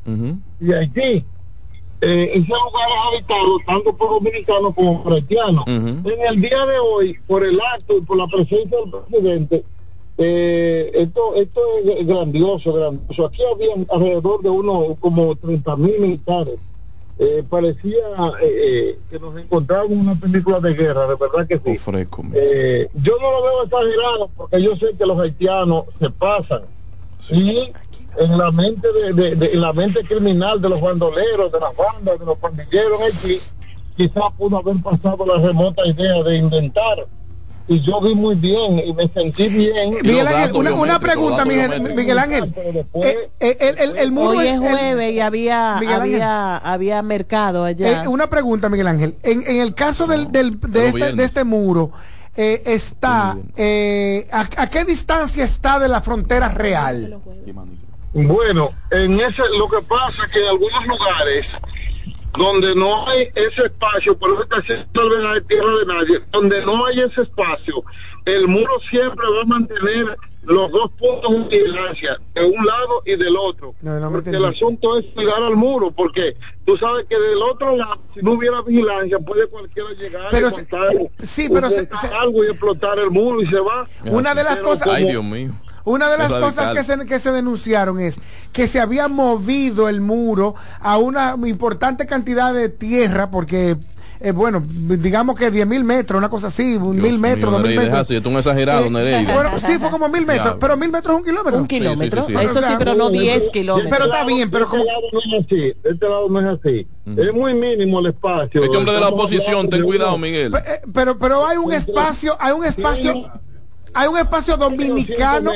y 0.60 0.72
Haití. 0.72 1.24
Eh, 2.06 2.30
ese 2.34 2.48
lugar 2.48 2.88
es 2.88 3.14
habitado 3.14 3.58
tanto 3.66 3.96
por 3.96 4.10
dominicanos 4.10 4.74
como 4.74 5.02
por 5.02 5.14
haitianos. 5.14 5.64
En 5.66 6.04
el 6.28 6.40
día 6.40 6.66
de 6.66 6.78
hoy, 6.78 7.18
por 7.26 7.44
el 7.44 7.58
acto 7.74 7.96
y 7.96 8.02
por 8.02 8.18
la 8.18 8.26
presencia 8.26 8.78
del 8.78 8.90
presidente, 8.90 9.64
eh, 10.18 10.90
esto, 10.94 11.34
esto 11.34 11.60
es 11.84 12.06
grandioso, 12.06 12.72
grandioso. 12.72 13.26
Aquí 13.26 13.42
había 13.42 13.72
alrededor 13.90 14.42
de 14.42 14.50
unos 14.50 14.98
como 15.00 15.34
30 15.34 15.76
mil 15.76 15.98
militares. 15.98 16.58
Eh, 17.18 17.44
parecía 17.48 18.02
eh, 18.42 18.44
eh, 18.44 18.98
que 19.08 19.20
nos 19.20 19.38
encontrábamos 19.38 19.92
en 19.92 20.00
una 20.00 20.18
película 20.18 20.58
de 20.60 20.74
guerra, 20.74 21.06
de 21.06 21.14
verdad 21.14 21.46
que 21.46 21.56
sí. 21.58 21.78
Eh, 22.34 22.88
yo 22.94 23.12
no 23.20 23.30
lo 23.30 23.42
veo 23.42 23.62
exagerado 23.64 24.30
porque 24.36 24.60
yo 24.60 24.76
sé 24.76 24.96
que 24.98 25.06
los 25.06 25.18
haitianos 25.20 25.84
se 26.00 26.10
pasan 26.10 26.62
y 27.30 27.72
en 28.18 28.38
la 28.38 28.50
mente 28.50 28.88
de, 28.92 29.12
de- 29.12 29.34
de- 29.36 29.52
en 29.52 29.60
la 29.60 29.72
mente 29.72 30.02
criminal 30.04 30.60
de 30.60 30.68
los 30.68 30.80
bandoleros, 30.80 31.50
de 31.52 31.60
las 31.60 31.76
bandas, 31.76 32.18
de 32.18 32.24
los 32.26 32.38
pandilleros 32.38 33.00
Haití, 33.02 33.40
quizás 33.96 34.24
pudo 34.36 34.58
haber 34.58 34.76
pasado 34.82 35.24
la 35.26 35.44
remota 35.46 35.86
idea 35.86 36.22
de 36.22 36.36
inventar. 36.36 37.06
Y 37.66 37.80
yo 37.80 37.98
vi 38.02 38.14
muy 38.14 38.34
bien 38.34 38.78
y 38.78 38.92
me 38.92 39.08
sentí 39.08 39.48
bien. 39.48 39.94
Miguel 40.02 40.26
Ángel, 40.28 40.54
una, 40.54 40.74
una 40.74 41.00
pregunta, 41.00 41.46
Miguel, 41.46 41.80
Miguel 41.94 42.18
Ángel. 42.18 42.52
Eh, 42.92 43.30
eh, 43.40 43.56
el, 43.58 43.78
el- 43.78 43.96
el 43.96 44.12
muro 44.12 44.30
Hoy 44.38 44.46
es 44.48 44.52
el- 44.54 44.58
jueves 44.60 45.12
y 45.14 45.20
había, 45.20 45.76
Miguel 45.80 45.94
Ángel. 45.94 46.12
había, 46.22 46.56
había 46.58 47.02
mercado 47.02 47.64
allá. 47.64 48.02
Eh, 48.04 48.08
una 48.08 48.28
pregunta, 48.28 48.68
Miguel 48.68 48.86
Ángel. 48.88 49.16
En, 49.22 49.42
en 49.46 49.62
el 49.62 49.74
caso 49.74 50.06
del, 50.06 50.30
del- 50.30 50.60
de, 50.60 50.88
este, 50.88 50.98
bien. 51.04 51.16
de 51.16 51.24
este 51.24 51.44
muro, 51.44 51.90
eh, 52.36 52.62
está, 52.66 53.38
eh, 53.56 54.26
a, 54.30 54.40
a 54.58 54.66
qué 54.68 54.84
distancia 54.84 55.42
está 55.44 55.78
de 55.78 55.88
la 55.88 56.02
frontera 56.02 56.50
real? 56.50 57.18
Bueno, 58.14 58.70
en 58.92 59.18
ese, 59.20 59.42
lo 59.58 59.68
que 59.68 59.82
pasa 59.86 60.22
es 60.24 60.28
que 60.32 60.40
en 60.40 60.48
algunos 60.48 60.86
lugares 60.86 61.50
donde 62.38 62.74
no 62.74 63.06
hay 63.08 63.28
ese 63.34 63.62
espacio, 63.66 64.16
por 64.16 64.30
eso 64.32 64.42
está 64.44 64.56
haciendo 64.58 65.18
la 65.18 65.34
de 65.34 65.40
tierra 65.42 65.70
de 65.80 65.86
nadie, 65.86 66.20
donde 66.32 66.64
no 66.64 66.86
hay 66.86 67.00
ese 67.00 67.22
espacio, 67.22 67.84
el 68.24 68.46
muro 68.48 68.72
siempre 68.88 69.24
va 69.36 69.42
a 69.42 69.46
mantener 69.46 70.16
los 70.42 70.70
dos 70.70 70.90
puntos 70.98 71.30
de 71.50 71.58
vigilancia, 71.58 72.18
de 72.34 72.44
un 72.44 72.64
lado 72.66 73.02
y 73.06 73.16
del 73.16 73.36
otro. 73.36 73.74
No, 73.80 73.98
no 73.98 74.10
me 74.10 74.16
porque 74.18 74.30
el 74.36 74.44
asunto 74.44 74.98
es 74.98 75.06
cuidar 75.14 75.42
al 75.42 75.56
muro, 75.56 75.90
porque 75.90 76.36
tú 76.64 76.76
sabes 76.76 77.06
que 77.08 77.18
del 77.18 77.38
otro 77.42 77.76
lado, 77.76 77.98
si 78.14 78.20
no 78.20 78.32
hubiera 78.32 78.60
vigilancia, 78.62 79.18
puede 79.20 79.46
cualquiera 79.48 79.90
llegar 79.92 80.28
Pero 80.30 80.48
y 80.48 80.50
se- 80.50 80.56
montar, 80.58 80.92
sí, 81.22 81.48
pero 81.48 81.70
se- 81.70 81.88
algo 82.20 82.44
y 82.44 82.48
explotar 82.48 82.98
el 82.98 83.10
muro 83.10 83.40
y 83.42 83.46
se 83.46 83.60
va. 83.60 83.88
Una 84.04 84.34
de 84.34 84.44
las 84.44 84.56
Pero 84.56 84.68
cosas- 84.68 84.84
como- 84.84 84.96
Ay, 84.96 85.04
Dios 85.06 85.24
mío. 85.24 85.52
Una 85.84 86.08
de 86.10 86.16
las 86.18 86.32
cosas 86.32 86.70
que 86.72 86.82
se, 86.82 87.04
que 87.06 87.18
se 87.18 87.30
denunciaron 87.30 88.00
es 88.00 88.18
que 88.52 88.66
se 88.66 88.80
había 88.80 89.08
movido 89.08 89.88
el 89.88 90.00
muro 90.00 90.54
a 90.80 90.96
una 90.98 91.36
importante 91.44 92.06
cantidad 92.06 92.54
de 92.54 92.70
tierra, 92.70 93.30
porque, 93.30 93.76
eh, 94.20 94.32
bueno, 94.32 94.62
digamos 94.66 95.36
que 95.38 95.50
10 95.50 95.66
mil 95.66 95.84
metros, 95.84 96.16
una 96.16 96.30
cosa 96.30 96.46
así, 96.46 96.76
un 96.76 96.92
Dios 96.96 97.06
mil 97.10 97.18
metros, 97.18 97.50
mío, 97.52 97.58
dos 97.60 97.68
mil 97.68 97.78
metros. 97.78 97.98
así, 97.98 98.18
tú 98.22 98.30
un 98.30 98.36
exagerado, 98.38 98.86
Eh, 98.86 98.90
Nereida. 98.90 99.34
Bueno, 99.34 99.58
sí, 99.58 99.78
fue 99.78 99.90
como 99.90 100.08
mil 100.08 100.24
metros, 100.24 100.54
Ya. 100.54 100.58
pero 100.58 100.76
mil 100.78 100.90
metros 100.90 101.14
es 101.16 101.18
un 101.20 101.24
kilómetro. 101.26 101.60
Un 101.60 101.66
kilómetro. 101.66 102.26
sí, 102.26 102.32
sí, 102.32 102.38
sí. 102.38 102.44
Eso 102.46 102.62
sí, 102.62 102.74
pero 102.78 102.94
no 102.94 103.10
10 103.10 103.50
kilómetros. 103.50 103.90
Pero 103.92 104.04
está 104.06 104.24
bien, 104.24 104.50
pero 104.50 104.64
de 104.64 104.70
como... 104.70 104.82
este 104.84 104.92
lado 104.94 105.06
no 105.12 105.18
es 105.18 105.44
así, 105.44 105.56
de 105.56 105.90
este 105.90 106.08
lado 106.08 106.28
no 106.30 106.40
es 106.40 106.58
así. 106.60 106.86
Es 107.28 107.34
muy 107.34 107.52
mínimo 107.52 108.00
el 108.00 108.06
espacio. 108.06 108.64
Este 108.64 108.74
hombre 108.74 108.94
de 108.94 109.00
la 109.00 109.08
oposición, 109.08 109.68
ten 109.68 109.82
cuidado, 109.82 110.16
Miguel. 110.16 110.50
Pe- 110.50 110.58
eh, 110.66 110.80
Pero, 110.94 111.18
pero 111.18 111.46
hay 111.46 111.58
un 111.58 111.70
espacio, 111.74 112.34
hay 112.40 112.52
un 112.52 112.64
espacio, 112.64 113.30
hay 113.94 114.08
un 114.08 114.18
espacio 114.18 114.56
dominicano, 114.56 115.52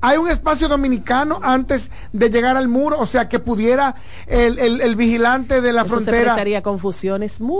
hay 0.00 0.16
un 0.16 0.28
espacio 0.28 0.68
dominicano 0.68 1.40
antes 1.42 1.90
de 2.12 2.30
llegar 2.30 2.56
al 2.56 2.68
muro, 2.68 2.98
o 3.00 3.06
sea 3.06 3.28
que 3.28 3.40
pudiera 3.40 3.96
el, 4.28 4.58
el, 4.60 4.80
el 4.80 4.94
vigilante 4.94 5.60
de 5.60 5.72
la 5.72 5.80
Eso 5.82 5.98
se 5.98 6.04
frontera. 6.04 6.22
prestaría 6.34 6.62
confusiones 6.62 7.40
muy 7.40 7.58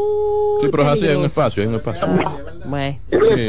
Sí, 0.63 0.69
pero 0.71 0.85
es 0.85 0.89
así, 0.91 1.07
hay 1.09 1.17
un 1.17 1.25
espacio, 1.25 1.63
hay 1.63 1.69
un 1.69 1.75
espacio. 1.75 2.07
Bueno. 2.67 2.99
Sí. 3.11 3.49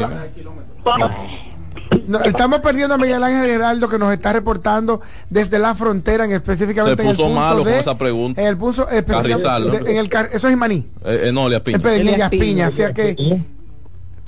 No, 2.08 2.20
estamos 2.22 2.60
perdiendo 2.62 2.96
a 2.96 2.98
Miguel 2.98 3.24
Ángel 3.24 3.48
Geraldo 3.50 3.88
que 3.90 3.98
nos 4.00 4.12
está 4.12 4.34
reportando 4.34 5.02
desde 5.30 5.60
la 5.60 5.76
frontera, 5.76 6.26
en 6.26 6.32
específicamente 6.32 7.04
Se 7.04 7.04
en 7.04 7.10
el 7.10 7.16
puso 7.16 7.28
punto 7.28 7.40
malo 7.40 7.64
con 7.64 7.72
de- 7.72 7.80
esa 7.80 7.98
pregunta. 7.98 8.42
En 8.42 8.48
el 8.48 8.58
punto 8.58 8.90
específicamente 8.90 9.44
Carrizal, 9.44 9.68
¿no? 9.68 9.74
de- 9.86 9.92
en 9.92 9.98
el 9.98 10.10
car- 10.10 10.30
eso 10.34 10.48
es 10.48 10.54
Imaní, 10.54 10.88
Eh, 11.06 11.26
eh, 11.26 11.32
no, 11.32 11.48
le 11.48 11.56
apiña. 11.58 11.76
en 11.78 11.82
Pedernillas 11.82 12.14
Elías 12.14 12.30
Piña. 12.32 12.42
Piña, 12.44 12.68
o 12.68 12.72
sea 12.72 12.94
que 12.94 13.16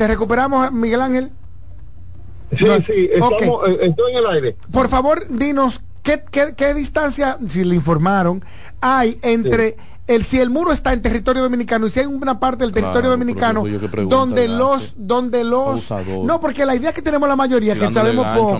te 0.02 0.08
recuperamos 0.08 0.72
Miguel 0.72 1.00
Ángel. 1.00 1.32
Sí, 2.58 2.66
No, 2.66 2.78
sí, 2.78 3.08
estamos, 3.14 3.68
eh, 3.70 3.78
estoy 3.82 4.12
en 4.14 4.18
el 4.18 4.26
aire. 4.26 4.58
Por 4.72 4.90
favor, 4.90 5.28
dinos 5.30 5.84
qué, 6.02 6.24
qué, 6.32 6.56
qué 6.58 6.74
distancia, 6.74 7.38
si 7.48 7.64
le 7.64 7.76
informaron, 7.76 8.44
hay 8.82 9.20
entre 9.22 9.78
el 10.08 10.24
si 10.24 10.40
el 10.40 10.50
muro 10.50 10.72
está 10.72 10.92
en 10.94 11.04
territorio 11.04 11.44
dominicano 11.44 11.86
y 11.86 11.92
si 11.92 12.00
hay 12.00 12.08
una 12.08 12.40
parte 12.40 12.64
del 12.64 12.74
territorio 12.74 13.02
Claro, 13.02 13.12
dominicano 13.12 13.62
pregunta 13.92 14.16
donde 14.16 14.48
los 14.48 14.96
donde 14.98 15.44
los 15.44 15.92
Abusador. 15.92 16.26
no 16.26 16.42
porque 16.42 16.66
la 16.66 16.74
idea 16.76 16.92
que 16.94 17.04
tenemos 17.04 17.30
la 17.30 17.36
mayoría 17.36 17.76
que 17.76 17.92
sabemos 17.94 18.26
poco 18.36 18.60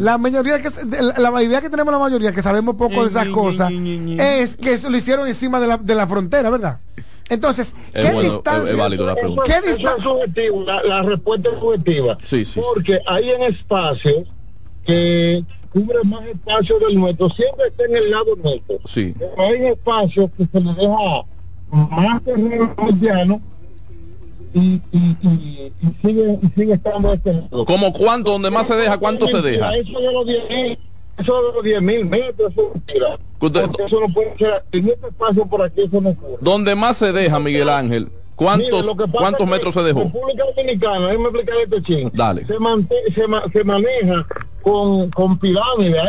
la 0.00 0.18
mayoría 0.18 0.60
que 0.60 0.68
la, 1.16 1.30
la 1.30 1.42
idea 1.44 1.60
que 1.60 1.70
tenemos 1.70 1.92
la 1.92 2.00
mayoría 2.00 2.32
que 2.32 2.42
sabemos 2.42 2.74
poco 2.74 3.04
de 3.04 3.08
esas 3.10 3.28
cosas 3.28 3.70
es 4.18 4.56
que 4.56 4.72
eso 4.72 4.90
lo 4.90 4.96
hicieron 4.96 5.28
encima 5.28 5.60
de 5.60 5.68
la, 5.68 5.76
de 5.78 5.94
la 5.94 6.08
frontera 6.08 6.50
verdad 6.50 6.80
entonces 7.34 7.74
Es 7.92 8.04
qué 8.06 8.12
bueno, 8.12 8.20
distancia 8.22 8.62
es- 8.64 8.70
es 8.70 8.76
válido 8.76 9.06
la 9.06 9.14
pregunta. 9.14 9.42
qué 9.46 9.68
distancia 9.68 10.02
subjetivo, 10.04 10.64
la, 10.64 10.82
la 10.82 11.02
respuesta 11.02 11.48
es 11.50 11.58
subjetiva. 11.60 12.18
Sí, 12.24 12.44
sí, 12.44 12.52
sí. 12.54 12.60
Porque 12.60 13.00
hay 13.06 13.30
en 13.30 13.42
espacios 13.42 14.24
que 14.84 15.44
cubre 15.72 15.98
más 16.04 16.24
espacio 16.26 16.78
del 16.80 16.98
nuestro, 16.98 17.30
siempre 17.30 17.68
está 17.68 17.84
en 17.84 17.96
el 17.96 18.10
lado 18.10 18.36
nuestro. 18.42 18.78
Sí. 18.84 19.14
Pero 19.18 19.32
hay 19.38 19.66
espacios 19.66 20.30
que 20.36 20.46
se 20.52 20.60
le 20.60 20.74
deja 20.74 21.24
más 21.70 22.22
terreno 22.24 22.74
llano 23.00 23.40
y, 24.54 24.60
y, 24.60 25.16
y, 25.22 25.72
y 25.80 25.96
sigue, 26.02 26.38
y 26.42 26.48
sigue 26.60 26.74
estando 26.74 27.12
este 27.14 27.32
lado. 27.32 27.64
¿Como 27.64 27.92
cuánto? 27.94 28.32
¿Donde 28.32 28.50
más 28.50 28.66
se 28.66 28.76
deja? 28.76 28.98
¿Cuánto 28.98 29.26
se 29.28 29.40
deja? 29.40 29.74
Eso 29.74 29.92
los 30.12 30.26
10 30.26 30.50
mil, 30.50 30.78
eso 31.18 31.42
de 31.46 31.52
los 31.54 31.62
10 31.62 31.82
mil 31.82 32.04
metros, 32.06 32.52
eso. 32.52 32.72
Usted- 33.40 33.66
no 33.90 34.08
puede 34.14 34.36
ser, 34.38 34.64
en 34.72 34.88
este 34.88 35.08
espacio 35.08 35.46
por 35.46 35.62
aquí 35.62 35.82
eso 35.82 36.00
no 36.00 36.10
ocurre. 36.10 36.36
¿Donde 36.40 36.74
más 36.74 36.96
se 36.96 37.12
deja, 37.12 37.38
Miguel 37.38 37.68
Ángel? 37.68 38.10
¿Cuántos, 38.36 38.88
¿cuántos 39.12 39.46
metros 39.46 39.74
se 39.74 39.82
dejó? 39.82 40.00
República 40.04 40.44
Dominicana, 40.56 41.06
déjeme 41.08 41.24
explicar 41.24 41.54
este 41.64 41.82
ching. 41.82 42.10
Dale. 42.14 42.46
Se, 42.46 42.58
mante- 42.58 43.14
se, 43.14 43.26
ma- 43.28 43.44
se 43.52 43.62
maneja 43.64 44.26
con, 44.62 45.10
con 45.10 45.38
pirámides 45.38 46.00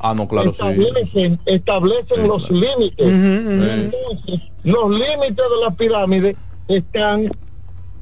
Ah, 0.00 0.14
no, 0.14 0.26
claro, 0.28 0.52
sí. 0.52 0.60
establecen, 0.60 1.40
establecen 1.46 2.26
los 2.26 2.50
límites. 2.50 3.06
Entonces, 3.06 4.40
los 4.64 4.90
límites 4.90 5.36
de 5.36 5.64
las 5.64 5.76
pirámides 5.76 6.36
están 6.68 7.30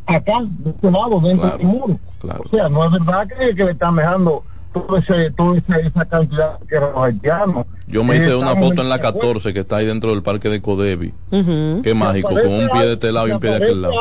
acá, 0.06 0.44
de 0.46 0.70
este 0.70 0.90
lado, 0.90 1.20
dentro 1.20 1.48
del 1.50 1.66
muro. 1.66 1.98
O 2.22 2.48
sea, 2.50 2.68
no 2.68 2.84
es 2.84 2.90
verdad 2.92 3.26
que, 3.28 3.54
que 3.54 3.64
le 3.64 3.70
están 3.72 3.96
dejando 3.96 4.44
todo 4.86 4.96
ese, 4.98 5.30
toda 5.30 5.58
esa, 5.58 5.76
esa 5.78 6.04
cantidad 6.04 6.58
de 6.60 6.66
tierra 6.66 6.86
a 6.88 6.90
los 6.90 7.00
haitianos. 7.04 7.66
Yo 7.86 8.04
me 8.04 8.16
hice 8.16 8.30
Eh, 8.30 8.34
una 8.36 8.56
foto 8.56 8.82
en 8.82 8.88
la 8.88 8.96
de 8.96 9.02
14 9.02 9.52
que 9.54 9.60
está 9.60 9.76
ahí 9.76 9.86
dentro 9.86 10.10
del 10.10 10.22
parque 10.22 10.48
de 10.48 10.60
Codevi. 10.60 11.12
Qué 11.82 11.94
mágico, 11.94 12.30
con 12.30 12.52
un 12.52 12.68
pie 12.68 12.86
de 12.86 12.92
este 12.94 13.12
lado 13.12 13.28
y 13.28 13.30
un 13.32 13.40
pie 13.40 13.50
de 13.50 13.56
aquel 13.56 13.82
lado. 13.82 13.94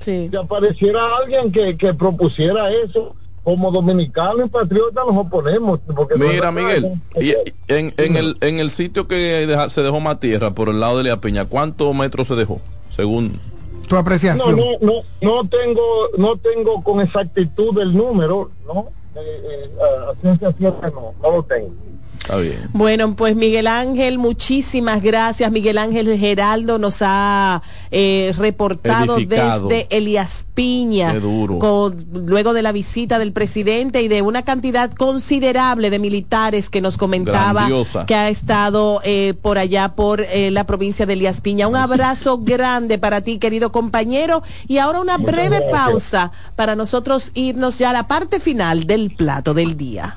Si 0.00 0.30
apareciera 0.36 1.00
alguien 1.22 1.50
que, 1.50 1.76
que 1.76 1.94
propusiera 1.94 2.70
eso, 2.70 3.14
como 3.42 3.70
dominicano 3.70 4.44
y 4.44 4.48
patriota 4.48 5.02
nos 5.06 5.16
oponemos. 5.26 5.80
Porque 5.94 6.18
no 6.18 6.26
Mira, 6.26 6.50
Miguel, 6.52 6.82
¿no? 7.14 7.20
y, 7.22 7.34
en, 7.68 7.94
en 7.96 8.16
el, 8.16 8.36
en 8.40 8.58
el 8.58 8.70
sitio 8.70 9.06
que 9.06 9.46
deja- 9.46 9.70
se 9.70 9.82
dejó 9.82 10.00
más 10.00 10.18
tierra, 10.20 10.54
por 10.54 10.68
el 10.68 10.80
lado 10.80 10.98
de 10.98 11.08
la 11.10 11.20
Peña, 11.20 11.44
¿cuántos 11.46 11.94
metros 11.94 12.28
se 12.28 12.34
dejó? 12.34 12.60
Según... 12.90 13.38
Tu 13.88 13.94
No, 13.94 14.00
apreciación. 14.00 14.56
no, 14.56 14.64
no, 14.80 14.92
no 15.20 15.48
tengo, 15.48 15.82
no 16.16 16.36
tengo 16.36 16.82
con 16.82 17.00
exactitud 17.02 17.78
el 17.80 17.94
número, 17.94 18.50
¿no? 18.66 18.88
Eh, 19.16 19.20
eh, 19.44 19.70
a- 19.80 20.10
a 20.10 20.14
ciencia 20.16 20.52
cierta 20.52 20.90
no, 20.90 21.14
no 21.22 21.30
lo 21.30 21.42
tengo. 21.44 21.72
Está 22.24 22.38
bien. 22.38 22.70
Bueno, 22.72 23.14
pues 23.16 23.36
Miguel 23.36 23.66
Ángel, 23.66 24.16
muchísimas 24.16 25.02
gracias. 25.02 25.52
Miguel 25.52 25.76
Ángel 25.76 26.16
Geraldo 26.18 26.78
nos 26.78 26.98
ha 27.02 27.60
eh, 27.90 28.32
reportado 28.38 29.18
Edificado. 29.18 29.68
desde 29.68 29.86
Elias 29.94 30.46
Piña, 30.54 31.12
Qué 31.12 31.20
duro. 31.20 31.58
con- 31.58 32.06
luego 32.24 32.54
de 32.54 32.62
la 32.62 32.72
visita 32.72 33.18
del 33.18 33.32
presidente 33.32 34.00
y 34.00 34.08
de 34.08 34.22
una 34.22 34.40
cantidad 34.40 34.90
considerable 34.94 35.90
de 35.90 35.98
militares 35.98 36.70
que 36.70 36.80
nos 36.80 36.96
comentaba 36.96 37.52
Grandiosa. 37.66 38.06
que 38.06 38.14
ha 38.14 38.30
estado 38.30 39.02
eh, 39.04 39.34
por 39.42 39.58
allá, 39.58 39.90
por 39.94 40.22
eh, 40.22 40.50
la 40.50 40.64
provincia 40.64 41.04
de 41.04 41.12
Elias 41.12 41.42
Piña. 41.42 41.68
Un 41.68 41.76
abrazo 41.76 42.38
grande 42.38 42.96
para 42.96 43.20
ti, 43.20 43.36
querido 43.38 43.70
compañero. 43.70 44.42
Y 44.66 44.78
ahora 44.78 45.00
una 45.02 45.18
Muchas 45.18 45.34
breve 45.34 45.58
gracias. 45.60 45.72
pausa 45.84 46.32
para 46.56 46.74
nosotros 46.74 47.32
irnos 47.34 47.76
ya 47.78 47.90
a 47.90 47.92
la 47.92 48.08
parte 48.08 48.40
final 48.40 48.86
del 48.86 49.14
plato 49.14 49.52
del 49.52 49.76
día. 49.76 50.16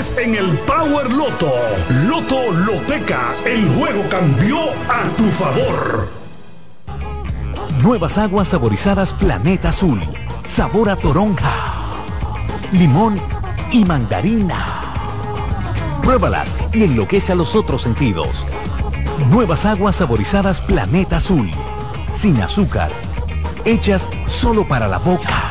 en 0.17 0.33
el 0.33 0.57
Power 0.59 1.11
Loto. 1.11 1.53
Loto 2.07 2.51
Loteca, 2.51 3.35
el 3.45 3.67
juego 3.69 4.03
cambió 4.09 4.57
a 4.89 5.07
tu 5.15 5.25
favor. 5.25 6.09
Nuevas 7.83 8.17
aguas 8.17 8.47
saborizadas 8.47 9.13
Planeta 9.13 9.69
Azul. 9.69 10.01
Sabor 10.43 10.89
a 10.89 10.95
toronja, 10.95 11.51
limón 12.71 13.21
y 13.71 13.85
mandarina. 13.85 14.57
Pruébalas 16.01 16.57
y 16.73 16.83
enloquece 16.83 17.33
a 17.33 17.35
los 17.35 17.55
otros 17.55 17.83
sentidos. 17.83 18.47
Nuevas 19.29 19.65
aguas 19.67 19.97
saborizadas 19.97 20.61
Planeta 20.61 21.17
Azul. 21.17 21.51
Sin 22.11 22.41
azúcar. 22.41 22.89
Hechas 23.65 24.09
solo 24.25 24.67
para 24.67 24.87
la 24.87 24.97
boca. 24.97 25.50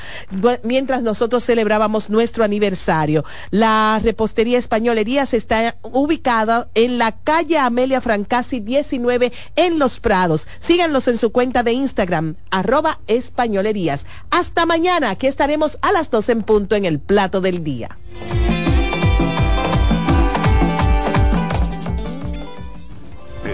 mientras 0.62 1.02
nosotros 1.02 1.44
celebrábamos 1.44 2.08
nuestro 2.08 2.44
aniversario. 2.44 3.24
La 3.50 4.00
repostería 4.02 4.58
Españolerías 4.58 5.34
está 5.34 5.76
ubicada 5.82 6.68
en 6.74 6.98
la 6.98 7.12
calle 7.12 7.58
Amelia 7.58 8.00
Francasi 8.00 8.60
19 8.60 9.32
en 9.56 9.78
Los 9.78 10.00
Prados. 10.00 10.48
Síganlos 10.60 11.08
en 11.08 11.18
su 11.18 11.30
cuenta 11.32 11.62
de 11.62 11.72
Instagram, 11.72 12.36
arroba 12.50 13.00
españolerías. 13.06 14.06
Hasta 14.30 14.64
mañana, 14.66 15.10
aquí 15.10 15.26
estaremos 15.26 15.78
a 15.82 15.92
las 15.92 16.10
12 16.10 16.32
en 16.32 16.42
punto 16.42 16.76
en 16.76 16.84
el 16.84 17.00
plato 17.00 17.40
del 17.40 17.64
día. 17.64 17.98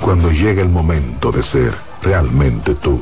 Cuando 0.00 0.30
llega 0.30 0.62
el 0.62 0.68
momento 0.68 1.30
de 1.30 1.42
ser 1.42 1.74
realmente 2.02 2.74
tú, 2.74 3.00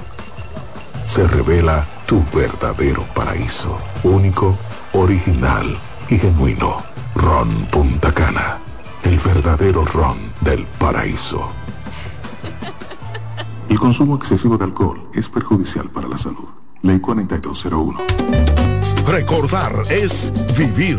se 1.06 1.26
revela 1.26 1.86
tu 2.06 2.22
verdadero 2.34 3.02
paraíso, 3.14 3.78
único, 4.02 4.58
original 4.92 5.78
y 6.08 6.18
genuino. 6.18 6.82
Ron 7.14 7.48
Punta 7.70 8.12
Cana, 8.12 8.58
el 9.04 9.18
verdadero 9.18 9.84
ron 9.84 10.18
del 10.40 10.64
paraíso. 10.78 11.48
El 13.68 13.78
consumo 13.78 14.16
excesivo 14.16 14.56
de 14.56 14.64
alcohol 14.64 15.08
es 15.14 15.28
perjudicial 15.28 15.90
para 15.90 16.08
la 16.08 16.18
salud. 16.18 16.48
Ley 16.82 17.00
4201. 17.00 17.98
Recordar 19.06 19.72
es 19.90 20.32
vivir. 20.56 20.98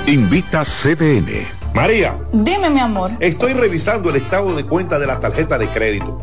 Invita 0.06 0.64
CDN. 0.64 1.46
María. 1.74 2.16
Dime, 2.32 2.70
mi 2.70 2.78
amor. 2.78 3.10
Estoy 3.18 3.52
revisando 3.52 4.10
el 4.10 4.16
estado 4.16 4.54
de 4.54 4.64
cuenta 4.64 4.98
de 4.98 5.08
la 5.08 5.18
tarjeta 5.18 5.58
de 5.58 5.66
crédito. 5.66 6.22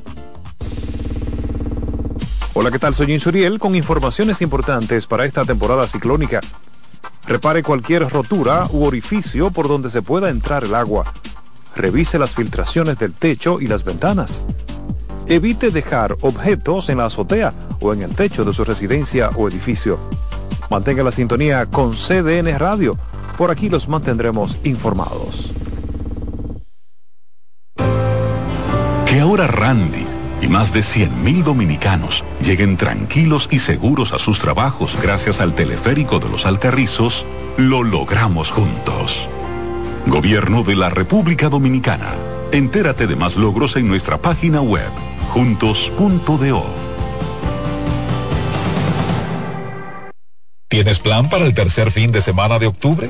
Hola, 2.53 2.69
¿qué 2.69 2.79
tal? 2.79 2.93
Soy 2.93 3.13
Insuriel 3.13 3.59
con 3.59 3.75
informaciones 3.75 4.41
importantes 4.41 5.07
para 5.07 5.23
esta 5.23 5.45
temporada 5.45 5.87
ciclónica. 5.87 6.41
Repare 7.25 7.63
cualquier 7.63 8.09
rotura 8.09 8.67
u 8.71 8.83
orificio 8.83 9.51
por 9.51 9.69
donde 9.69 9.89
se 9.89 10.01
pueda 10.01 10.29
entrar 10.29 10.65
el 10.65 10.75
agua. 10.75 11.05
Revise 11.77 12.19
las 12.19 12.35
filtraciones 12.35 12.99
del 12.99 13.13
techo 13.13 13.61
y 13.61 13.67
las 13.67 13.85
ventanas. 13.85 14.41
Evite 15.27 15.71
dejar 15.71 16.17
objetos 16.19 16.89
en 16.89 16.97
la 16.97 17.05
azotea 17.05 17.53
o 17.79 17.93
en 17.93 18.01
el 18.01 18.13
techo 18.13 18.43
de 18.43 18.51
su 18.51 18.65
residencia 18.65 19.29
o 19.37 19.47
edificio. 19.47 19.97
Mantenga 20.69 21.03
la 21.03 21.11
sintonía 21.11 21.67
con 21.67 21.93
CDN 21.93 22.59
Radio. 22.59 22.97
Por 23.37 23.49
aquí 23.49 23.69
los 23.69 23.87
mantendremos 23.87 24.57
informados. 24.65 25.53
Que 29.05 29.19
ahora 29.21 29.47
Randy 29.47 30.10
más 30.51 30.73
de 30.73 30.81
100.000 30.81 31.43
dominicanos 31.43 32.25
lleguen 32.41 32.75
tranquilos 32.75 33.47
y 33.49 33.59
seguros 33.59 34.11
a 34.11 34.19
sus 34.19 34.39
trabajos 34.39 34.97
gracias 35.01 35.39
al 35.39 35.55
teleférico 35.55 36.19
de 36.19 36.29
los 36.29 36.45
Alcarrizos, 36.45 37.25
lo 37.57 37.83
logramos 37.83 38.51
juntos. 38.51 39.29
Gobierno 40.07 40.63
de 40.63 40.75
la 40.75 40.89
República 40.89 41.47
Dominicana. 41.47 42.09
Entérate 42.51 43.07
de 43.07 43.15
más 43.15 43.37
logros 43.37 43.77
en 43.77 43.87
nuestra 43.87 44.17
página 44.17 44.61
web, 44.61 44.91
juntos.do. 45.29 46.65
¿Tienes 50.67 50.99
plan 50.99 51.29
para 51.29 51.45
el 51.45 51.53
tercer 51.53 51.91
fin 51.91 52.11
de 52.11 52.19
semana 52.19 52.59
de 52.59 52.67
octubre? 52.67 53.09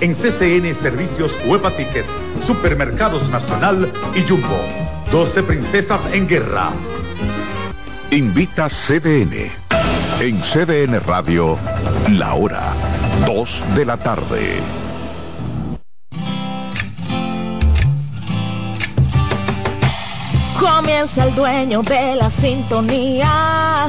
en 0.00 0.14
CCN 0.14 0.74
Servicios 0.74 1.36
Huepa 1.46 1.70
Ticket, 1.70 2.06
Supermercados 2.42 3.28
Nacional 3.30 3.92
y 4.14 4.22
Jumbo. 4.22 4.60
12 5.10 5.42
Princesas 5.42 6.00
en 6.12 6.26
Guerra. 6.26 6.70
Invita 8.10 8.68
CDN. 8.68 9.50
En 10.20 10.40
CDN 10.40 11.00
Radio, 11.00 11.58
la 12.10 12.34
hora 12.34 12.62
2 13.26 13.64
de 13.76 13.84
la 13.84 13.96
tarde. 13.96 14.60
Comienza 20.58 21.24
el 21.24 21.34
dueño 21.34 21.82
de 21.82 22.16
la 22.16 22.30
sintonía. 22.30 23.88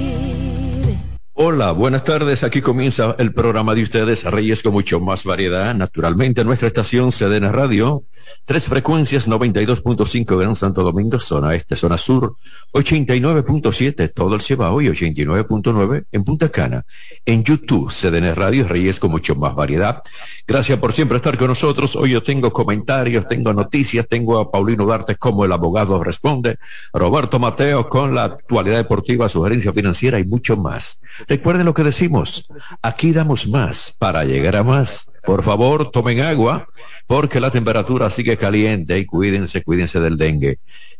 Hola, 1.43 1.71
buenas 1.71 2.03
tardes. 2.03 2.43
Aquí 2.43 2.61
comienza 2.61 3.15
el 3.17 3.33
programa 3.33 3.73
de 3.73 3.81
ustedes, 3.81 4.25
Reyes 4.25 4.61
con 4.61 4.73
mucho 4.73 4.99
más 4.99 5.23
variedad. 5.23 5.73
Naturalmente, 5.73 6.43
nuestra 6.43 6.67
estación 6.67 7.11
Sedena 7.11 7.51
Radio, 7.51 8.03
tres 8.45 8.65
frecuencias, 8.65 9.27
92.5 9.27 10.37
Gran 10.37 10.55
Santo 10.55 10.83
Domingo, 10.83 11.19
zona 11.19 11.55
este, 11.55 11.75
zona 11.75 11.97
sur, 11.97 12.35
89.7 12.73 14.13
todo 14.13 14.35
el 14.35 14.41
Cibao 14.41 14.83
y 14.83 14.89
89.9 14.89 16.05
en 16.11 16.23
Punta 16.23 16.49
Cana. 16.49 16.85
En 17.25 17.43
YouTube, 17.43 17.91
Sedena 17.91 18.35
Radio, 18.35 18.67
Reyes 18.67 18.99
con 18.99 19.09
mucho 19.09 19.33
más 19.33 19.55
variedad. 19.55 20.03
Gracias 20.47 20.77
por 20.77 20.93
siempre 20.93 21.17
estar 21.17 21.39
con 21.39 21.47
nosotros. 21.47 21.95
Hoy 21.95 22.11
yo 22.11 22.21
tengo 22.21 22.53
comentarios, 22.53 23.27
tengo 23.27 23.51
noticias, 23.51 24.07
tengo 24.07 24.37
a 24.37 24.51
Paulino 24.51 24.85
Darte 24.85 25.15
como 25.15 25.43
el 25.43 25.51
abogado 25.51 26.03
responde, 26.03 26.59
Roberto 26.93 27.39
Mateo 27.39 27.89
con 27.89 28.13
la 28.13 28.25
actualidad 28.25 28.77
deportiva, 28.77 29.27
sugerencia 29.27 29.73
financiera 29.73 30.19
y 30.19 30.23
mucho 30.23 30.55
más. 30.55 30.99
Recuerden 31.31 31.65
lo 31.65 31.73
que 31.73 31.85
decimos, 31.85 32.45
aquí 32.81 33.13
damos 33.13 33.47
más 33.47 33.95
para 33.97 34.25
llegar 34.25 34.57
a 34.57 34.65
más. 34.65 35.09
Por 35.23 35.43
favor, 35.43 35.89
tomen 35.89 36.19
agua 36.19 36.67
porque 37.07 37.39
la 37.39 37.49
temperatura 37.49 38.09
sigue 38.09 38.35
caliente 38.35 38.99
y 38.99 39.05
cuídense, 39.05 39.63
cuídense 39.63 40.01
del 40.01 40.17
dengue. 40.17 40.57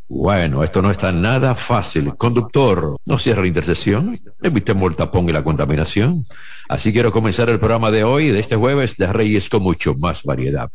Bueno, 0.07 0.63
esto 0.63 0.81
no 0.81 0.89
está 0.89 1.11
nada 1.11 1.53
fácil. 1.53 2.15
Conductor, 2.15 2.95
no 3.05 3.17
cierre 3.17 3.41
la 3.41 3.47
intersección, 3.47 4.17
evitemos 4.41 4.91
el 4.91 4.95
tapón 4.95 5.27
y 5.27 5.33
la 5.33 5.43
contaminación. 5.43 6.25
Así 6.69 6.93
quiero 6.93 7.11
comenzar 7.11 7.49
el 7.49 7.59
programa 7.59 7.91
de 7.91 8.05
hoy, 8.05 8.29
de 8.29 8.39
este 8.39 8.55
jueves, 8.55 8.95
de 8.95 9.11
Reyes 9.11 9.49
con 9.49 9.61
mucho 9.63 9.95
más 9.95 10.23
variedad. 10.23 10.69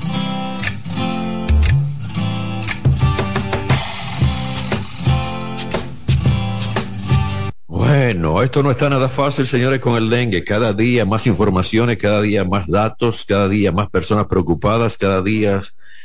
Bueno, 7.98 8.42
esto 8.42 8.62
no 8.62 8.70
está 8.70 8.90
nada 8.90 9.08
fácil, 9.08 9.46
señores, 9.46 9.80
con 9.80 9.96
el 9.96 10.10
dengue. 10.10 10.44
Cada 10.44 10.74
día 10.74 11.06
más 11.06 11.26
informaciones, 11.26 11.96
cada 11.96 12.20
día 12.20 12.44
más 12.44 12.66
datos, 12.66 13.24
cada 13.24 13.48
día 13.48 13.72
más 13.72 13.88
personas 13.88 14.26
preocupadas, 14.26 14.98
cada 14.98 15.22
día 15.22 15.62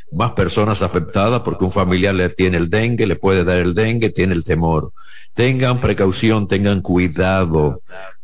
más 0.09 0.31
personas 0.31 0.81
afectadas 0.81 1.41
porque 1.41 1.65
un 1.65 1.71
familiar 1.71 2.15
le 2.15 2.29
tiene 2.29 2.55
el 2.55 2.69
dengue, 2.69 3.05
le 3.05 3.17
puede 3.17 3.43
dar 3.43 3.59
el 3.59 3.73
dengue, 3.73 4.09
tiene 4.09 4.33
el 4.33 4.45
temor. 4.45 4.93
Tengan 5.33 5.81
precaución, 5.81 6.47
tengan 6.47 6.79
cuidado. 6.79 7.81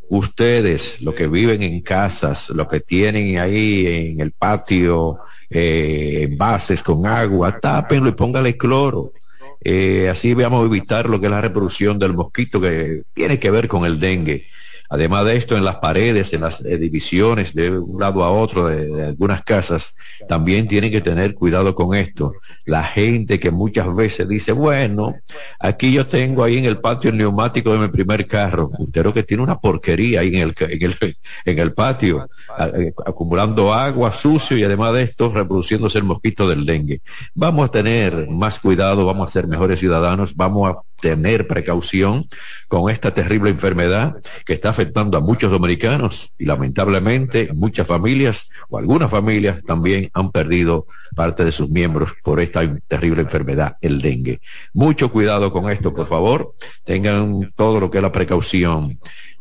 Ustedes, 0.07 1.01
los 1.01 1.13
que 1.13 1.27
viven 1.27 1.61
en 1.61 1.81
casas, 1.81 2.49
los 2.51 2.69
que 2.69 2.79
tienen 2.79 3.37
ahí 3.37 3.85
en 3.85 4.21
el 4.21 4.31
patio 4.31 5.19
eh, 5.49 6.25
envases 6.31 6.81
con 6.81 7.05
agua, 7.05 7.59
tápenlo 7.59 8.07
y 8.07 8.13
póngale 8.13 8.55
cloro. 8.55 9.11
Eh, 9.59 10.07
así 10.09 10.33
vamos 10.33 10.63
a 10.63 10.65
evitar 10.67 11.09
lo 11.09 11.19
que 11.19 11.25
es 11.27 11.31
la 11.31 11.41
reproducción 11.41 11.99
del 11.99 12.13
mosquito 12.13 12.61
que 12.61 13.03
tiene 13.13 13.39
que 13.39 13.51
ver 13.51 13.67
con 13.67 13.85
el 13.85 13.99
dengue. 13.99 14.47
Además 14.89 15.25
de 15.25 15.37
esto, 15.37 15.57
en 15.57 15.65
las 15.65 15.77
paredes, 15.77 16.33
en 16.33 16.41
las 16.41 16.63
divisiones 16.63 17.53
de 17.53 17.71
un 17.71 17.99
lado 17.99 18.23
a 18.23 18.31
otro 18.31 18.67
de, 18.67 19.05
algunas 19.07 19.43
casas, 19.43 19.95
también 20.27 20.67
tienen 20.67 20.91
que 20.91 21.01
tener 21.01 21.33
cuidado 21.33 21.73
con 21.73 21.95
esto. 21.95 22.33
La 22.65 22.83
gente 22.83 23.39
que 23.39 23.51
muchas 23.51 23.93
veces 23.95 24.27
dice, 24.27 24.51
bueno, 24.51 25.15
aquí 25.59 25.91
yo 25.91 26.05
tengo 26.05 26.43
ahí 26.43 26.57
en 26.57 26.65
el 26.65 26.79
patio 26.79 27.09
el 27.09 27.17
neumático 27.17 27.73
de 27.73 27.79
mi 27.79 27.87
primer 27.87 28.27
carro. 28.27 28.71
Usted 28.77 29.07
que 29.13 29.23
tiene 29.23 29.43
una 29.43 29.59
porquería 29.59 30.21
ahí 30.21 30.29
en 30.35 30.41
el, 30.41 30.55
en 30.59 30.83
el, 30.83 31.17
en 31.45 31.59
el 31.59 31.73
patio, 31.73 32.27
eh, 32.59 32.93
acumulando 33.05 33.73
agua 33.73 34.11
sucio 34.11 34.57
y 34.57 34.63
además 34.63 34.93
de 34.93 35.03
esto, 35.03 35.31
reproduciéndose 35.31 35.97
el 35.97 36.03
mosquito 36.03 36.47
del 36.47 36.65
dengue. 36.65 37.01
Vamos 37.33 37.69
a 37.69 37.71
tener 37.71 38.27
más 38.29 38.59
cuidado, 38.59 39.05
vamos 39.05 39.29
a 39.29 39.33
ser 39.33 39.47
mejores 39.47 39.79
ciudadanos, 39.79 40.35
vamos 40.35 40.69
a 40.69 40.81
tener 40.99 41.47
precaución 41.47 42.25
con 42.67 42.89
esta 42.89 43.13
terrible 43.13 43.49
enfermedad 43.49 44.17
que 44.45 44.53
está 44.53 44.69
afectando 44.69 45.17
a 45.17 45.21
muchos 45.21 45.51
dominicanos 45.51 46.33
y 46.37 46.45
lamentablemente 46.45 47.49
muchas 47.53 47.87
familias 47.87 48.49
o 48.69 48.77
algunas 48.77 49.09
familias 49.09 49.63
también 49.63 50.09
han 50.13 50.31
perdido 50.31 50.87
parte 51.15 51.45
de 51.45 51.51
sus 51.51 51.69
miembros 51.69 52.13
por 52.23 52.39
esta 52.39 52.61
terrible 52.87 53.21
enfermedad, 53.21 53.77
el 53.81 54.01
dengue. 54.01 54.41
Mucho 54.73 55.11
cuidado 55.11 55.51
con 55.51 55.69
esto, 55.69 55.93
por 55.93 56.07
favor. 56.07 56.53
Tengan 56.83 57.51
todo 57.55 57.79
lo 57.79 57.89
que 57.89 57.97
es 57.99 58.03
la 58.03 58.11
precaución. 58.11 58.99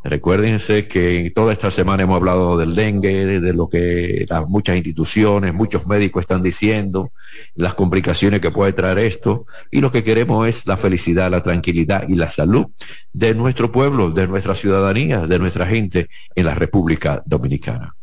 Recuérdense 0.09 0.87
que 0.87 1.33
toda 1.35 1.53
esta 1.53 1.71
semana 1.71 2.05
hemos 2.05 2.17
hablado 2.17 2.57
del 2.57 2.75
dengue, 2.75 3.27
de, 3.27 3.53
lo 3.53 3.69
que 3.69 4.25
las 4.29 4.47
muchas 4.49 4.77
instituciones, 4.77 5.53
muchos 5.53 5.87
médicos 5.87 6.21
están 6.21 6.43
diciendo, 6.43 7.13
las 7.55 7.75
complicaciones 7.75 8.41
que 8.41 8.51
puede 8.53 8.73
traer 8.73 8.99
esto, 8.99 9.47
y 9.71 9.81
lo 9.81 9.91
que 9.91 10.05
queremos 10.05 10.47
es 10.49 10.67
la 10.67 10.77
felicidad, 10.77 11.31
la 11.31 11.43
tranquilidad 11.43 12.09
y 12.09 12.15
la 12.15 12.29
salud 12.29 12.67
de 13.13 13.35
nuestro 13.35 13.73
pueblo, 13.73 14.11
de 14.11 14.29
nuestra 14.29 14.55
ciudadanía, 14.55 15.27
de 15.27 15.39
nuestra 15.39 15.67
gente 15.67 16.09
en 16.35 16.47
la 16.47 16.55
República 16.55 17.23
Dominicana. 17.27 17.97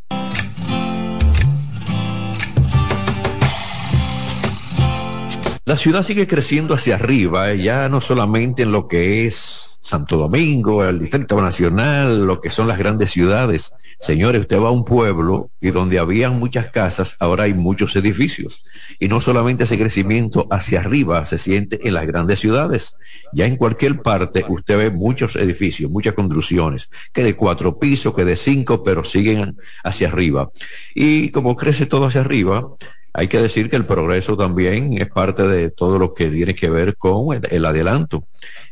La 5.65 5.77
ciudad 5.77 6.03
sigue 6.03 6.27
creciendo 6.27 6.73
hacia 6.73 6.95
arriba, 6.95 7.53
ya 7.53 7.87
no 7.87 8.01
solamente 8.01 8.63
en 8.63 8.73
lo 8.73 8.89
que 8.89 9.25
es 9.25 9.62
Santo 9.83 10.15
Domingo, 10.17 10.85
el 10.85 10.97
Distrito 10.97 11.39
Nacional, 11.41 12.25
lo 12.25 12.39
que 12.39 12.49
son 12.49 12.69
las 12.69 12.77
grandes 12.77 13.11
ciudades. 13.11 13.73
Señores, 13.99 14.41
usted 14.41 14.57
va 14.57 14.69
a 14.69 14.71
un 14.71 14.85
pueblo 14.85 15.51
y 15.59 15.71
donde 15.71 15.99
habían 15.99 16.39
muchas 16.39 16.71
casas, 16.71 17.17
ahora 17.19 17.43
hay 17.43 17.53
muchos 17.53 17.93
edificios. 17.97 18.63
Y 18.97 19.09
no 19.09 19.19
solamente 19.19 19.65
ese 19.65 19.77
crecimiento 19.77 20.47
hacia 20.49 20.79
arriba 20.79 21.25
se 21.25 21.37
siente 21.37 21.85
en 21.85 21.93
las 21.93 22.07
grandes 22.07 22.39
ciudades. 22.39 22.95
Ya 23.33 23.45
en 23.45 23.57
cualquier 23.57 24.01
parte 24.01 24.45
usted 24.47 24.77
ve 24.77 24.89
muchos 24.89 25.35
edificios, 25.35 25.91
muchas 25.91 26.13
construcciones, 26.13 26.89
que 27.11 27.23
de 27.23 27.35
cuatro 27.35 27.77
pisos, 27.77 28.15
que 28.15 28.23
de 28.23 28.37
cinco, 28.37 28.83
pero 28.83 29.03
siguen 29.03 29.57
hacia 29.83 30.07
arriba. 30.07 30.49
Y 30.95 31.29
como 31.29 31.57
crece 31.57 31.85
todo 31.85 32.05
hacia 32.05 32.21
arriba, 32.21 32.69
hay 33.13 33.27
que 33.27 33.39
decir 33.39 33.69
que 33.69 33.75
el 33.75 33.85
progreso 33.85 34.35
también 34.35 34.99
es 35.01 35.07
parte 35.07 35.47
de 35.47 35.69
todo 35.69 35.99
lo 35.99 36.13
que 36.13 36.29
tiene 36.29 36.55
que 36.55 36.69
ver 36.69 36.95
con 36.97 37.35
el, 37.35 37.47
el 37.51 37.65
adelanto. 37.65 38.25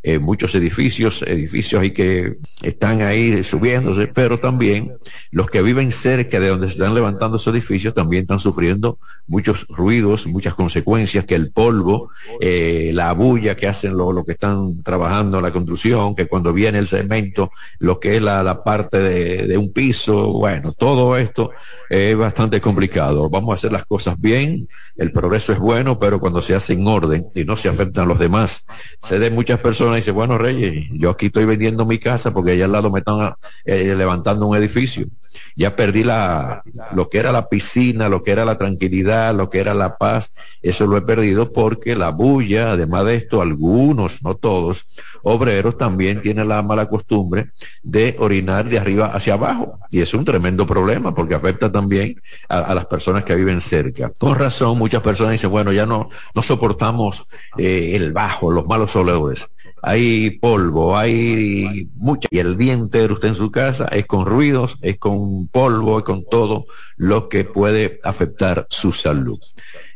Eh, 0.03 0.17
muchos 0.17 0.55
edificios, 0.55 1.21
edificios 1.21 1.79
hay 1.79 1.91
que 1.91 2.37
están 2.63 3.03
ahí 3.03 3.43
subiéndose, 3.43 4.07
pero 4.07 4.39
también 4.39 4.93
los 5.29 5.47
que 5.47 5.61
viven 5.61 5.91
cerca 5.91 6.39
de 6.39 6.47
donde 6.47 6.65
se 6.65 6.73
están 6.73 6.95
levantando 6.95 7.37
esos 7.37 7.53
edificios 7.53 7.93
también 7.93 8.23
están 8.23 8.39
sufriendo 8.39 8.97
muchos 9.27 9.67
ruidos, 9.69 10.25
muchas 10.25 10.55
consecuencias, 10.55 11.25
que 11.25 11.35
el 11.35 11.51
polvo, 11.51 12.09
eh, 12.39 12.89
la 12.95 13.13
bulla 13.13 13.55
que 13.55 13.67
hacen 13.67 13.95
lo, 13.95 14.11
lo, 14.11 14.25
que 14.25 14.31
están 14.31 14.81
trabajando 14.81 15.37
en 15.37 15.43
la 15.43 15.53
construcción, 15.53 16.15
que 16.15 16.25
cuando 16.25 16.51
viene 16.51 16.79
el 16.79 16.87
cemento, 16.87 17.51
lo 17.77 17.99
que 17.99 18.15
es 18.15 18.23
la, 18.23 18.41
la 18.41 18.63
parte 18.63 18.97
de, 18.97 19.45
de, 19.45 19.57
un 19.57 19.71
piso, 19.71 20.31
bueno, 20.31 20.73
todo 20.73 21.15
esto 21.15 21.51
es 21.91 22.17
bastante 22.17 22.59
complicado. 22.59 23.29
Vamos 23.29 23.51
a 23.51 23.53
hacer 23.53 23.71
las 23.71 23.85
cosas 23.85 24.19
bien, 24.19 24.30
el 24.31 25.11
progreso 25.11 25.53
es 25.53 25.59
bueno, 25.59 25.99
pero 25.99 26.19
cuando 26.19 26.41
se 26.41 26.55
hace 26.55 26.73
en 26.73 26.87
orden 26.87 27.27
y 27.35 27.43
no 27.43 27.57
se 27.57 27.69
afectan 27.69 28.05
a 28.05 28.07
los 28.07 28.19
demás, 28.19 28.65
se 29.01 29.19
den 29.19 29.35
muchas 29.35 29.59
personas 29.59 29.95
y 29.95 29.97
dice, 29.97 30.11
bueno, 30.11 30.37
Reyes, 30.37 30.87
yo 30.91 31.09
aquí 31.09 31.27
estoy 31.27 31.45
vendiendo 31.45 31.85
mi 31.85 31.99
casa 31.99 32.33
porque 32.33 32.51
allá 32.51 32.65
al 32.65 32.71
lado 32.71 32.91
me 32.91 32.99
están 32.99 33.33
eh, 33.65 33.95
levantando 33.95 34.47
un 34.47 34.57
edificio. 34.57 35.07
Ya 35.55 35.75
perdí 35.75 36.03
la, 36.03 36.63
lo 36.93 37.09
que 37.09 37.19
era 37.19 37.31
la 37.31 37.49
piscina, 37.49 38.09
lo 38.09 38.23
que 38.23 38.31
era 38.31 38.45
la 38.45 38.57
tranquilidad, 38.57 39.35
lo 39.35 39.49
que 39.49 39.59
era 39.59 39.73
la 39.73 39.97
paz, 39.97 40.31
eso 40.61 40.85
lo 40.87 40.97
he 40.97 41.01
perdido 41.01 41.51
porque 41.51 41.95
la 41.95 42.09
bulla, 42.09 42.71
además 42.71 43.05
de 43.05 43.15
esto, 43.15 43.41
algunos, 43.41 44.23
no 44.23 44.35
todos, 44.35 44.85
obreros 45.23 45.77
también 45.77 46.21
tienen 46.21 46.47
la 46.47 46.61
mala 46.61 46.87
costumbre 46.87 47.51
de 47.83 48.15
orinar 48.19 48.69
de 48.69 48.79
arriba 48.79 49.07
hacia 49.07 49.33
abajo. 49.33 49.79
Y 49.89 50.01
es 50.01 50.13
un 50.13 50.25
tremendo 50.25 50.65
problema 50.67 51.13
porque 51.13 51.35
afecta 51.35 51.71
también 51.71 52.21
a, 52.49 52.73
las 52.73 52.85
personas 52.85 53.23
que 53.23 53.35
viven 53.35 53.61
cerca. 53.61 54.11
Con 54.17 54.37
razón, 54.37 54.77
muchas 54.77 55.01
personas 55.01 55.33
dicen, 55.33 55.49
bueno, 55.49 55.71
ya 55.71 55.85
no, 55.85 56.09
no 56.33 56.43
soportamos 56.43 57.25
eh, 57.57 57.91
el 57.95 58.13
bajo, 58.13 58.51
los 58.51 58.65
malos 58.65 58.95
olores 58.95 59.47
hay 59.81 60.31
polvo, 60.31 60.97
hay 60.97 61.89
mucha, 61.95 62.27
y 62.29 62.39
el 62.39 62.57
día 62.57 62.73
entero 62.73 63.15
usted 63.15 63.29
en 63.29 63.35
su 63.35 63.51
casa 63.51 63.85
es 63.85 64.05
con 64.05 64.25
ruidos, 64.25 64.77
es 64.81 64.97
con 64.97 65.47
polvo, 65.47 65.99
es 65.99 66.05
con 66.05 66.23
todo 66.29 66.65
lo 66.97 67.29
que 67.29 67.45
puede 67.45 67.99
afectar 68.03 68.67
su 68.69 68.91
salud. 68.91 69.39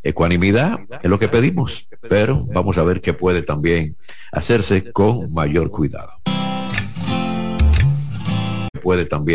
Ecuanimidad 0.02 0.80
es 1.02 1.10
lo 1.10 1.20
que 1.20 1.28
pedimos, 1.28 1.88
pero 2.10 2.46
vamos 2.48 2.78
a 2.78 2.84
ver 2.84 3.02
qué 3.02 3.14
puede 3.14 3.44
también 3.44 3.96
hacerse 4.32 4.92
con 4.92 5.32
mayor 5.34 5.70
cuidado. 5.70 6.12
Puede 8.82 9.06
también 9.06 9.26